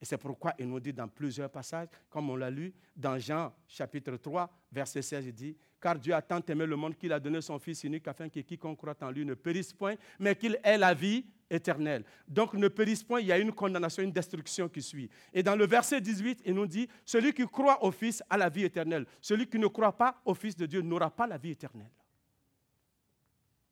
Et 0.02 0.04
c'est 0.04 0.18
pourquoi 0.18 0.52
il 0.58 0.66
nous 0.66 0.80
dit 0.80 0.92
dans 0.92 1.06
plusieurs 1.06 1.48
passages, 1.48 1.86
comme 2.10 2.28
on 2.28 2.34
l'a 2.34 2.50
lu 2.50 2.74
dans 2.96 3.16
Jean 3.20 3.54
chapitre 3.68 4.16
3, 4.16 4.50
verset 4.72 5.00
16, 5.00 5.26
il 5.26 5.32
dit, 5.32 5.56
car 5.80 5.96
Dieu 5.96 6.12
a 6.12 6.20
tant 6.20 6.40
aimé 6.48 6.66
le 6.66 6.74
monde 6.74 6.96
qu'il 6.96 7.12
a 7.12 7.20
donné 7.20 7.40
son 7.40 7.56
Fils 7.60 7.84
unique 7.84 8.08
afin 8.08 8.28
que 8.28 8.40
quiconque 8.40 8.78
croit 8.78 8.96
en 9.00 9.10
lui 9.12 9.24
ne 9.24 9.34
périsse 9.34 9.72
point, 9.72 9.94
mais 10.18 10.34
qu'il 10.34 10.58
ait 10.64 10.76
la 10.76 10.92
vie 10.92 11.24
éternelle. 11.48 12.04
Donc 12.26 12.54
ne 12.54 12.66
périsse 12.66 13.04
point, 13.04 13.20
il 13.20 13.28
y 13.28 13.32
a 13.32 13.38
une 13.38 13.52
condamnation, 13.52 14.02
une 14.02 14.10
destruction 14.10 14.68
qui 14.68 14.82
suit. 14.82 15.08
Et 15.32 15.40
dans 15.44 15.54
le 15.54 15.68
verset 15.68 16.00
18, 16.00 16.42
il 16.46 16.54
nous 16.54 16.66
dit, 16.66 16.88
celui 17.04 17.32
qui 17.32 17.46
croit 17.46 17.84
au 17.84 17.92
Fils 17.92 18.24
a 18.28 18.36
la 18.36 18.48
vie 18.48 18.64
éternelle. 18.64 19.06
Celui 19.20 19.46
qui 19.46 19.60
ne 19.60 19.68
croit 19.68 19.96
pas 19.96 20.20
au 20.24 20.34
Fils 20.34 20.56
de 20.56 20.66
Dieu 20.66 20.80
n'aura 20.80 21.12
pas 21.12 21.28
la 21.28 21.38
vie 21.38 21.50
éternelle. 21.50 21.92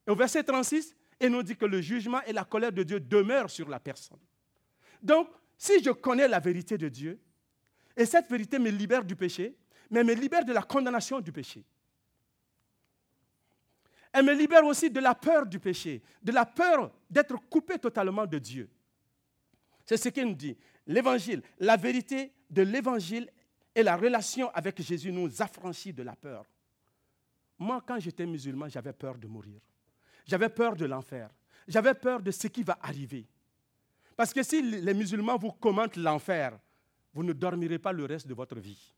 Et 0.07 0.11
au 0.13 0.15
verset 0.15 0.45
36, 0.45 0.95
il 1.21 1.31
nous 1.31 1.43
dit 1.43 1.57
que 1.57 1.67
le 1.67 1.81
jugement 1.81 2.23
et 2.23 2.33
la 2.33 2.45
colère 2.45 2.71
de 2.71 2.85
Dieu 2.85 3.01
demeurent 3.01 3.51
sur 3.51 3.69
la 3.69 3.81
personne. 3.81 4.21
Donc, 5.03 5.29
si 5.61 5.83
je 5.85 5.91
connais 5.91 6.27
la 6.27 6.41
vérité 6.41 6.79
de 6.79 6.89
Dieu, 6.89 7.21
et 7.95 8.07
cette 8.07 8.31
vérité 8.31 8.59
me 8.59 8.71
libère 8.71 9.05
du 9.05 9.15
péché, 9.15 9.55
mais 9.91 10.03
me 10.03 10.15
libère 10.15 10.43
de 10.43 10.55
la 10.55 10.63
condamnation 10.63 11.21
du 11.21 11.33
péché. 11.33 11.63
Elle 14.11 14.25
me 14.25 14.33
libère 14.33 14.65
aussi 14.65 14.91
de 14.91 15.01
la 15.01 15.15
peur 15.15 15.45
du 15.45 15.61
péché, 15.61 16.03
de 16.23 16.33
la 16.33 16.47
peur 16.47 16.91
d'être 17.11 17.37
coupé 17.51 17.79
totalement 17.79 18.25
de 18.25 18.39
Dieu. 18.39 18.71
C'est 19.85 19.99
ce 19.99 20.09
qu'il 20.09 20.25
nous 20.29 20.35
dit. 20.35 20.57
L'évangile, 20.87 21.43
la 21.59 21.77
vérité 21.77 22.33
de 22.49 22.63
l'évangile 22.63 23.31
et 23.75 23.83
la 23.83 23.99
relation 23.99 24.49
avec 24.55 24.81
Jésus 24.81 25.13
nous 25.13 25.43
affranchit 25.43 25.93
de 25.93 26.03
la 26.03 26.17
peur. 26.17 26.47
Moi, 27.59 27.85
quand 27.87 28.01
j'étais 28.01 28.25
musulman, 28.25 28.71
j'avais 28.71 28.95
peur 28.95 29.19
de 29.19 29.27
mourir. 29.27 29.61
J'avais 30.25 30.49
peur 30.49 30.75
de 30.75 30.87
l'enfer. 30.87 31.29
J'avais 31.69 31.93
peur 31.93 32.23
de 32.23 32.31
ce 32.31 32.47
qui 32.47 32.63
va 32.63 32.79
arriver. 32.81 33.27
Parce 34.21 34.35
que 34.35 34.43
si 34.43 34.61
les 34.61 34.93
musulmans 34.93 35.39
vous 35.39 35.53
commentent 35.53 35.97
l'enfer, 35.97 36.59
vous 37.15 37.23
ne 37.23 37.33
dormirez 37.33 37.79
pas 37.79 37.91
le 37.91 38.05
reste 38.05 38.27
de 38.27 38.35
votre 38.35 38.59
vie. 38.59 38.93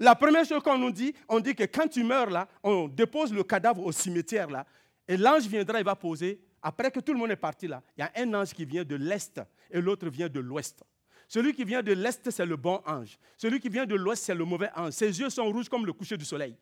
La 0.00 0.16
première 0.16 0.44
chose 0.44 0.60
qu'on 0.64 0.76
nous 0.76 0.90
dit, 0.90 1.14
on 1.28 1.38
dit 1.38 1.54
que 1.54 1.62
quand 1.62 1.86
tu 1.86 2.02
meurs 2.02 2.28
là, 2.28 2.48
on 2.64 2.88
dépose 2.88 3.32
le 3.32 3.44
cadavre 3.44 3.86
au 3.86 3.92
cimetière 3.92 4.50
là, 4.50 4.66
et 5.06 5.16
l'ange 5.16 5.46
viendra, 5.46 5.78
il 5.78 5.84
va 5.84 5.94
poser, 5.94 6.40
après 6.60 6.90
que 6.90 6.98
tout 6.98 7.12
le 7.12 7.20
monde 7.20 7.30
est 7.30 7.36
parti 7.36 7.68
là, 7.68 7.84
il 7.96 8.00
y 8.00 8.02
a 8.02 8.10
un 8.16 8.34
ange 8.34 8.52
qui 8.52 8.64
vient 8.64 8.82
de 8.82 8.96
l'est 8.96 9.40
et 9.70 9.80
l'autre 9.80 10.08
vient 10.08 10.28
de 10.28 10.40
l'ouest. 10.40 10.82
Celui 11.28 11.54
qui 11.54 11.62
vient 11.62 11.84
de 11.84 11.92
l'est, 11.92 12.28
c'est 12.28 12.46
le 12.46 12.56
bon 12.56 12.82
ange. 12.84 13.16
Celui 13.36 13.60
qui 13.60 13.68
vient 13.68 13.86
de 13.86 13.94
l'ouest, 13.94 14.24
c'est 14.24 14.34
le 14.34 14.44
mauvais 14.44 14.70
ange. 14.74 14.90
Ses 14.94 15.20
yeux 15.20 15.30
sont 15.30 15.44
rouges 15.52 15.68
comme 15.68 15.86
le 15.86 15.92
coucher 15.92 16.16
du 16.16 16.24
soleil. 16.24 16.56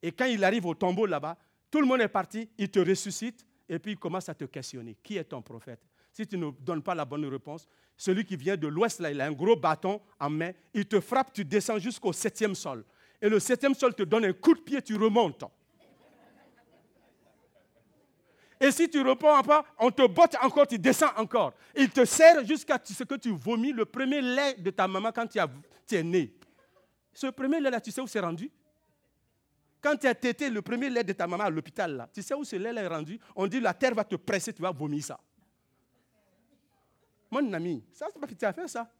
Et 0.00 0.12
quand 0.12 0.26
il 0.26 0.44
arrive 0.44 0.64
au 0.64 0.74
tombeau 0.76 1.06
là-bas, 1.06 1.36
tout 1.72 1.80
le 1.80 1.86
monde 1.86 2.02
est 2.02 2.08
parti, 2.08 2.48
il 2.56 2.70
te 2.70 2.78
ressuscite, 2.78 3.44
et 3.72 3.78
puis 3.78 3.92
il 3.92 3.98
commence 3.98 4.28
à 4.28 4.34
te 4.34 4.44
questionner. 4.44 4.96
Qui 5.02 5.16
est 5.16 5.24
ton 5.24 5.40
prophète? 5.40 5.80
Si 6.12 6.26
tu 6.26 6.36
ne 6.36 6.50
donnes 6.50 6.82
pas 6.82 6.94
la 6.94 7.06
bonne 7.06 7.24
réponse, 7.24 7.66
celui 7.96 8.22
qui 8.22 8.36
vient 8.36 8.54
de 8.54 8.66
l'ouest, 8.68 9.00
là, 9.00 9.10
il 9.10 9.18
a 9.18 9.24
un 9.24 9.32
gros 9.32 9.56
bâton 9.56 9.98
en 10.20 10.28
main, 10.28 10.52
il 10.74 10.84
te 10.84 11.00
frappe, 11.00 11.32
tu 11.32 11.42
descends 11.42 11.78
jusqu'au 11.78 12.12
septième 12.12 12.54
sol. 12.54 12.84
Et 13.20 13.30
le 13.30 13.40
septième 13.40 13.74
sol 13.74 13.94
te 13.94 14.02
donne 14.02 14.26
un 14.26 14.32
coup 14.34 14.52
de 14.52 14.60
pied, 14.60 14.82
tu 14.82 14.94
remontes. 14.96 15.44
Et 18.60 18.70
si 18.70 18.90
tu 18.90 18.98
ne 18.98 19.08
réponds 19.08 19.42
pas, 19.42 19.64
on 19.78 19.90
te 19.90 20.06
botte 20.06 20.36
encore, 20.42 20.66
tu 20.66 20.78
descends 20.78 21.12
encore. 21.16 21.54
Il 21.74 21.88
te 21.88 22.04
serre 22.04 22.44
jusqu'à 22.44 22.78
ce 22.84 23.04
que 23.04 23.14
tu 23.14 23.30
vomis 23.30 23.72
le 23.72 23.86
premier 23.86 24.20
lait 24.20 24.54
de 24.54 24.70
ta 24.70 24.86
maman 24.86 25.10
quand 25.12 25.26
tu, 25.26 25.38
es 25.96 26.02
né. 26.02 26.34
Ce 27.14 27.28
premier 27.28 27.58
lait-là, 27.58 27.80
tu 27.80 27.90
sais 27.90 28.02
où 28.02 28.06
c'est 28.06 28.20
rendu? 28.20 28.50
Quand 29.82 29.96
tu 29.96 30.06
as 30.06 30.14
tété 30.14 30.48
le 30.48 30.62
premier 30.62 30.88
lait 30.88 31.04
de 31.04 31.12
ta 31.12 31.26
maman 31.26 31.44
à 31.44 31.50
l'hôpital, 31.50 31.96
là, 31.96 32.08
tu 32.12 32.22
sais 32.22 32.34
où 32.34 32.44
ce 32.44 32.56
lait 32.56 32.72
est 32.74 32.86
rendu? 32.86 33.18
On 33.34 33.46
dit 33.46 33.60
la 33.60 33.74
terre 33.74 33.94
va 33.94 34.04
te 34.04 34.14
presser, 34.14 34.52
tu 34.52 34.62
vas 34.62 34.70
vomir 34.70 35.02
ça. 35.04 35.18
Mon 37.30 37.52
ami, 37.52 37.84
ça, 37.92 38.06
c'est 38.12 38.20
pas 38.20 38.26
que 38.26 38.34
tu 38.34 38.44
as 38.44 38.52
fait 38.52 38.68
ça. 38.68 38.90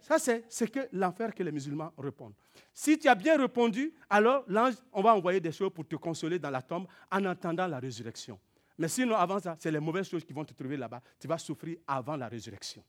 Ça, 0.00 0.18
c'est 0.18 0.44
ce 0.48 0.64
que 0.64 0.88
l'enfer 0.92 1.34
que 1.34 1.42
les 1.42 1.50
musulmans 1.50 1.92
répondent. 1.98 2.34
Si 2.72 2.96
tu 2.98 3.08
as 3.08 3.14
bien 3.14 3.36
répondu, 3.36 3.92
alors 4.08 4.44
l'ange, 4.46 4.74
on 4.92 5.02
va 5.02 5.14
envoyer 5.14 5.40
des 5.40 5.52
choses 5.52 5.72
pour 5.74 5.86
te 5.86 5.96
consoler 5.96 6.38
dans 6.38 6.50
la 6.50 6.62
tombe 6.62 6.86
en 7.10 7.24
attendant 7.24 7.66
la 7.66 7.78
résurrection. 7.78 8.38
Mais 8.78 8.88
sinon, 8.88 9.16
avant 9.16 9.40
ça, 9.40 9.56
c'est 9.58 9.70
les 9.70 9.80
mauvaises 9.80 10.08
choses 10.08 10.24
qui 10.24 10.32
vont 10.32 10.44
te 10.44 10.54
trouver 10.54 10.76
là-bas. 10.76 11.02
Tu 11.18 11.26
vas 11.26 11.38
souffrir 11.38 11.78
avant 11.86 12.16
la 12.16 12.28
résurrection. 12.28 12.84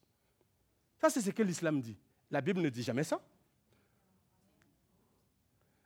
Ça, 1.01 1.09
c'est 1.09 1.21
ce 1.21 1.31
que 1.31 1.43
l'islam 1.43 1.81
dit. 1.81 1.97
La 2.29 2.39
Bible 2.39 2.61
ne 2.61 2.69
dit 2.69 2.83
jamais 2.83 3.03
ça. 3.03 3.19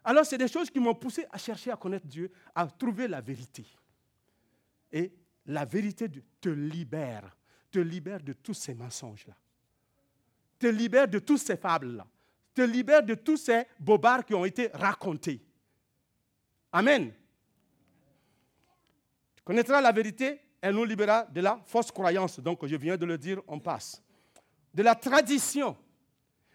Alors, 0.04 0.26
c'est 0.26 0.38
des 0.38 0.48
choses 0.48 0.70
qui 0.70 0.80
m'ont 0.80 0.96
poussé 0.96 1.26
à 1.32 1.38
chercher 1.38 1.72
à 1.72 1.76
connaître 1.76 2.08
Dieu, 2.08 2.32
à 2.56 2.66
trouver 2.68 3.08
la 3.08 3.22
vérité. 3.22 3.66
Et 4.92 5.14
la 5.46 5.66
vérité 5.66 6.10
te 6.40 6.50
libère, 6.50 7.36
te 7.70 7.80
libère 7.80 8.22
de 8.22 8.34
tous 8.34 8.54
ces 8.54 8.74
mensonges-là, 8.74 9.36
te 10.60 10.68
libère 10.68 11.08
de 11.08 11.20
toutes 11.20 11.40
ces 11.40 11.56
fables-là, 11.56 12.06
te 12.54 12.62
libère 12.62 13.04
de 13.04 13.16
tous 13.16 13.38
ces 13.38 13.64
bobards 13.80 14.26
qui 14.26 14.34
ont 14.34 14.46
été 14.46 14.70
racontés. 14.74 15.42
Amen. 16.72 17.14
Tu 19.36 19.44
connaîtras 19.44 19.82
la 19.82 19.92
vérité, 19.92 20.42
elle 20.60 20.76
nous 20.76 20.86
libérera 20.86 21.24
de 21.26 21.42
la 21.42 21.62
fausse 21.66 21.92
croyance. 21.92 22.40
Donc, 22.40 22.66
je 22.66 22.76
viens 22.76 22.98
de 22.98 23.06
le 23.06 23.18
dire, 23.18 23.42
on 23.48 23.60
passe. 23.60 24.02
De 24.74 24.84
la 24.84 24.96
tradition, 24.96 25.76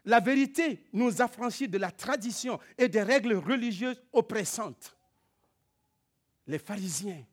la 0.07 0.21
vérité 0.21 0.87
nous 0.92 1.21
affranchit 1.21 1.69
de 1.69 1.79
la 1.79 1.90
tradition 1.90 2.59
et 2.79 2.88
des 2.88 3.03
règles 3.03 3.35
religieuses 3.35 4.01
oppressantes. 4.12 4.97
Les 6.47 6.61
pharisiens 6.61 7.25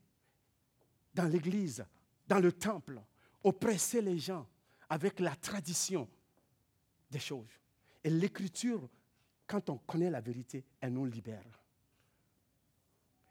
dans 1.14 1.26
l'église, 1.26 1.86
dans 2.26 2.40
le 2.40 2.52
temple, 2.52 3.00
oppresser 3.44 4.02
les 4.02 4.18
gens 4.18 4.46
avec 4.88 5.20
la 5.20 5.36
tradition 5.36 6.08
des 7.08 7.20
choses. 7.20 7.60
Et 8.02 8.10
l'écriture, 8.10 8.88
quand 9.46 9.70
on 9.70 9.78
connaît 9.78 10.10
la 10.10 10.20
vérité, 10.20 10.64
elle 10.80 10.94
nous 10.94 11.06
libère. 11.06 11.62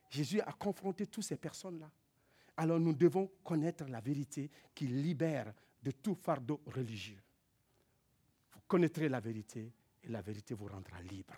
Jésus 0.10 0.39
a 0.39 0.53
confronté 0.53 1.06
toutes 1.08 1.25
ces 1.25 1.36
personnes-là. 1.36 1.91
Alors 2.56 2.79
nous 2.79 2.93
devons 2.93 3.29
connaître 3.43 3.84
la 3.89 3.99
vérité 3.99 4.49
qui 4.73 4.88
libère 4.88 5.53
de 5.82 5.91
tout 5.91 6.15
fardeau 6.15 6.62
religieux. 6.67 7.19
Connaîtrez 8.67 9.10
la 9.10 9.19
vérité 9.19 9.71
et 10.04 10.10
la 10.10 10.21
vérité 10.21 10.54
vous 10.54 10.67
rendra 10.67 11.02
libre. 11.02 11.34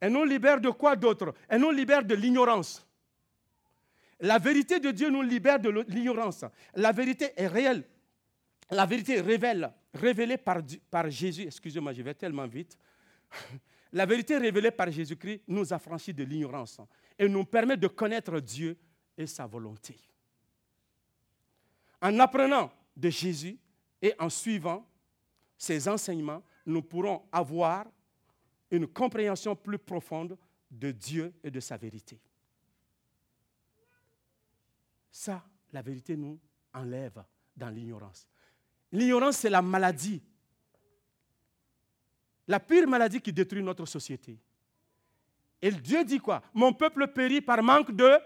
Elle 0.00 0.12
nous 0.12 0.24
libère 0.24 0.60
de 0.60 0.70
quoi 0.70 0.96
d'autre? 0.96 1.34
Elle 1.48 1.60
nous 1.60 1.70
libère 1.70 2.04
de 2.04 2.14
l'ignorance. 2.14 2.86
La 4.20 4.38
vérité 4.38 4.80
de 4.80 4.90
Dieu 4.90 5.10
nous 5.10 5.22
libère 5.22 5.58
de 5.58 5.70
l'ignorance. 5.88 6.44
La 6.74 6.92
vérité 6.92 7.32
est 7.36 7.46
réelle. 7.46 7.84
La 8.70 8.86
vérité 8.86 9.20
révèle, 9.20 9.72
révélée 9.92 10.38
par, 10.38 10.58
par 10.90 11.10
Jésus. 11.10 11.42
Excusez-moi, 11.42 11.92
je 11.92 12.02
vais 12.02 12.14
tellement 12.14 12.46
vite. 12.46 12.78
La 13.92 14.06
vérité 14.06 14.36
révélée 14.36 14.72
par 14.72 14.90
Jésus-Christ 14.90 15.42
nous 15.46 15.72
affranchit 15.72 16.12
de 16.12 16.24
l'ignorance 16.24 16.80
et 17.16 17.28
nous 17.28 17.44
permet 17.44 17.76
de 17.76 17.86
connaître 17.86 18.40
Dieu 18.40 18.76
et 19.16 19.26
sa 19.26 19.46
volonté. 19.46 19.96
En 22.02 22.18
apprenant 22.18 22.72
de 22.96 23.08
Jésus 23.08 23.56
et 24.00 24.14
en 24.18 24.28
suivant 24.28 24.86
ses 25.56 25.88
enseignements, 25.88 26.42
nous 26.66 26.82
pourrons 26.82 27.26
avoir 27.30 27.86
une 28.70 28.86
compréhension 28.86 29.54
plus 29.54 29.78
profonde 29.78 30.36
de 30.70 30.90
Dieu 30.90 31.32
et 31.42 31.50
de 31.50 31.60
sa 31.60 31.76
vérité. 31.76 32.20
Ça, 35.10 35.44
la 35.72 35.82
vérité 35.82 36.16
nous 36.16 36.40
enlève 36.72 37.22
dans 37.56 37.70
l'ignorance. 37.70 38.26
L'ignorance, 38.90 39.38
c'est 39.38 39.50
la 39.50 39.62
maladie. 39.62 40.22
La 42.46 42.60
pire 42.60 42.86
maladie 42.86 43.20
qui 43.20 43.32
détruit 43.32 43.62
notre 43.62 43.86
société. 43.86 44.38
Et 45.62 45.70
Dieu 45.70 46.04
dit 46.04 46.18
quoi? 46.18 46.42
Mon 46.52 46.72
peuple 46.72 47.08
périt 47.08 47.40
par 47.40 47.62
manque 47.62 47.92
de 47.92 48.18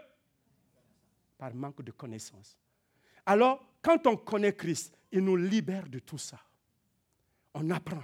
par 1.37 1.54
manque 1.54 1.83
de 1.83 1.92
connaissance. 1.92 2.59
Alors, 3.24 3.64
quand 3.81 4.04
on 4.09 4.16
connaît 4.16 4.54
Christ, 4.54 4.97
il 5.12 5.20
nous 5.20 5.36
libère 5.36 5.88
de 5.88 5.98
tout 5.98 6.18
ça. 6.18 6.40
On 7.54 7.70
apprend 7.70 8.02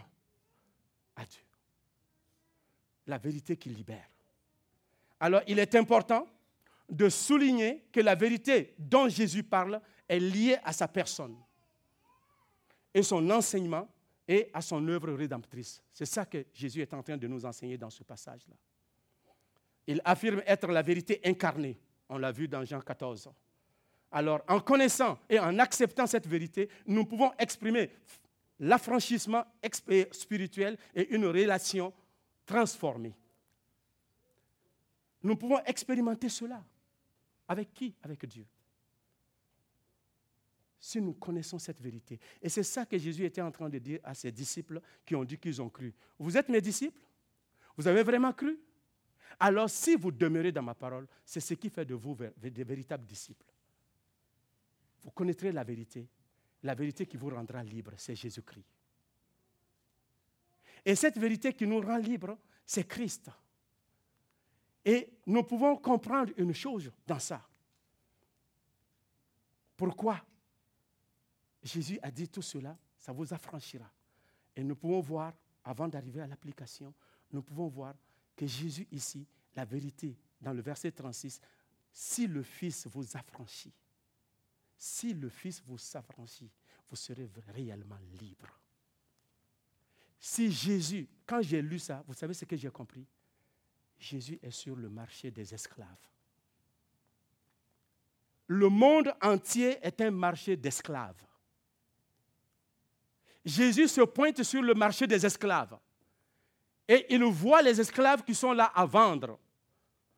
à 1.16 1.24
Dieu. 1.24 1.42
La 3.06 3.18
vérité 3.18 3.56
qui 3.56 3.68
libère. 3.68 4.08
Alors, 5.20 5.42
il 5.46 5.58
est 5.58 5.74
important 5.74 6.26
de 6.88 7.08
souligner 7.08 7.84
que 7.92 8.00
la 8.00 8.14
vérité 8.14 8.74
dont 8.78 9.08
Jésus 9.08 9.42
parle 9.42 9.80
est 10.08 10.20
liée 10.20 10.58
à 10.64 10.72
sa 10.72 10.88
personne 10.88 11.36
et 12.92 13.02
son 13.02 13.28
enseignement 13.30 13.88
et 14.26 14.50
à 14.52 14.60
son 14.60 14.86
œuvre 14.88 15.12
rédemptrice. 15.12 15.82
C'est 15.92 16.06
ça 16.06 16.24
que 16.24 16.46
Jésus 16.52 16.80
est 16.80 16.94
en 16.94 17.02
train 17.02 17.16
de 17.16 17.26
nous 17.26 17.44
enseigner 17.44 17.76
dans 17.76 17.90
ce 17.90 18.02
passage-là. 18.02 18.54
Il 19.86 20.00
affirme 20.04 20.42
être 20.46 20.66
la 20.68 20.82
vérité 20.82 21.20
incarnée. 21.24 21.78
On 22.08 22.18
l'a 22.18 22.32
vu 22.32 22.48
dans 22.48 22.64
Jean 22.64 22.80
14. 22.80 23.30
Alors, 24.16 24.42
en 24.46 24.60
connaissant 24.60 25.18
et 25.28 25.40
en 25.40 25.58
acceptant 25.58 26.06
cette 26.06 26.28
vérité, 26.28 26.68
nous 26.86 27.04
pouvons 27.04 27.32
exprimer 27.36 27.90
l'affranchissement 28.60 29.44
spirituel 30.12 30.78
et 30.94 31.12
une 31.12 31.26
relation 31.26 31.92
transformée. 32.46 33.12
Nous 35.20 35.34
pouvons 35.34 35.58
expérimenter 35.64 36.28
cela. 36.28 36.62
Avec 37.48 37.74
qui? 37.74 37.92
Avec 38.04 38.24
Dieu. 38.26 38.46
Si 40.78 41.00
nous 41.00 41.14
connaissons 41.14 41.58
cette 41.58 41.80
vérité. 41.80 42.20
Et 42.40 42.48
c'est 42.48 42.62
ça 42.62 42.86
que 42.86 42.96
Jésus 42.96 43.24
était 43.24 43.42
en 43.42 43.50
train 43.50 43.68
de 43.68 43.78
dire 43.78 43.98
à 44.04 44.14
ses 44.14 44.30
disciples 44.30 44.80
qui 45.04 45.16
ont 45.16 45.24
dit 45.24 45.38
qu'ils 45.38 45.60
ont 45.60 45.68
cru. 45.68 45.92
Vous 46.20 46.36
êtes 46.36 46.48
mes 46.48 46.60
disciples? 46.60 47.04
Vous 47.76 47.88
avez 47.88 48.04
vraiment 48.04 48.32
cru? 48.32 48.60
Alors 49.40 49.68
si 49.68 49.96
vous 49.96 50.12
demeurez 50.12 50.52
dans 50.52 50.62
ma 50.62 50.74
parole, 50.74 51.08
c'est 51.24 51.40
ce 51.40 51.54
qui 51.54 51.68
fait 51.68 51.84
de 51.84 51.94
vous 51.94 52.16
des 52.36 52.62
véritables 52.62 53.06
disciples. 53.06 53.44
Vous 55.04 55.10
connaîtrez 55.10 55.52
la 55.52 55.62
vérité. 55.62 56.08
La 56.62 56.74
vérité 56.74 57.06
qui 57.06 57.16
vous 57.16 57.28
rendra 57.28 57.62
libre, 57.62 57.92
c'est 57.98 58.14
Jésus-Christ. 58.14 58.64
Et 60.84 60.94
cette 60.94 61.18
vérité 61.18 61.52
qui 61.52 61.66
nous 61.66 61.80
rend 61.80 61.98
libre, 61.98 62.38
c'est 62.64 62.86
Christ. 62.86 63.30
Et 64.84 65.10
nous 65.26 65.42
pouvons 65.42 65.76
comprendre 65.76 66.32
une 66.36 66.52
chose 66.54 66.90
dans 67.06 67.18
ça. 67.18 67.46
Pourquoi 69.76 70.24
Jésus 71.62 71.98
a 72.02 72.10
dit 72.10 72.28
tout 72.28 72.42
cela, 72.42 72.76
ça 72.98 73.12
vous 73.12 73.32
affranchira. 73.32 73.90
Et 74.54 74.62
nous 74.62 74.76
pouvons 74.76 75.00
voir, 75.00 75.32
avant 75.64 75.88
d'arriver 75.88 76.20
à 76.20 76.26
l'application, 76.26 76.94
nous 77.32 77.42
pouvons 77.42 77.68
voir 77.68 77.94
que 78.36 78.46
Jésus 78.46 78.86
ici, 78.90 79.26
la 79.56 79.64
vérité, 79.64 80.16
dans 80.40 80.52
le 80.52 80.60
verset 80.60 80.92
36, 80.92 81.40
si 81.90 82.26
le 82.26 82.42
Fils 82.42 82.86
vous 82.86 83.16
affranchit, 83.16 83.72
si 84.76 85.14
le 85.14 85.28
Fils 85.28 85.62
vous 85.66 85.78
affranchit, 85.94 86.50
vous 86.88 86.96
serez 86.96 87.28
réellement 87.48 87.98
libre. 88.20 88.48
Si 90.18 90.50
Jésus, 90.50 91.08
quand 91.26 91.42
j'ai 91.42 91.60
lu 91.60 91.78
ça, 91.78 92.02
vous 92.06 92.14
savez 92.14 92.34
ce 92.34 92.44
que 92.44 92.56
j'ai 92.56 92.70
compris? 92.70 93.06
Jésus 93.98 94.38
est 94.42 94.50
sur 94.50 94.76
le 94.76 94.88
marché 94.88 95.30
des 95.30 95.52
esclaves. 95.54 95.88
Le 98.46 98.68
monde 98.68 99.14
entier 99.22 99.78
est 99.82 100.00
un 100.00 100.10
marché 100.10 100.56
d'esclaves. 100.56 101.22
Jésus 103.44 103.88
se 103.88 104.00
pointe 104.02 104.42
sur 104.42 104.62
le 104.62 104.74
marché 104.74 105.06
des 105.06 105.24
esclaves 105.24 105.78
et 106.88 107.06
il 107.14 107.22
voit 107.24 107.62
les 107.62 107.80
esclaves 107.80 108.22
qui 108.22 108.34
sont 108.34 108.52
là 108.52 108.66
à 108.74 108.84
vendre. 108.84 109.38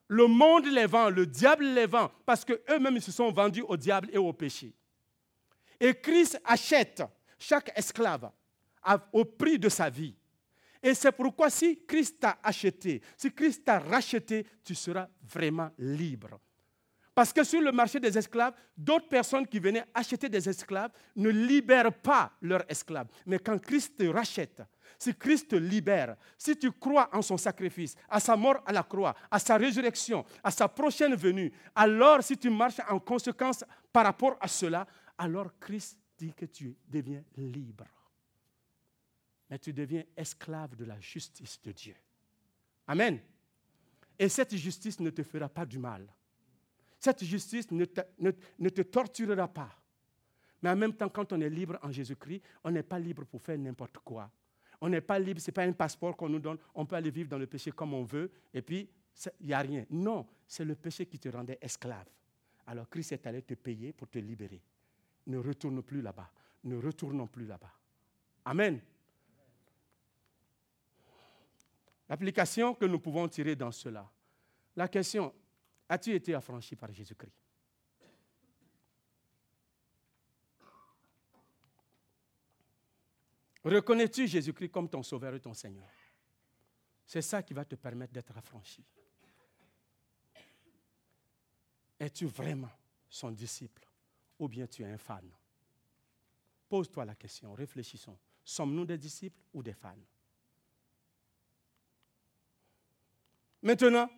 Le 0.08 0.26
monde 0.26 0.66
les 0.66 0.86
vend, 0.86 1.10
le 1.10 1.26
diable 1.26 1.64
les 1.64 1.86
vend, 1.86 2.10
parce 2.24 2.44
qu'eux-mêmes 2.44 3.00
se 3.00 3.10
sont 3.10 3.30
vendus 3.32 3.62
au 3.62 3.76
diable 3.76 4.08
et 4.12 4.18
au 4.18 4.32
péché. 4.32 4.72
Et 5.80 5.94
Christ 5.94 6.40
achète 6.44 7.02
chaque 7.38 7.72
esclave 7.76 8.30
au 9.12 9.24
prix 9.24 9.58
de 9.58 9.68
sa 9.68 9.90
vie. 9.90 10.14
Et 10.82 10.94
c'est 10.94 11.12
pourquoi 11.12 11.50
si 11.50 11.84
Christ 11.84 12.20
t'a 12.20 12.38
acheté, 12.42 13.02
si 13.16 13.32
Christ 13.32 13.64
t'a 13.64 13.80
racheté, 13.80 14.46
tu 14.64 14.74
seras 14.74 15.08
vraiment 15.22 15.70
libre. 15.78 16.38
Parce 17.12 17.32
que 17.32 17.42
sur 17.42 17.60
le 17.60 17.72
marché 17.72 17.98
des 17.98 18.16
esclaves, 18.16 18.52
d'autres 18.76 19.08
personnes 19.08 19.46
qui 19.46 19.58
venaient 19.58 19.86
acheter 19.94 20.28
des 20.28 20.48
esclaves 20.48 20.92
ne 21.16 21.30
libèrent 21.30 21.92
pas 21.92 22.30
leurs 22.42 22.64
esclaves. 22.68 23.08
Mais 23.24 23.38
quand 23.38 23.58
Christ 23.58 23.96
te 23.96 24.04
rachète, 24.04 24.62
si 24.98 25.14
Christ 25.14 25.48
te 25.48 25.56
libère, 25.56 26.16
si 26.38 26.56
tu 26.56 26.70
crois 26.72 27.08
en 27.12 27.22
son 27.22 27.36
sacrifice, 27.36 27.96
à 28.08 28.20
sa 28.20 28.36
mort 28.36 28.62
à 28.66 28.72
la 28.72 28.82
croix, 28.82 29.14
à 29.30 29.38
sa 29.38 29.56
résurrection, 29.56 30.24
à 30.42 30.50
sa 30.50 30.68
prochaine 30.68 31.14
venue, 31.14 31.52
alors 31.74 32.22
si 32.22 32.36
tu 32.36 32.50
marches 32.50 32.80
en 32.88 32.98
conséquence 32.98 33.64
par 33.92 34.04
rapport 34.04 34.36
à 34.40 34.48
cela, 34.48 34.86
alors 35.18 35.50
Christ 35.60 35.98
dit 36.18 36.32
que 36.32 36.46
tu 36.46 36.76
deviens 36.88 37.22
libre 37.36 37.84
mais 39.48 39.58
tu 39.58 39.72
deviens 39.72 40.04
esclave 40.16 40.74
de 40.74 40.84
la 40.84 40.98
justice 41.00 41.60
de 41.62 41.72
Dieu. 41.72 41.94
Amen. 42.86 43.20
Et 44.18 44.28
cette 44.28 44.56
justice 44.56 44.98
ne 45.00 45.10
te 45.10 45.22
fera 45.22 45.48
pas 45.48 45.66
du 45.66 45.78
mal. 45.78 46.06
Cette 46.98 47.24
justice 47.24 47.70
ne 47.70 47.84
te, 47.84 48.82
torturera 48.82 49.46
pas. 49.46 49.70
Mais 50.62 50.70
en 50.70 50.76
même 50.76 50.94
temps, 50.94 51.08
quand 51.08 51.32
on 51.32 51.40
est 51.40 51.50
libre 51.50 51.78
en 51.82 51.92
Jésus-Christ, 51.92 52.42
on 52.64 52.70
n'est 52.70 52.82
pas 52.82 52.98
libre 52.98 53.24
pour 53.24 53.42
faire 53.42 53.58
n'importe 53.58 53.98
quoi. 53.98 54.30
On 54.80 54.88
n'est 54.88 55.00
pas 55.00 55.18
libre, 55.18 55.40
ce 55.40 55.50
n'est 55.50 55.54
pas 55.54 55.64
un 55.64 55.72
passeport 55.72 56.16
qu'on 56.16 56.28
nous 56.28 56.38
donne, 56.38 56.58
on 56.74 56.84
peut 56.86 56.96
aller 56.96 57.10
vivre 57.10 57.28
dans 57.28 57.38
le 57.38 57.46
péché 57.46 57.70
comme 57.72 57.94
on 57.94 58.04
veut, 58.04 58.30
et 58.52 58.62
puis 58.62 58.88
il 59.40 59.46
n'y 59.46 59.52
a 59.52 59.60
rien. 59.60 59.84
Non, 59.90 60.26
c'est 60.46 60.64
le 60.64 60.74
péché 60.74 61.06
qui 61.06 61.18
te 61.18 61.28
rendait 61.28 61.58
esclave. 61.60 62.06
Alors 62.66 62.88
Christ 62.88 63.12
est 63.12 63.26
allé 63.26 63.42
te 63.42 63.54
payer 63.54 63.92
pour 63.92 64.08
te 64.08 64.18
libérer. 64.18 64.62
Ne 65.26 65.38
retourne 65.38 65.82
plus 65.82 66.02
là-bas. 66.02 66.30
Ne 66.64 66.76
retournons 66.76 67.26
plus 67.26 67.46
là-bas. 67.46 67.72
Amen. 68.44 68.80
L'application 72.08 72.74
que 72.74 72.84
nous 72.84 72.98
pouvons 72.98 73.26
tirer 73.28 73.56
dans 73.56 73.72
cela. 73.72 74.08
La 74.74 74.88
question, 74.88 75.32
as-tu 75.88 76.12
été 76.12 76.34
affranchi 76.34 76.76
par 76.76 76.92
Jésus-Christ? 76.92 77.45
Reconnais-tu 83.66 84.28
Jésus-Christ 84.28 84.70
comme 84.70 84.88
ton 84.88 85.02
sauveur 85.02 85.34
et 85.34 85.40
ton 85.40 85.52
Seigneur? 85.52 85.90
C'est 87.04 87.20
ça 87.20 87.42
qui 87.42 87.52
va 87.52 87.64
te 87.64 87.74
permettre 87.74 88.12
d'être 88.12 88.36
affranchi. 88.38 88.84
Es-tu 91.98 92.26
vraiment 92.26 92.70
son 93.08 93.32
disciple 93.32 93.84
ou 94.38 94.46
bien 94.46 94.68
tu 94.68 94.82
es 94.82 94.86
un 94.86 94.98
fan? 94.98 95.28
Pose-toi 96.68 97.04
la 97.04 97.16
question, 97.16 97.54
réfléchissons. 97.54 98.16
Sommes-nous 98.44 98.84
des 98.84 98.98
disciples 98.98 99.42
ou 99.52 99.64
des 99.64 99.72
fans? 99.72 99.96
Maintenant, 103.62 104.08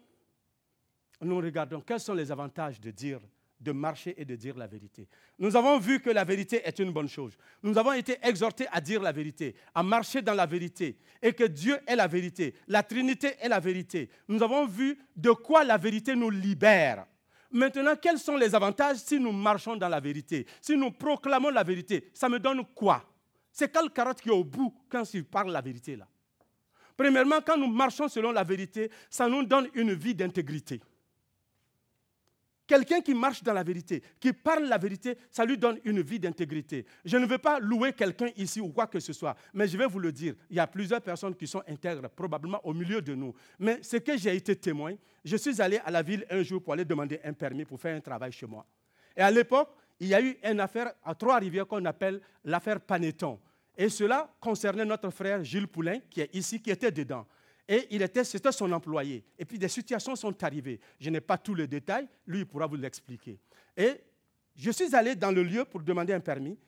nous 1.22 1.38
regardons 1.38 1.80
quels 1.80 2.00
sont 2.00 2.12
les 2.12 2.30
avantages 2.30 2.78
de 2.78 2.90
dire, 2.90 3.20
de 3.60 3.72
marcher 3.72 4.14
et 4.16 4.24
de 4.24 4.36
dire 4.36 4.56
la 4.56 4.66
vérité. 4.66 5.08
Nous 5.38 5.56
avons 5.56 5.78
vu 5.78 6.00
que 6.00 6.10
la 6.10 6.24
vérité 6.24 6.60
est 6.64 6.78
une 6.78 6.92
bonne 6.92 7.08
chose. 7.08 7.36
Nous 7.62 7.76
avons 7.76 7.92
été 7.92 8.16
exhortés 8.22 8.66
à 8.70 8.80
dire 8.80 9.02
la 9.02 9.12
vérité, 9.12 9.54
à 9.74 9.82
marcher 9.82 10.22
dans 10.22 10.34
la 10.34 10.46
vérité, 10.46 10.96
et 11.20 11.32
que 11.32 11.44
Dieu 11.44 11.78
est 11.86 11.96
la 11.96 12.06
vérité, 12.06 12.54
la 12.68 12.82
Trinité 12.82 13.34
est 13.40 13.48
la 13.48 13.60
vérité. 13.60 14.10
Nous 14.28 14.42
avons 14.42 14.66
vu 14.66 14.98
de 15.16 15.30
quoi 15.30 15.64
la 15.64 15.76
vérité 15.76 16.14
nous 16.14 16.30
libère. 16.30 17.06
Maintenant, 17.50 17.96
quels 18.00 18.18
sont 18.18 18.36
les 18.36 18.54
avantages 18.54 18.98
si 18.98 19.18
nous 19.18 19.32
marchons 19.32 19.76
dans 19.76 19.88
la 19.88 20.00
vérité, 20.00 20.46
si 20.60 20.76
nous 20.76 20.90
proclamons 20.90 21.50
la 21.50 21.62
vérité? 21.62 22.10
Ça 22.12 22.28
me 22.28 22.38
donne 22.38 22.62
quoi? 22.74 23.04
C'est 23.50 23.72
quelle 23.72 23.90
carotte 23.90 24.20
qui 24.20 24.28
est 24.28 24.32
au 24.32 24.44
bout 24.44 24.74
quand 24.88 25.02
il 25.14 25.24
parle 25.24 25.50
la 25.50 25.60
vérité 25.60 25.96
là? 25.96 26.06
Premièrement, 26.96 27.40
quand 27.46 27.56
nous 27.56 27.68
marchons 27.68 28.08
selon 28.08 28.32
la 28.32 28.42
vérité, 28.42 28.90
ça 29.08 29.28
nous 29.28 29.44
donne 29.44 29.68
une 29.74 29.94
vie 29.94 30.16
d'intégrité. 30.16 30.80
Quelqu'un 32.68 33.00
qui 33.00 33.14
marche 33.14 33.42
dans 33.42 33.54
la 33.54 33.62
vérité, 33.62 34.02
qui 34.20 34.30
parle 34.30 34.64
la 34.64 34.76
vérité, 34.76 35.16
ça 35.30 35.46
lui 35.46 35.56
donne 35.56 35.78
une 35.84 36.02
vie 36.02 36.20
d'intégrité. 36.20 36.84
Je 37.02 37.16
ne 37.16 37.24
veux 37.24 37.38
pas 37.38 37.58
louer 37.58 37.94
quelqu'un 37.94 38.28
ici 38.36 38.60
ou 38.60 38.68
quoi 38.68 38.86
que 38.86 39.00
ce 39.00 39.14
soit, 39.14 39.34
mais 39.54 39.66
je 39.66 39.78
vais 39.78 39.86
vous 39.86 39.98
le 39.98 40.12
dire, 40.12 40.34
il 40.50 40.56
y 40.56 40.60
a 40.60 40.66
plusieurs 40.66 41.00
personnes 41.00 41.34
qui 41.34 41.46
sont 41.46 41.62
intègres, 41.66 42.10
probablement 42.10 42.60
au 42.66 42.74
milieu 42.74 43.00
de 43.00 43.14
nous. 43.14 43.32
Mais 43.58 43.82
ce 43.82 43.96
que 43.96 44.18
j'ai 44.18 44.36
été 44.36 44.54
témoin, 44.54 44.92
je 45.24 45.38
suis 45.38 45.62
allé 45.62 45.80
à 45.82 45.90
la 45.90 46.02
ville 46.02 46.26
un 46.28 46.42
jour 46.42 46.62
pour 46.62 46.74
aller 46.74 46.84
demander 46.84 47.18
un 47.24 47.32
permis 47.32 47.64
pour 47.64 47.80
faire 47.80 47.96
un 47.96 48.00
travail 48.00 48.32
chez 48.32 48.46
moi. 48.46 48.66
Et 49.16 49.22
à 49.22 49.30
l'époque, 49.30 49.70
il 49.98 50.08
y 50.08 50.14
a 50.14 50.20
eu 50.20 50.36
une 50.44 50.60
affaire 50.60 50.92
à 51.02 51.14
Trois-Rivières 51.14 51.66
qu'on 51.66 51.86
appelle 51.86 52.20
l'affaire 52.44 52.82
Paneton. 52.82 53.40
Et 53.78 53.88
cela 53.88 54.30
concernait 54.40 54.84
notre 54.84 55.08
frère 55.08 55.42
Gilles 55.42 55.68
Poulain, 55.68 56.00
qui 56.10 56.20
est 56.20 56.34
ici, 56.34 56.60
qui 56.60 56.70
était 56.70 56.90
dedans. 56.92 57.26
Et 57.68 57.86
il 57.90 58.00
était, 58.00 58.24
c'était 58.24 58.50
son 58.50 58.72
employé. 58.72 59.22
Et 59.38 59.44
puis 59.44 59.58
des 59.58 59.68
situations 59.68 60.16
sont 60.16 60.42
arrivées. 60.42 60.80
Je 60.98 61.10
n'ai 61.10 61.20
pas 61.20 61.36
tous 61.36 61.54
les 61.54 61.66
détails, 61.66 62.08
lui 62.26 62.40
il 62.40 62.46
pourra 62.46 62.66
vous 62.66 62.76
l'expliquer. 62.76 63.38
Et 63.76 64.00
je 64.56 64.70
suis 64.70 64.96
allé 64.96 65.14
dans 65.14 65.30
le 65.30 65.42
lieu 65.42 65.64
pour 65.66 65.82
demander 65.82 66.14
un 66.14 66.20
permis. 66.20 66.58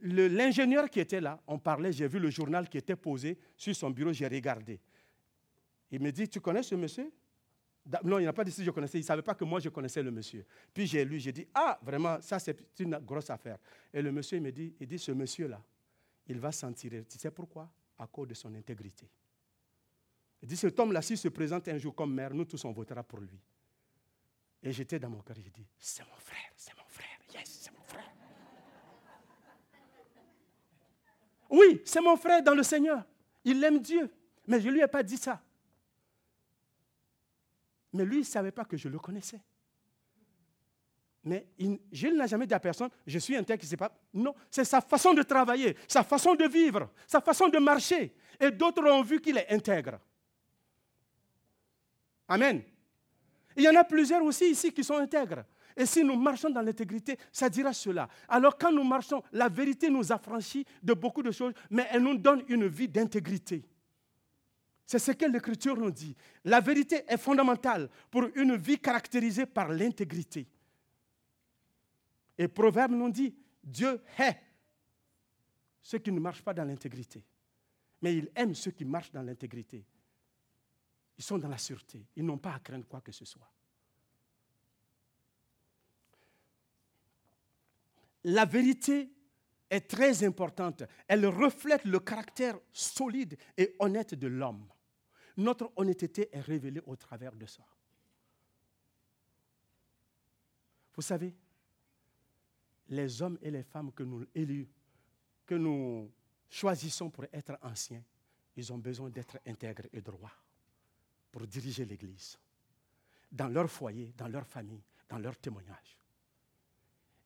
L'ingénieur 0.00 0.88
qui 0.88 1.00
était 1.00 1.20
là, 1.20 1.40
on 1.46 1.58
parlait, 1.58 1.92
j'ai 1.92 2.08
vu 2.08 2.18
le 2.18 2.30
journal 2.30 2.68
qui 2.68 2.78
était 2.78 2.96
posé 2.96 3.36
sur 3.56 3.74
son 3.76 3.90
bureau, 3.90 4.12
j'ai 4.12 4.26
regardé. 4.26 4.80
Il 5.90 6.00
me 6.00 6.10
dit, 6.10 6.28
tu 6.28 6.40
connais 6.40 6.62
ce 6.62 6.74
monsieur? 6.74 7.12
Non, 8.02 8.18
il 8.18 8.24
n'a 8.24 8.32
pas 8.32 8.44
dit 8.44 8.50
si 8.50 8.64
je 8.64 8.70
connaissais, 8.70 8.98
il 8.98 9.02
ne 9.02 9.06
savait 9.06 9.22
pas 9.22 9.34
que 9.34 9.44
moi 9.44 9.60
je 9.60 9.68
connaissais 9.68 10.02
le 10.02 10.10
monsieur. 10.10 10.46
Puis 10.72 10.86
j'ai 10.86 11.04
lu, 11.04 11.20
j'ai 11.20 11.32
dit, 11.32 11.46
ah, 11.52 11.78
vraiment, 11.82 12.18
ça 12.22 12.38
c'est 12.38 12.56
une 12.78 12.96
grosse 12.98 13.28
affaire. 13.28 13.58
Et 13.92 14.00
le 14.00 14.10
monsieur 14.10 14.38
il 14.38 14.42
me 14.42 14.50
dit, 14.50 14.74
il 14.80 14.86
dit, 14.86 14.98
ce 14.98 15.12
monsieur-là, 15.12 15.62
il 16.26 16.38
va 16.38 16.50
s'en 16.50 16.72
tirer. 16.72 17.04
Tu 17.04 17.18
sais 17.18 17.30
pourquoi? 17.30 17.70
À 17.98 18.06
cause 18.06 18.28
de 18.28 18.34
son 18.34 18.54
intégrité. 18.54 19.06
Il 20.44 20.46
dit, 20.46 20.58
cet 20.58 20.78
homme-là, 20.78 21.00
s'il 21.00 21.16
se 21.16 21.28
présente 21.28 21.66
un 21.68 21.78
jour 21.78 21.94
comme 21.94 22.12
maire, 22.12 22.34
nous 22.34 22.44
tous, 22.44 22.62
on 22.66 22.72
votera 22.72 23.02
pour 23.02 23.18
lui. 23.18 23.40
Et 24.62 24.72
j'étais 24.72 24.98
dans 24.98 25.08
mon 25.08 25.22
cœur, 25.22 25.36
j'ai 25.40 25.48
dit, 25.48 25.66
c'est 25.78 26.02
mon 26.02 26.16
frère, 26.18 26.52
c'est 26.54 26.76
mon 26.76 26.84
frère, 26.86 27.18
yes, 27.32 27.60
c'est 27.62 27.72
mon 27.72 27.82
frère. 27.82 28.12
Oui, 31.48 31.80
c'est 31.86 32.02
mon 32.02 32.14
frère 32.18 32.42
dans 32.42 32.54
le 32.54 32.62
Seigneur. 32.62 33.06
Il 33.42 33.64
aime 33.64 33.78
Dieu. 33.78 34.12
Mais 34.46 34.60
je 34.60 34.68
ne 34.68 34.74
lui 34.74 34.82
ai 34.82 34.86
pas 34.86 35.02
dit 35.02 35.16
ça. 35.16 35.42
Mais 37.94 38.04
lui, 38.04 38.16
il 38.16 38.20
ne 38.20 38.24
savait 38.24 38.52
pas 38.52 38.66
que 38.66 38.76
je 38.76 38.90
le 38.90 38.98
connaissais. 38.98 39.40
Mais 41.22 41.48
je 41.90 42.08
n'a 42.08 42.26
jamais 42.26 42.46
dit 42.46 42.52
à 42.52 42.60
personne, 42.60 42.90
je 43.06 43.18
suis 43.18 43.34
un 43.34 43.44
tel 43.44 43.58
ne 43.58 43.64
sait 43.64 43.78
pas. 43.78 43.98
Non, 44.12 44.34
c'est 44.50 44.66
sa 44.66 44.82
façon 44.82 45.14
de 45.14 45.22
travailler, 45.22 45.74
sa 45.88 46.04
façon 46.04 46.34
de 46.34 46.44
vivre, 46.44 46.90
sa 47.06 47.22
façon 47.22 47.48
de 47.48 47.56
marcher. 47.56 48.14
Et 48.38 48.50
d'autres 48.50 48.84
ont 48.84 49.02
vu 49.02 49.22
qu'il 49.22 49.38
est 49.38 49.48
intègre. 49.50 49.98
Amen. 52.34 52.62
Il 53.56 53.62
y 53.62 53.68
en 53.68 53.76
a 53.76 53.84
plusieurs 53.84 54.20
aussi 54.24 54.50
ici 54.50 54.72
qui 54.72 54.82
sont 54.82 54.96
intègres. 54.96 55.44
Et 55.76 55.86
si 55.86 56.02
nous 56.02 56.16
marchons 56.16 56.50
dans 56.50 56.62
l'intégrité, 56.62 57.16
ça 57.30 57.48
dira 57.48 57.72
cela. 57.72 58.08
Alors 58.28 58.58
quand 58.58 58.72
nous 58.72 58.82
marchons, 58.82 59.22
la 59.30 59.48
vérité 59.48 59.88
nous 59.88 60.10
affranchit 60.10 60.66
de 60.82 60.94
beaucoup 60.94 61.22
de 61.22 61.30
choses, 61.30 61.52
mais 61.70 61.86
elle 61.92 62.02
nous 62.02 62.16
donne 62.16 62.42
une 62.48 62.66
vie 62.66 62.88
d'intégrité. 62.88 63.64
C'est 64.84 64.98
ce 64.98 65.12
que 65.12 65.26
l'Écriture 65.26 65.76
nous 65.76 65.92
dit. 65.92 66.16
La 66.44 66.58
vérité 66.58 67.04
est 67.06 67.16
fondamentale 67.18 67.88
pour 68.10 68.24
une 68.34 68.56
vie 68.56 68.80
caractérisée 68.80 69.46
par 69.46 69.68
l'intégrité. 69.68 70.48
Et 72.36 72.48
Proverbe 72.48 72.92
nous 72.92 73.10
dit, 73.10 73.32
Dieu 73.62 74.00
hait 74.18 74.40
ceux 75.80 75.98
qui 75.98 76.10
ne 76.10 76.18
marchent 76.18 76.42
pas 76.42 76.52
dans 76.52 76.64
l'intégrité, 76.64 77.24
mais 78.02 78.16
il 78.16 78.28
aime 78.34 78.56
ceux 78.56 78.72
qui 78.72 78.84
marchent 78.84 79.12
dans 79.12 79.22
l'intégrité. 79.22 79.84
Ils 81.16 81.24
sont 81.24 81.38
dans 81.38 81.48
la 81.48 81.58
sûreté. 81.58 82.06
Ils 82.16 82.24
n'ont 82.24 82.38
pas 82.38 82.54
à 82.54 82.58
craindre 82.58 82.86
quoi 82.86 83.00
que 83.00 83.12
ce 83.12 83.24
soit. 83.24 83.50
La 88.24 88.44
vérité 88.44 89.10
est 89.70 89.88
très 89.88 90.24
importante. 90.24 90.82
Elle 91.06 91.26
reflète 91.26 91.84
le 91.84 92.00
caractère 92.00 92.58
solide 92.72 93.36
et 93.56 93.76
honnête 93.78 94.14
de 94.14 94.26
l'homme. 94.26 94.66
Notre 95.36 95.72
honnêteté 95.76 96.28
est 96.32 96.40
révélée 96.40 96.82
au 96.86 96.96
travers 96.96 97.34
de 97.34 97.46
ça. 97.46 97.64
Vous 100.94 101.02
savez, 101.02 101.34
les 102.88 103.20
hommes 103.20 103.38
et 103.42 103.50
les 103.50 103.64
femmes 103.64 103.92
que 103.92 104.04
nous 104.04 104.24
élus, 104.34 104.68
que 105.44 105.56
nous 105.56 106.10
choisissons 106.48 107.10
pour 107.10 107.24
être 107.32 107.58
anciens, 107.62 108.02
ils 108.56 108.72
ont 108.72 108.78
besoin 108.78 109.10
d'être 109.10 109.38
intègres 109.44 109.86
et 109.92 110.00
droits 110.00 110.43
pour 111.34 111.48
diriger 111.48 111.84
l'Église, 111.84 112.38
dans 113.32 113.48
leur 113.48 113.68
foyer, 113.68 114.14
dans 114.16 114.28
leur 114.28 114.46
famille, 114.46 114.80
dans 115.08 115.18
leur 115.18 115.36
témoignage. 115.36 115.98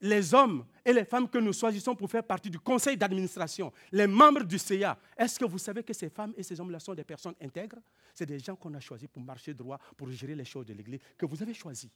Les 0.01 0.33
hommes 0.33 0.65
et 0.83 0.95
les 0.95 1.05
femmes 1.05 1.29
que 1.29 1.37
nous 1.37 1.53
choisissons 1.53 1.95
pour 1.95 2.11
faire 2.11 2.25
partie 2.25 2.49
du 2.49 2.59
conseil 2.59 2.97
d'administration, 2.97 3.71
les 3.93 4.07
membres 4.07 4.45
du 4.45 4.59
CA, 4.59 4.99
est-ce 5.15 5.39
que 5.39 5.45
vous 5.45 5.59
savez 5.59 5.83
que 5.83 5.93
ces 5.93 6.09
femmes 6.09 6.33
et 6.39 6.43
ces 6.43 6.59
hommes-là 6.59 6.81
sont 6.81 6.95
des 6.95 7.05
personnes 7.05 7.35
intègres? 7.39 7.81
C'est 8.15 8.25
des 8.25 8.39
gens 8.39 8.57
qu'on 8.57 8.73
a 8.73 8.81
choisis 8.81 9.09
pour 9.09 9.23
marcher 9.23 9.53
droit, 9.53 9.79
pour 9.95 10.11
gérer 10.11 10.35
les 10.35 10.47
choses 10.47 10.65
de 10.65 10.73
l'Église, 10.73 11.01
que 11.19 11.27
vous 11.27 11.43
avez 11.43 11.53
choisis. 11.53 11.91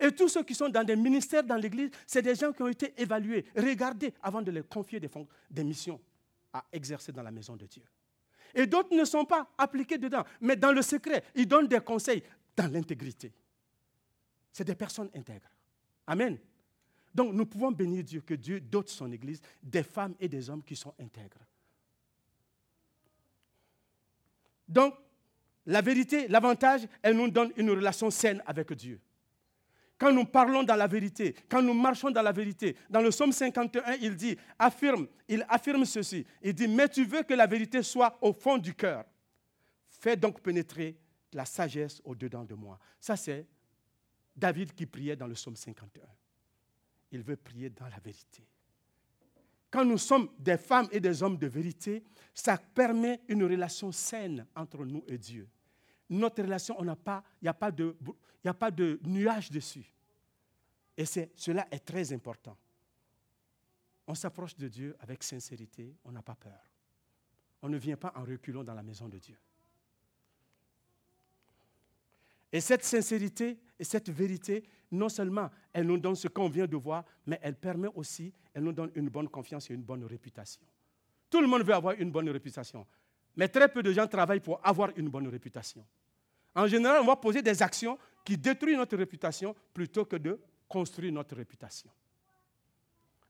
Et 0.00 0.10
tous 0.10 0.30
ceux 0.30 0.42
qui 0.42 0.56
sont 0.56 0.68
dans 0.68 0.82
des 0.82 0.96
ministères 0.96 1.44
dans 1.44 1.54
l'Église, 1.54 1.90
c'est 2.08 2.22
des 2.22 2.34
gens 2.34 2.52
qui 2.52 2.62
ont 2.62 2.66
été 2.68 2.92
évalués, 3.00 3.46
regardés 3.54 4.12
avant 4.20 4.42
de 4.42 4.50
les 4.50 4.64
confier 4.64 4.98
des, 4.98 5.10
des 5.48 5.62
missions 5.62 6.00
à 6.52 6.64
exercer 6.72 7.12
dans 7.12 7.22
la 7.22 7.30
maison 7.30 7.54
de 7.54 7.66
Dieu. 7.66 7.84
Et 8.54 8.66
d'autres 8.66 8.94
ne 8.94 9.04
sont 9.04 9.24
pas 9.24 9.48
appliqués 9.56 9.98
dedans, 9.98 10.24
mais 10.40 10.56
dans 10.56 10.72
le 10.72 10.82
secret, 10.82 11.24
ils 11.34 11.46
donnent 11.46 11.68
des 11.68 11.80
conseils 11.80 12.22
dans 12.56 12.70
l'intégrité. 12.70 13.32
C'est 14.52 14.64
des 14.64 14.74
personnes 14.74 15.10
intègres. 15.14 15.50
Amen. 16.06 16.38
Donc 17.14 17.32
nous 17.32 17.46
pouvons 17.46 17.72
bénir 17.72 18.04
Dieu 18.04 18.20
que 18.20 18.34
Dieu 18.34 18.60
dote 18.60 18.88
son 18.88 19.10
Église 19.10 19.40
des 19.62 19.82
femmes 19.82 20.14
et 20.20 20.28
des 20.28 20.48
hommes 20.50 20.62
qui 20.62 20.76
sont 20.76 20.94
intègres. 21.00 21.46
Donc, 24.72 24.94
la 25.66 25.82
vérité, 25.82 26.28
l'avantage, 26.28 26.88
elle 27.02 27.16
nous 27.16 27.30
donne 27.30 27.52
une 27.56 27.70
relation 27.70 28.10
saine 28.10 28.42
avec 28.46 28.72
Dieu. 28.72 28.98
Quand 30.02 30.12
nous 30.12 30.24
parlons 30.24 30.64
dans 30.64 30.74
la 30.74 30.88
vérité, 30.88 31.32
quand 31.48 31.62
nous 31.62 31.74
marchons 31.74 32.10
dans 32.10 32.22
la 32.22 32.32
vérité, 32.32 32.74
dans 32.90 33.00
le 33.00 33.10
psaume 33.10 33.30
51, 33.30 33.98
il 34.00 34.16
dit, 34.16 34.36
affirme, 34.58 35.06
il 35.28 35.46
affirme 35.48 35.84
ceci. 35.84 36.26
Il 36.42 36.54
dit, 36.54 36.66
mais 36.66 36.88
tu 36.88 37.04
veux 37.04 37.22
que 37.22 37.34
la 37.34 37.46
vérité 37.46 37.84
soit 37.84 38.18
au 38.20 38.32
fond 38.32 38.58
du 38.58 38.74
cœur. 38.74 39.04
Fais 39.86 40.16
donc 40.16 40.40
pénétrer 40.40 40.96
la 41.32 41.44
sagesse 41.44 42.02
au-dedans 42.04 42.42
de 42.42 42.54
moi. 42.54 42.80
Ça, 42.98 43.14
c'est 43.14 43.46
David 44.34 44.74
qui 44.74 44.86
priait 44.86 45.14
dans 45.14 45.28
le 45.28 45.34
psaume 45.34 45.54
51. 45.54 46.02
Il 47.12 47.22
veut 47.22 47.36
prier 47.36 47.70
dans 47.70 47.86
la 47.86 48.00
vérité. 48.00 48.44
Quand 49.70 49.84
nous 49.84 49.98
sommes 49.98 50.30
des 50.36 50.56
femmes 50.56 50.88
et 50.90 50.98
des 50.98 51.22
hommes 51.22 51.38
de 51.38 51.46
vérité, 51.46 52.02
ça 52.34 52.58
permet 52.58 53.20
une 53.28 53.44
relation 53.44 53.92
saine 53.92 54.46
entre 54.56 54.84
nous 54.84 55.04
et 55.06 55.16
Dieu 55.16 55.48
notre 56.12 56.42
relation, 56.42 56.76
il 56.80 56.84
n'y 57.42 57.48
a, 57.48 57.54
pas 57.54 57.70
de, 58.70 59.00
nuage 59.04 59.50
dessus. 59.50 59.90
Et 60.96 61.06
cela 61.06 61.66
est 61.70 61.84
très 61.84 62.12
important. 62.12 62.56
On 64.06 64.14
s'approche 64.14 64.54
de 64.56 64.68
Dieu 64.68 64.94
avec 65.00 65.22
sincérité, 65.22 65.96
on 66.04 66.12
n'a 66.12 66.22
pas 66.22 66.34
peur. 66.34 66.60
On 67.62 67.68
ne 67.68 67.78
vient 67.78 67.96
pas 67.96 68.12
en 68.14 68.24
reculant 68.24 68.62
dans 68.62 68.74
la 68.74 68.82
maison 68.82 69.08
de 69.08 69.18
Dieu. 69.18 69.38
Et 72.52 72.60
cette 72.60 72.84
sincérité 72.84 73.58
et 73.78 73.84
cette 73.84 74.10
vérité, 74.10 74.62
non 74.90 75.08
seulement 75.08 75.50
elle 75.72 75.86
nous 75.86 75.96
donne 75.96 76.16
ce 76.16 76.28
qu'on 76.28 76.50
vient 76.50 76.66
de 76.66 76.76
voir, 76.76 77.04
mais 77.24 77.38
elle 77.40 77.56
permet 77.56 77.88
aussi, 77.94 78.34
elle 78.52 78.64
nous 78.64 78.72
donne 78.72 78.90
une 78.94 79.08
bonne 79.08 79.28
confiance 79.28 79.70
et 79.70 79.74
une 79.74 79.82
bonne 79.82 80.04
réputation. 80.04 80.62
Tout 81.30 81.40
le 81.40 81.46
monde 81.46 81.62
veut 81.62 81.72
avoir 81.72 81.94
une 81.94 82.10
bonne 82.10 82.28
réputation, 82.28 82.86
mais 83.34 83.48
très 83.48 83.72
peu 83.72 83.82
de 83.82 83.92
gens 83.92 84.06
travaillent 84.06 84.40
pour 84.40 84.60
avoir 84.66 84.90
une 84.96 85.08
bonne 85.08 85.28
réputation. 85.28 85.86
En 86.54 86.66
général, 86.66 87.00
on 87.02 87.06
va 87.06 87.16
poser 87.16 87.42
des 87.42 87.62
actions 87.62 87.98
qui 88.24 88.36
détruisent 88.36 88.76
notre 88.76 88.96
réputation 88.96 89.54
plutôt 89.72 90.04
que 90.04 90.16
de 90.16 90.38
construire 90.68 91.12
notre 91.12 91.36
réputation. 91.36 91.90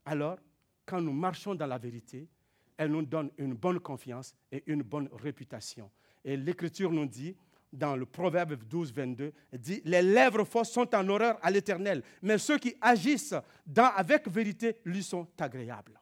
Alors, 0.04 0.36
quand 0.84 1.00
nous 1.00 1.12
marchons 1.12 1.54
dans 1.54 1.66
la 1.66 1.78
vérité, 1.78 2.28
elle 2.76 2.90
nous 2.90 3.02
donne 3.02 3.30
une 3.38 3.54
bonne 3.54 3.80
confiance 3.80 4.34
et 4.50 4.62
une 4.66 4.82
bonne 4.82 5.08
réputation. 5.12 5.90
Et 6.24 6.36
l'Écriture 6.36 6.90
nous 6.90 7.06
dit, 7.06 7.36
dans 7.72 7.96
le 7.96 8.04
Proverbe 8.04 8.54
12, 8.54 8.92
22, 8.92 9.32
dit 9.54 9.80
Les 9.84 10.02
lèvres 10.02 10.44
fausses 10.44 10.70
sont 10.70 10.94
en 10.94 11.08
horreur 11.08 11.38
à 11.42 11.50
l'éternel, 11.50 12.02
mais 12.20 12.38
ceux 12.38 12.58
qui 12.58 12.74
agissent 12.80 13.34
avec 13.76 14.28
vérité 14.28 14.76
lui 14.84 15.02
sont 15.02 15.26
agréables. 15.38 15.98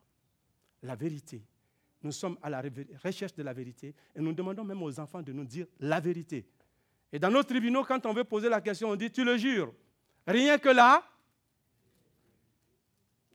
La 0.82 0.96
vérité. 0.96 1.44
Nous 2.02 2.12
sommes 2.12 2.38
à 2.42 2.48
la 2.48 2.62
recherche 3.04 3.34
de 3.34 3.42
la 3.42 3.52
vérité 3.52 3.94
et 4.16 4.20
nous 4.20 4.32
demandons 4.32 4.64
même 4.64 4.82
aux 4.82 4.98
enfants 4.98 5.22
de 5.22 5.32
nous 5.32 5.44
dire 5.44 5.66
la 5.78 6.00
vérité. 6.00 6.46
Et 7.12 7.18
dans 7.18 7.30
nos 7.30 7.42
tribunaux, 7.42 7.84
quand 7.84 8.04
on 8.06 8.12
veut 8.12 8.24
poser 8.24 8.48
la 8.48 8.60
question, 8.60 8.90
on 8.90 8.96
dit 8.96 9.10
Tu 9.10 9.24
le 9.24 9.36
jures. 9.36 9.74
Rien 10.26 10.58
que 10.58 10.68
là, 10.68 11.04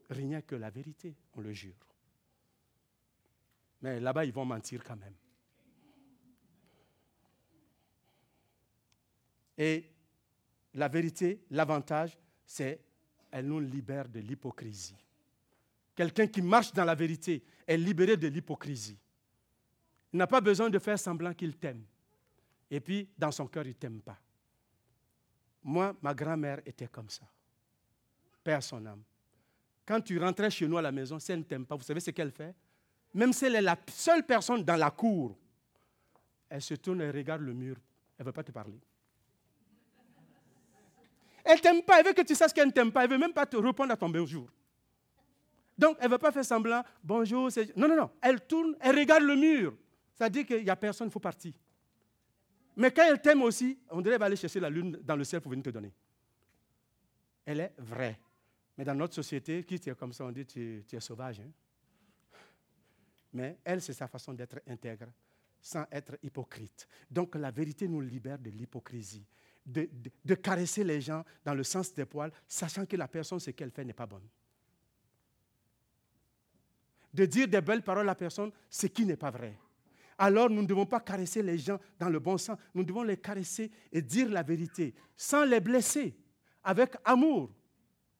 rien 0.08 0.40
que 0.40 0.54
la 0.54 0.70
vérité, 0.70 1.14
on 1.34 1.40
le 1.40 1.52
jure. 1.52 1.74
Mais 3.82 4.00
là-bas, 4.00 4.24
ils 4.24 4.32
vont 4.32 4.44
mentir 4.44 4.82
quand 4.82 4.96
même. 4.96 5.14
Et 9.58 9.90
la 10.74 10.88
vérité, 10.88 11.44
l'avantage, 11.50 12.16
c'est 12.44 12.80
elle 13.30 13.46
nous 13.46 13.60
libère 13.60 14.08
de 14.08 14.20
l'hypocrisie. 14.20 14.96
Quelqu'un 15.94 16.26
qui 16.26 16.42
marche 16.42 16.72
dans 16.72 16.84
la 16.84 16.94
vérité 16.94 17.42
est 17.66 17.76
libéré 17.76 18.16
de 18.16 18.28
l'hypocrisie. 18.28 18.98
Il 20.12 20.18
n'a 20.18 20.26
pas 20.26 20.40
besoin 20.40 20.70
de 20.70 20.78
faire 20.78 20.98
semblant 20.98 21.32
qu'il 21.32 21.56
t'aime. 21.56 21.84
Et 22.70 22.80
puis, 22.80 23.08
dans 23.16 23.30
son 23.30 23.46
cœur, 23.46 23.64
il 23.64 23.70
ne 23.70 23.74
t'aime 23.74 24.00
pas. 24.00 24.18
Moi, 25.62 25.94
ma 26.00 26.14
grand-mère 26.14 26.60
était 26.64 26.88
comme 26.88 27.10
ça. 27.10 27.24
Père 28.42 28.62
son 28.62 28.84
âme. 28.86 29.02
Quand 29.84 30.00
tu 30.00 30.18
rentrais 30.18 30.50
chez 30.50 30.66
nous 30.66 30.76
à 30.78 30.82
la 30.82 30.92
maison, 30.92 31.18
si 31.18 31.32
elle 31.32 31.40
ne 31.40 31.44
t'aime 31.44 31.64
pas, 31.64 31.76
vous 31.76 31.82
savez 31.82 32.00
ce 32.00 32.10
qu'elle 32.10 32.32
fait? 32.32 32.54
Même 33.14 33.32
si 33.32 33.46
elle 33.46 33.54
est 33.54 33.62
la 33.62 33.76
seule 33.88 34.24
personne 34.24 34.62
dans 34.62 34.76
la 34.76 34.90
cour, 34.90 35.36
elle 36.48 36.62
se 36.62 36.74
tourne 36.74 37.00
et 37.00 37.10
regarde 37.10 37.42
le 37.42 37.52
mur. 37.52 37.76
Elle 38.18 38.24
ne 38.24 38.26
veut 38.26 38.32
pas 38.32 38.44
te 38.44 38.52
parler. 38.52 38.80
Elle 41.44 41.56
ne 41.56 41.60
t'aime 41.60 41.82
pas, 41.82 42.00
elle 42.00 42.06
veut 42.06 42.12
que 42.12 42.22
tu 42.22 42.34
saches 42.34 42.52
qu'elle 42.52 42.66
ne 42.66 42.72
t'aime 42.72 42.90
pas, 42.90 43.04
elle 43.04 43.10
ne 43.10 43.14
veut 43.14 43.20
même 43.20 43.32
pas 43.32 43.46
te 43.46 43.56
répondre 43.56 43.92
à 43.92 43.96
ton 43.96 44.08
bonjour. 44.08 44.48
Donc, 45.78 45.96
elle 46.00 46.06
ne 46.06 46.12
veut 46.12 46.18
pas 46.18 46.32
faire 46.32 46.44
semblant, 46.44 46.82
bonjour, 47.02 47.48
Non, 47.76 47.88
non, 47.88 47.96
non, 47.96 48.10
elle 48.20 48.40
tourne, 48.40 48.74
elle 48.80 48.98
regarde 48.98 49.22
le 49.22 49.36
mur. 49.36 49.76
Ça 50.14 50.28
dit 50.28 50.44
qu'il 50.44 50.64
n'y 50.64 50.70
a 50.70 50.76
personne, 50.76 51.08
il 51.08 51.12
faut 51.12 51.20
partir. 51.20 51.52
Mais 52.76 52.90
quand 52.90 53.04
elle 53.08 53.20
t'aime 53.20 53.42
aussi, 53.42 53.78
on 53.90 54.00
dirait 54.00 54.14
qu'elle 54.14 54.20
va 54.20 54.26
aller 54.26 54.36
chercher 54.36 54.60
la 54.60 54.70
lune 54.70 54.98
dans 55.02 55.16
le 55.16 55.24
ciel 55.24 55.40
pour 55.40 55.50
venir 55.50 55.64
te 55.64 55.70
donner. 55.70 55.92
Elle 57.44 57.60
est 57.60 57.74
vraie. 57.78 58.18
Mais 58.76 58.84
dans 58.84 58.94
notre 58.94 59.14
société, 59.14 59.64
qui 59.64 59.74
est 59.74 59.94
comme 59.94 60.12
ça, 60.12 60.24
on 60.24 60.32
dit 60.32 60.44
tu, 60.44 60.84
tu 60.86 60.96
es 60.96 61.00
sauvage. 61.00 61.40
Hein. 61.40 61.50
Mais 63.32 63.58
elle, 63.64 63.80
c'est 63.80 63.94
sa 63.94 64.08
façon 64.08 64.34
d'être 64.34 64.60
intègre, 64.66 65.06
sans 65.60 65.86
être 65.90 66.18
hypocrite. 66.22 66.86
Donc 67.10 67.34
la 67.34 67.50
vérité 67.50 67.88
nous 67.88 68.00
libère 68.00 68.38
de 68.38 68.50
l'hypocrisie 68.50 69.24
de, 69.66 70.34
caresser 70.34 70.84
les 70.84 71.00
gens 71.00 71.24
dans 71.44 71.54
le 71.54 71.64
sens 71.64 71.92
des 71.92 72.04
poils, 72.04 72.32
sachant 72.46 72.86
que 72.86 72.96
la 72.96 73.08
personne, 73.08 73.40
ce 73.40 73.50
qu'elle 73.50 73.70
fait, 73.70 73.84
n'est 73.84 73.92
pas 73.92 74.06
bonne. 74.06 74.26
De 77.12 77.24
dire 77.24 77.48
des 77.48 77.60
belles 77.60 77.82
paroles 77.82 78.02
à 78.02 78.12
la 78.12 78.14
personne, 78.14 78.52
ce 78.70 78.86
qui 78.86 79.04
n'est 79.04 79.16
pas 79.16 79.30
vrai. 79.30 79.58
Alors 80.18 80.48
nous 80.48 80.62
ne 80.62 80.66
devons 80.66 80.86
pas 80.86 81.00
caresser 81.00 81.42
les 81.42 81.58
gens 81.58 81.78
dans 81.98 82.08
le 82.08 82.18
bon 82.18 82.38
sens, 82.38 82.58
nous 82.74 82.84
devons 82.84 83.02
les 83.02 83.18
caresser 83.18 83.70
et 83.92 84.00
dire 84.00 84.30
la 84.30 84.42
vérité, 84.42 84.94
sans 85.16 85.44
les 85.44 85.60
blesser, 85.60 86.16
avec 86.64 86.94
amour, 87.04 87.50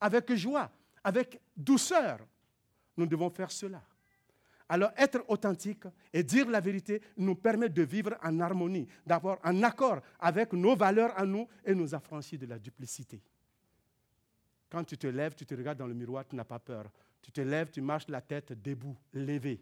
avec 0.01 0.35
joie, 0.35 0.71
avec 1.03 1.41
douceur. 1.57 2.19
Nous 2.97 3.07
devons 3.07 3.31
faire 3.31 3.51
cela. 3.51 3.83
Alors 4.69 4.91
être 4.97 5.25
authentique 5.29 5.85
et 6.13 6.23
dire 6.23 6.49
la 6.51 6.61
vérité 6.61 7.01
nous 7.17 7.37
permet 7.37 7.69
de 7.69 7.83
vivre 7.83 8.17
en 8.23 8.41
harmonie, 8.41 8.89
d'avoir 9.07 9.39
un 9.45 9.63
accord 9.63 10.01
avec 10.19 10.53
nos 10.53 10.75
valeurs 10.75 11.17
à 11.17 11.25
nous 11.25 11.47
et 11.65 11.75
nous 11.75 11.95
affranchir 11.95 12.39
de 12.39 12.47
la 12.47 12.59
duplicité. 12.59 13.23
Quand 14.69 14.83
tu 14.85 14.99
te 14.99 15.07
lèves, 15.07 15.35
tu 15.35 15.47
te 15.47 15.55
regardes 15.55 15.79
dans 15.79 15.87
le 15.87 15.95
miroir, 15.95 16.27
tu 16.27 16.35
n'as 16.35 16.45
pas 16.45 16.59
peur. 16.59 16.91
Tu 17.23 17.31
te 17.31 17.41
lèves, 17.41 17.71
tu 17.71 17.81
marches 17.81 18.09
la 18.09 18.21
tête 18.21 18.53
debout, 18.61 18.97
levée. 19.13 19.61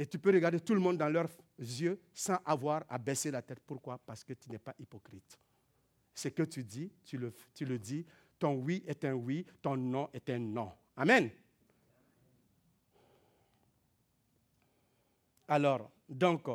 Et 0.00 0.06
tu 0.06 0.18
peux 0.18 0.32
regarder 0.32 0.58
tout 0.60 0.72
le 0.72 0.80
monde 0.80 0.96
dans 0.96 1.10
leurs 1.10 1.28
yeux 1.58 2.00
sans 2.14 2.38
avoir 2.46 2.84
à 2.88 2.96
baisser 2.96 3.30
la 3.30 3.42
tête. 3.42 3.60
Pourquoi? 3.66 3.98
Parce 3.98 4.24
que 4.24 4.32
tu 4.32 4.50
n'es 4.50 4.58
pas 4.58 4.74
hypocrite. 4.78 5.38
Ce 6.14 6.28
que 6.28 6.42
tu 6.44 6.64
dis, 6.64 6.90
tu 7.04 7.18
le, 7.18 7.34
tu 7.52 7.66
le 7.66 7.78
dis. 7.78 8.06
Ton 8.38 8.54
oui 8.54 8.82
est 8.86 9.04
un 9.04 9.12
oui, 9.12 9.44
ton 9.60 9.76
non 9.76 10.08
est 10.14 10.30
un 10.30 10.38
non. 10.38 10.72
Amen. 10.96 11.28
Alors, 15.48 15.90
donc, 16.08 16.48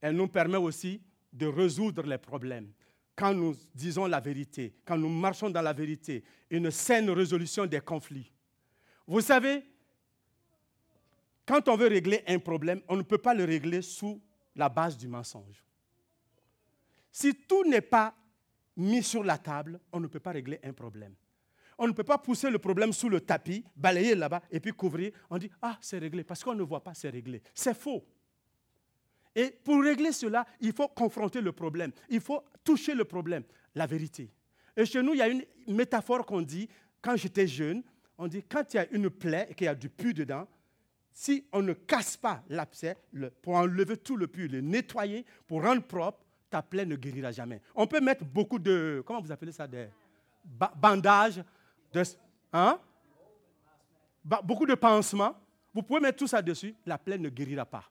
elle 0.00 0.14
nous 0.14 0.28
permet 0.28 0.58
aussi 0.58 1.02
de 1.32 1.46
résoudre 1.46 2.04
les 2.04 2.18
problèmes. 2.18 2.70
Quand 3.16 3.34
nous 3.34 3.56
disons 3.74 4.06
la 4.06 4.20
vérité, 4.20 4.76
quand 4.84 4.96
nous 4.96 5.08
marchons 5.08 5.50
dans 5.50 5.62
la 5.62 5.72
vérité, 5.72 6.22
une 6.50 6.70
saine 6.70 7.10
résolution 7.10 7.66
des 7.66 7.80
conflits. 7.80 8.30
Vous 9.08 9.22
savez, 9.22 9.64
quand 11.48 11.66
on 11.68 11.76
veut 11.76 11.88
régler 11.88 12.22
un 12.26 12.38
problème, 12.38 12.82
on 12.88 12.96
ne 12.96 13.02
peut 13.02 13.16
pas 13.16 13.32
le 13.32 13.44
régler 13.44 13.80
sous 13.80 14.20
la 14.54 14.68
base 14.68 14.98
du 14.98 15.08
mensonge. 15.08 15.64
Si 17.10 17.34
tout 17.34 17.64
n'est 17.64 17.80
pas 17.80 18.14
mis 18.76 19.02
sur 19.02 19.24
la 19.24 19.38
table, 19.38 19.80
on 19.90 19.98
ne 19.98 20.06
peut 20.08 20.20
pas 20.20 20.32
régler 20.32 20.60
un 20.62 20.74
problème. 20.74 21.14
On 21.78 21.86
ne 21.86 21.92
peut 21.92 22.04
pas 22.04 22.18
pousser 22.18 22.50
le 22.50 22.58
problème 22.58 22.92
sous 22.92 23.08
le 23.08 23.22
tapis, 23.22 23.64
balayer 23.74 24.14
là-bas 24.14 24.42
et 24.50 24.60
puis 24.60 24.72
couvrir. 24.72 25.12
On 25.30 25.38
dit, 25.38 25.50
ah, 25.62 25.78
c'est 25.80 25.98
réglé, 25.98 26.22
parce 26.22 26.44
qu'on 26.44 26.54
ne 26.54 26.62
voit 26.62 26.82
pas, 26.82 26.92
c'est 26.92 27.08
réglé. 27.08 27.40
C'est 27.54 27.74
faux. 27.74 28.04
Et 29.34 29.50
pour 29.50 29.82
régler 29.82 30.12
cela, 30.12 30.46
il 30.60 30.74
faut 30.74 30.88
confronter 30.88 31.40
le 31.40 31.52
problème. 31.52 31.92
Il 32.10 32.20
faut 32.20 32.44
toucher 32.62 32.94
le 32.94 33.04
problème, 33.06 33.44
la 33.74 33.86
vérité. 33.86 34.30
Et 34.76 34.84
chez 34.84 35.02
nous, 35.02 35.14
il 35.14 35.18
y 35.18 35.22
a 35.22 35.28
une 35.28 35.44
métaphore 35.68 36.26
qu'on 36.26 36.42
dit, 36.42 36.68
quand 37.00 37.16
j'étais 37.16 37.46
jeune, 37.46 37.82
on 38.18 38.28
dit, 38.28 38.42
quand 38.42 38.74
il 38.74 38.76
y 38.76 38.80
a 38.80 38.90
une 38.90 39.08
plaie 39.08 39.46
et 39.48 39.54
qu'il 39.54 39.64
y 39.64 39.68
a 39.68 39.74
du 39.74 39.88
pu 39.88 40.12
dedans, 40.12 40.46
si 41.12 41.46
on 41.52 41.62
ne 41.62 41.72
casse 41.72 42.16
pas 42.16 42.42
l'abcès, 42.48 42.96
pour 43.42 43.54
enlever 43.54 43.96
tout 43.96 44.16
le 44.16 44.26
pu, 44.26 44.48
le 44.48 44.60
nettoyer, 44.60 45.24
pour 45.46 45.62
rendre 45.62 45.82
propre, 45.82 46.24
ta 46.50 46.62
plaie 46.62 46.86
ne 46.86 46.96
guérira 46.96 47.32
jamais. 47.32 47.60
On 47.74 47.86
peut 47.86 48.00
mettre 48.00 48.24
beaucoup 48.24 48.58
de, 48.58 49.02
comment 49.04 49.20
vous 49.20 49.32
appelez 49.32 49.52
ça, 49.52 49.66
des 49.66 49.88
bandages, 50.76 51.42
hein? 52.52 52.78
beaucoup 54.24 54.66
de 54.66 54.74
pansements. 54.74 55.36
Vous 55.74 55.82
pouvez 55.82 56.00
mettre 56.00 56.18
tout 56.18 56.26
ça 56.26 56.40
dessus, 56.40 56.74
la 56.86 56.98
plaie 56.98 57.18
ne 57.18 57.28
guérira 57.28 57.66
pas. 57.66 57.84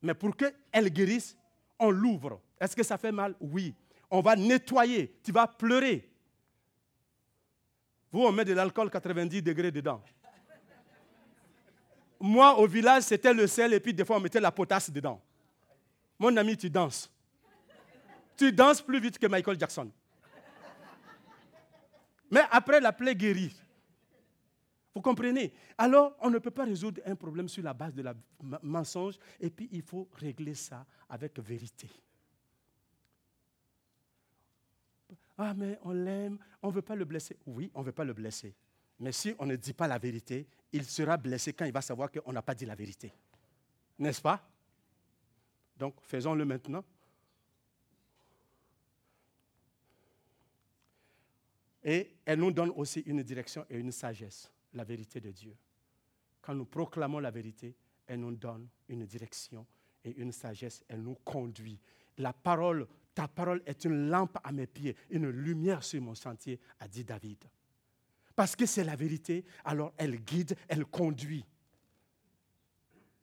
Mais 0.00 0.14
pour 0.14 0.36
qu'elle 0.36 0.90
guérisse, 0.90 1.36
on 1.78 1.90
l'ouvre. 1.90 2.40
Est-ce 2.60 2.76
que 2.76 2.82
ça 2.82 2.98
fait 2.98 3.12
mal? 3.12 3.34
Oui. 3.40 3.74
On 4.10 4.20
va 4.20 4.36
nettoyer. 4.36 5.16
Tu 5.22 5.32
vas 5.32 5.46
pleurer. 5.46 6.08
Vous, 8.10 8.20
on 8.20 8.32
met 8.32 8.44
de 8.44 8.52
l'alcool 8.52 8.90
90 8.90 9.42
degrés 9.42 9.70
dedans. 9.70 10.02
Moi, 12.24 12.56
au 12.56 12.68
village, 12.68 13.02
c'était 13.02 13.34
le 13.34 13.48
sel 13.48 13.74
et 13.74 13.80
puis 13.80 13.92
des 13.92 14.04
fois, 14.04 14.16
on 14.16 14.20
mettait 14.20 14.40
la 14.40 14.52
potasse 14.52 14.88
dedans. 14.92 15.20
Mon 16.20 16.36
ami, 16.36 16.56
tu 16.56 16.70
danses. 16.70 17.10
Tu 18.36 18.52
danses 18.52 18.80
plus 18.80 19.00
vite 19.00 19.18
que 19.18 19.26
Michael 19.26 19.58
Jackson. 19.58 19.90
Mais 22.30 22.42
après, 22.52 22.80
la 22.80 22.92
plaie 22.92 23.16
guérit. 23.16 23.52
Vous 24.94 25.00
comprenez? 25.00 25.52
Alors, 25.76 26.14
on 26.20 26.30
ne 26.30 26.38
peut 26.38 26.52
pas 26.52 26.64
résoudre 26.64 27.00
un 27.04 27.16
problème 27.16 27.48
sur 27.48 27.64
la 27.64 27.74
base 27.74 27.92
de 27.92 28.02
la 28.02 28.14
mensonge, 28.62 29.18
et 29.40 29.50
puis 29.50 29.68
il 29.72 29.82
faut 29.82 30.08
régler 30.14 30.54
ça 30.54 30.86
avec 31.08 31.36
vérité. 31.40 31.90
Ah, 35.36 35.54
mais 35.54 35.76
on 35.82 35.90
l'aime, 35.90 36.38
on 36.62 36.68
ne 36.68 36.72
veut 36.72 36.82
pas 36.82 36.94
le 36.94 37.04
blesser. 37.04 37.36
Oui, 37.46 37.68
on 37.74 37.80
ne 37.80 37.86
veut 37.86 37.92
pas 37.92 38.04
le 38.04 38.12
blesser. 38.12 38.54
Mais 39.02 39.10
si 39.10 39.34
on 39.40 39.46
ne 39.46 39.56
dit 39.56 39.72
pas 39.72 39.88
la 39.88 39.98
vérité, 39.98 40.46
il 40.72 40.84
sera 40.84 41.16
blessé 41.16 41.52
quand 41.52 41.64
il 41.64 41.72
va 41.72 41.82
savoir 41.82 42.08
qu'on 42.08 42.32
n'a 42.32 42.40
pas 42.40 42.54
dit 42.54 42.64
la 42.64 42.76
vérité. 42.76 43.12
N'est-ce 43.98 44.22
pas? 44.22 44.48
Donc, 45.76 45.96
faisons-le 46.02 46.44
maintenant. 46.44 46.84
Et 51.82 52.14
elle 52.24 52.38
nous 52.38 52.52
donne 52.52 52.70
aussi 52.76 53.00
une 53.00 53.24
direction 53.24 53.66
et 53.68 53.76
une 53.76 53.90
sagesse, 53.90 54.48
la 54.72 54.84
vérité 54.84 55.20
de 55.20 55.32
Dieu. 55.32 55.56
Quand 56.40 56.54
nous 56.54 56.66
proclamons 56.66 57.18
la 57.18 57.32
vérité, 57.32 57.74
elle 58.06 58.20
nous 58.20 58.36
donne 58.36 58.68
une 58.88 59.04
direction 59.04 59.66
et 60.04 60.14
une 60.16 60.30
sagesse, 60.30 60.84
elle 60.86 61.02
nous 61.02 61.16
conduit. 61.24 61.80
La 62.18 62.32
parole, 62.32 62.86
ta 63.16 63.26
parole 63.26 63.62
est 63.66 63.84
une 63.84 64.10
lampe 64.10 64.38
à 64.44 64.52
mes 64.52 64.68
pieds, 64.68 64.94
une 65.10 65.28
lumière 65.28 65.82
sur 65.82 66.00
mon 66.00 66.14
sentier, 66.14 66.60
a 66.78 66.86
dit 66.86 67.02
David. 67.02 67.44
Parce 68.34 68.56
que 68.56 68.66
c'est 68.66 68.84
la 68.84 68.96
vérité, 68.96 69.44
alors 69.64 69.92
elle 69.96 70.16
guide, 70.16 70.56
elle 70.68 70.84
conduit 70.84 71.44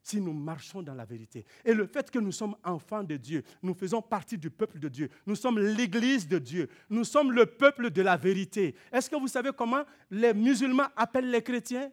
si 0.02 0.20
nous 0.20 0.32
marchons 0.32 0.82
dans 0.82 0.94
la 0.94 1.04
vérité. 1.04 1.44
Et 1.64 1.74
le 1.74 1.86
fait 1.86 2.10
que 2.10 2.18
nous 2.18 2.32
sommes 2.32 2.56
enfants 2.64 3.04
de 3.04 3.16
Dieu, 3.16 3.44
nous 3.62 3.74
faisons 3.74 4.02
partie 4.02 4.38
du 4.38 4.50
peuple 4.50 4.78
de 4.78 4.88
Dieu, 4.88 5.08
nous 5.26 5.36
sommes 5.36 5.58
l'Église 5.58 6.26
de 6.26 6.38
Dieu, 6.38 6.68
nous 6.88 7.04
sommes 7.04 7.32
le 7.32 7.46
peuple 7.46 7.90
de 7.90 8.02
la 8.02 8.16
vérité. 8.16 8.74
Est-ce 8.92 9.08
que 9.10 9.16
vous 9.16 9.28
savez 9.28 9.50
comment 9.56 9.84
les 10.10 10.34
musulmans 10.34 10.88
appellent 10.96 11.30
les 11.30 11.42
chrétiens? 11.42 11.92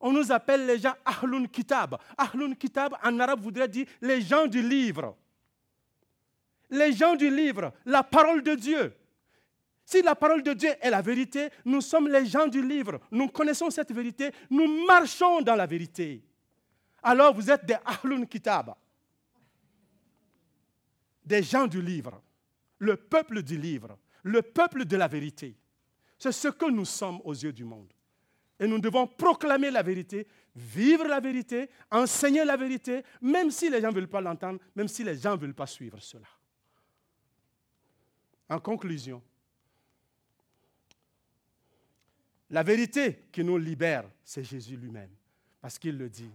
On 0.00 0.12
nous 0.12 0.32
appelle 0.32 0.66
les 0.66 0.78
gens 0.78 0.94
Ahlun 1.04 1.46
Kitab. 1.46 1.96
Ahlun 2.16 2.54
Kitab 2.54 2.94
en 3.02 3.20
arabe 3.20 3.40
voudrait 3.40 3.68
dire 3.68 3.86
les 4.00 4.20
gens 4.20 4.46
du 4.46 4.60
livre. 4.60 5.16
les 6.70 6.92
gens 6.92 7.14
du 7.14 7.30
livre, 7.30 7.72
la 7.84 8.02
parole 8.02 8.42
de 8.42 8.54
Dieu. 8.54 8.92
Si 9.84 10.00
la 10.02 10.14
parole 10.14 10.42
de 10.42 10.54
Dieu 10.54 10.70
est 10.80 10.90
la 10.90 11.02
vérité, 11.02 11.50
nous 11.64 11.80
sommes 11.80 12.08
les 12.08 12.24
gens 12.26 12.46
du 12.46 12.66
livre. 12.66 13.00
Nous 13.10 13.28
connaissons 13.28 13.70
cette 13.70 13.92
vérité, 13.92 14.30
nous 14.50 14.86
marchons 14.86 15.42
dans 15.42 15.54
la 15.54 15.66
vérité. 15.66 16.24
Alors 17.02 17.34
vous 17.34 17.50
êtes 17.50 17.66
des 17.66 17.76
Ahlun 17.84 18.24
Kitab, 18.24 18.74
des 21.24 21.42
gens 21.42 21.66
du 21.66 21.82
livre, 21.82 22.22
le 22.78 22.96
peuple 22.96 23.42
du 23.42 23.58
livre, 23.58 23.98
le 24.22 24.40
peuple 24.40 24.86
de 24.86 24.96
la 24.96 25.06
vérité. 25.06 25.54
C'est 26.18 26.32
ce 26.32 26.48
que 26.48 26.70
nous 26.70 26.86
sommes 26.86 27.20
aux 27.24 27.34
yeux 27.34 27.52
du 27.52 27.64
monde. 27.64 27.92
Et 28.58 28.66
nous 28.66 28.78
devons 28.78 29.06
proclamer 29.06 29.70
la 29.70 29.82
vérité, 29.82 30.26
vivre 30.54 31.06
la 31.06 31.20
vérité, 31.20 31.68
enseigner 31.90 32.44
la 32.44 32.56
vérité, 32.56 33.02
même 33.20 33.50
si 33.50 33.68
les 33.68 33.82
gens 33.82 33.90
ne 33.90 33.94
veulent 33.94 34.08
pas 34.08 34.20
l'entendre, 34.22 34.60
même 34.74 34.88
si 34.88 35.04
les 35.04 35.18
gens 35.18 35.32
ne 35.32 35.40
veulent 35.40 35.54
pas 35.54 35.66
suivre 35.66 35.98
cela. 36.00 36.28
En 38.48 38.60
conclusion, 38.60 39.22
la 42.50 42.62
vérité 42.62 43.24
qui 43.32 43.42
nous 43.42 43.58
libère, 43.58 44.04
c'est 44.22 44.44
Jésus 44.44 44.76
lui-même, 44.76 45.10
parce 45.60 45.78
qu'il 45.78 45.96
le 45.96 46.08
dit. 46.08 46.30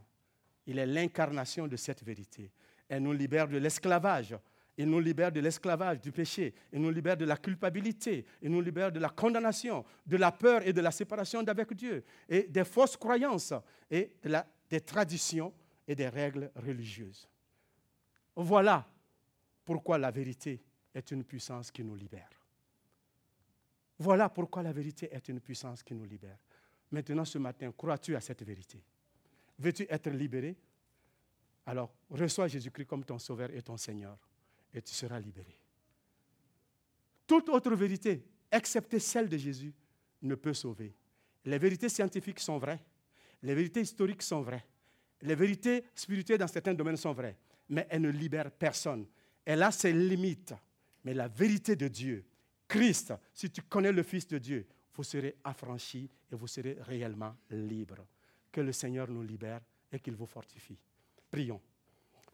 Il 0.66 0.78
est 0.78 0.86
l'incarnation 0.86 1.68
de 1.68 1.76
cette 1.76 2.03
vérité. 2.03 2.51
Elle 2.88 3.03
nous 3.03 3.14
libère 3.14 3.47
de 3.47 3.57
l'esclavage 3.57 4.36
il 4.80 4.89
nous 4.89 5.01
libère 5.01 5.30
de 5.30 5.41
l'esclavage, 5.41 5.99
du 5.99 6.10
péché. 6.10 6.53
Il 6.72 6.80
nous 6.80 6.89
libère 6.89 7.18
de 7.18 7.26
la 7.26 7.36
culpabilité. 7.36 8.26
Il 8.41 8.49
nous 8.49 8.62
libère 8.62 8.89
de 8.93 8.99
la 8.99 9.10
condamnation, 9.10 9.84
de 10.05 10.16
la 10.16 10.32
peur 10.32 10.66
et 10.66 10.72
de 10.72 10.80
la 10.80 10.89
séparation 10.89 11.43
d'avec 11.43 11.74
Dieu. 11.74 12.01
Et 12.30 12.43
des 12.43 12.64
fausses 12.64 12.95
croyances 12.95 13.53
et 13.91 14.16
des 14.70 14.80
traditions 14.80 15.53
et 15.86 15.95
des 15.95 16.07
règles 16.07 16.49
religieuses. 16.55 17.28
Voilà 18.38 18.89
pourquoi 19.66 19.97
la 19.97 20.12
vérité 20.12 20.64
est 20.95 21.12
une 21.12 21.26
puissance 21.26 21.72
qui 21.72 21.84
nous 21.84 21.95
libère. 21.95 22.39
Voilà 24.00 24.30
pourquoi 24.30 24.64
la 24.64 24.72
vérité 24.72 25.10
est 25.12 25.28
une 25.28 25.41
puissance 25.41 25.84
qui 25.84 25.93
nous 25.93 26.06
libère. 26.06 26.38
Maintenant, 26.89 27.26
ce 27.26 27.38
matin, 27.38 27.72
crois-tu 27.76 28.16
à 28.16 28.22
cette 28.22 28.43
vérité? 28.43 28.82
Veux-tu 29.60 29.86
être 29.89 30.10
libéré? 30.10 30.56
Alors, 31.66 31.93
reçois 32.10 32.47
Jésus-Christ 32.47 32.86
comme 32.86 33.04
ton 33.04 33.20
Sauveur 33.20 33.52
et 33.54 33.62
ton 33.62 33.78
Seigneur 33.78 34.18
et 34.74 34.82
tu 34.82 34.93
seras 34.93 35.20
libéré. 35.20 35.60
Toute 37.28 37.50
autre 37.50 37.76
vérité, 37.76 38.26
excepté 38.52 39.00
celle 39.00 39.30
de 39.30 39.38
Jésus, 39.38 39.74
ne 40.22 40.36
peut 40.36 40.54
sauver. 40.54 40.95
Les 41.45 41.58
vérités 41.58 41.89
scientifiques 41.89 42.39
sont 42.39 42.58
vraies, 42.58 42.84
les 43.43 43.54
vérités 43.54 43.82
historiques 43.82 44.24
sont 44.24 44.41
vraies, 44.41 44.66
les 45.22 45.36
vérités 45.36 45.86
spirituelles 45.93 46.39
dans 46.39 46.47
certains 46.47 46.74
domaines 46.74 46.97
sont 46.97 47.14
vraies, 47.14 47.38
mais 47.68 47.86
elles 47.89 48.02
ne 48.02 48.10
libèrent 48.10 48.52
personne. 48.52 49.06
Elle 49.45 49.62
a 49.62 49.72
ses 49.72 49.93
limites. 49.93 50.54
Mais 51.04 51.14
la 51.14 51.28
vérité 51.28 51.76
de 51.76 51.88
Dieu, 51.88 52.26
Christ, 52.70 53.14
si 53.34 53.50
tu 53.50 53.64
connais 53.64 53.92
le 53.92 54.04
Fils 54.04 54.28
de 54.28 54.38
Dieu, 54.38 54.68
vous 54.94 55.04
serez 55.04 55.36
affranchi 55.44 56.08
et 56.32 56.36
vous 56.36 56.48
serez 56.48 56.78
réellement 56.82 57.36
libre. 57.50 58.06
Que 58.52 58.62
le 58.62 58.72
Seigneur 58.72 59.10
nous 59.10 59.24
libère 59.24 59.62
et 59.92 60.00
qu'il 60.00 60.16
vous 60.16 60.28
fortifie. 60.28 60.78
Prions. 61.32 61.60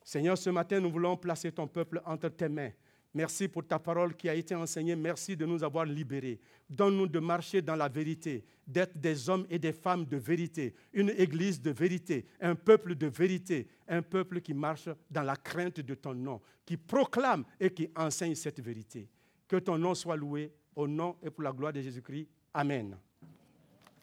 Seigneur, 0.03 0.37
ce 0.37 0.49
matin, 0.49 0.79
nous 0.81 0.91
voulons 0.91 1.15
placer 1.15 1.51
ton 1.51 1.67
peuple 1.67 2.01
entre 2.05 2.29
tes 2.29 2.49
mains. 2.49 2.71
Merci 3.13 3.47
pour 3.47 3.65
ta 3.65 3.79
parole 3.79 4.13
qui 4.13 4.27
a 4.27 4.35
été 4.35 4.53
enseignée. 4.53 4.93
Merci 4.93 5.37
de 5.37 5.45
nous 5.45 5.63
avoir 5.63 5.85
libérés. 5.85 6.37
Donne-nous 6.69 7.07
de 7.07 7.19
marcher 7.19 7.61
dans 7.61 7.77
la 7.77 7.87
vérité, 7.87 8.43
d'être 8.67 8.99
des 8.99 9.29
hommes 9.29 9.47
et 9.49 9.57
des 9.57 9.71
femmes 9.71 10.03
de 10.03 10.17
vérité, 10.17 10.75
une 10.91 11.11
église 11.11 11.61
de 11.61 11.71
vérité, 11.71 12.25
un 12.41 12.55
peuple 12.55 12.95
de 12.95 13.07
vérité, 13.07 13.69
un 13.87 14.01
peuple 14.01 14.41
qui 14.41 14.53
marche 14.53 14.89
dans 15.09 15.23
la 15.23 15.37
crainte 15.37 15.79
de 15.79 15.95
ton 15.95 16.13
nom, 16.13 16.41
qui 16.65 16.75
proclame 16.75 17.45
et 17.57 17.69
qui 17.69 17.89
enseigne 17.95 18.35
cette 18.35 18.59
vérité. 18.59 19.07
Que 19.47 19.57
ton 19.57 19.77
nom 19.77 19.93
soit 19.93 20.15
loué 20.15 20.51
au 20.75 20.87
nom 20.87 21.15
et 21.21 21.29
pour 21.29 21.43
la 21.43 21.51
gloire 21.51 21.73
de 21.73 21.81
Jésus-Christ. 21.81 22.27
Amen. 22.53 22.97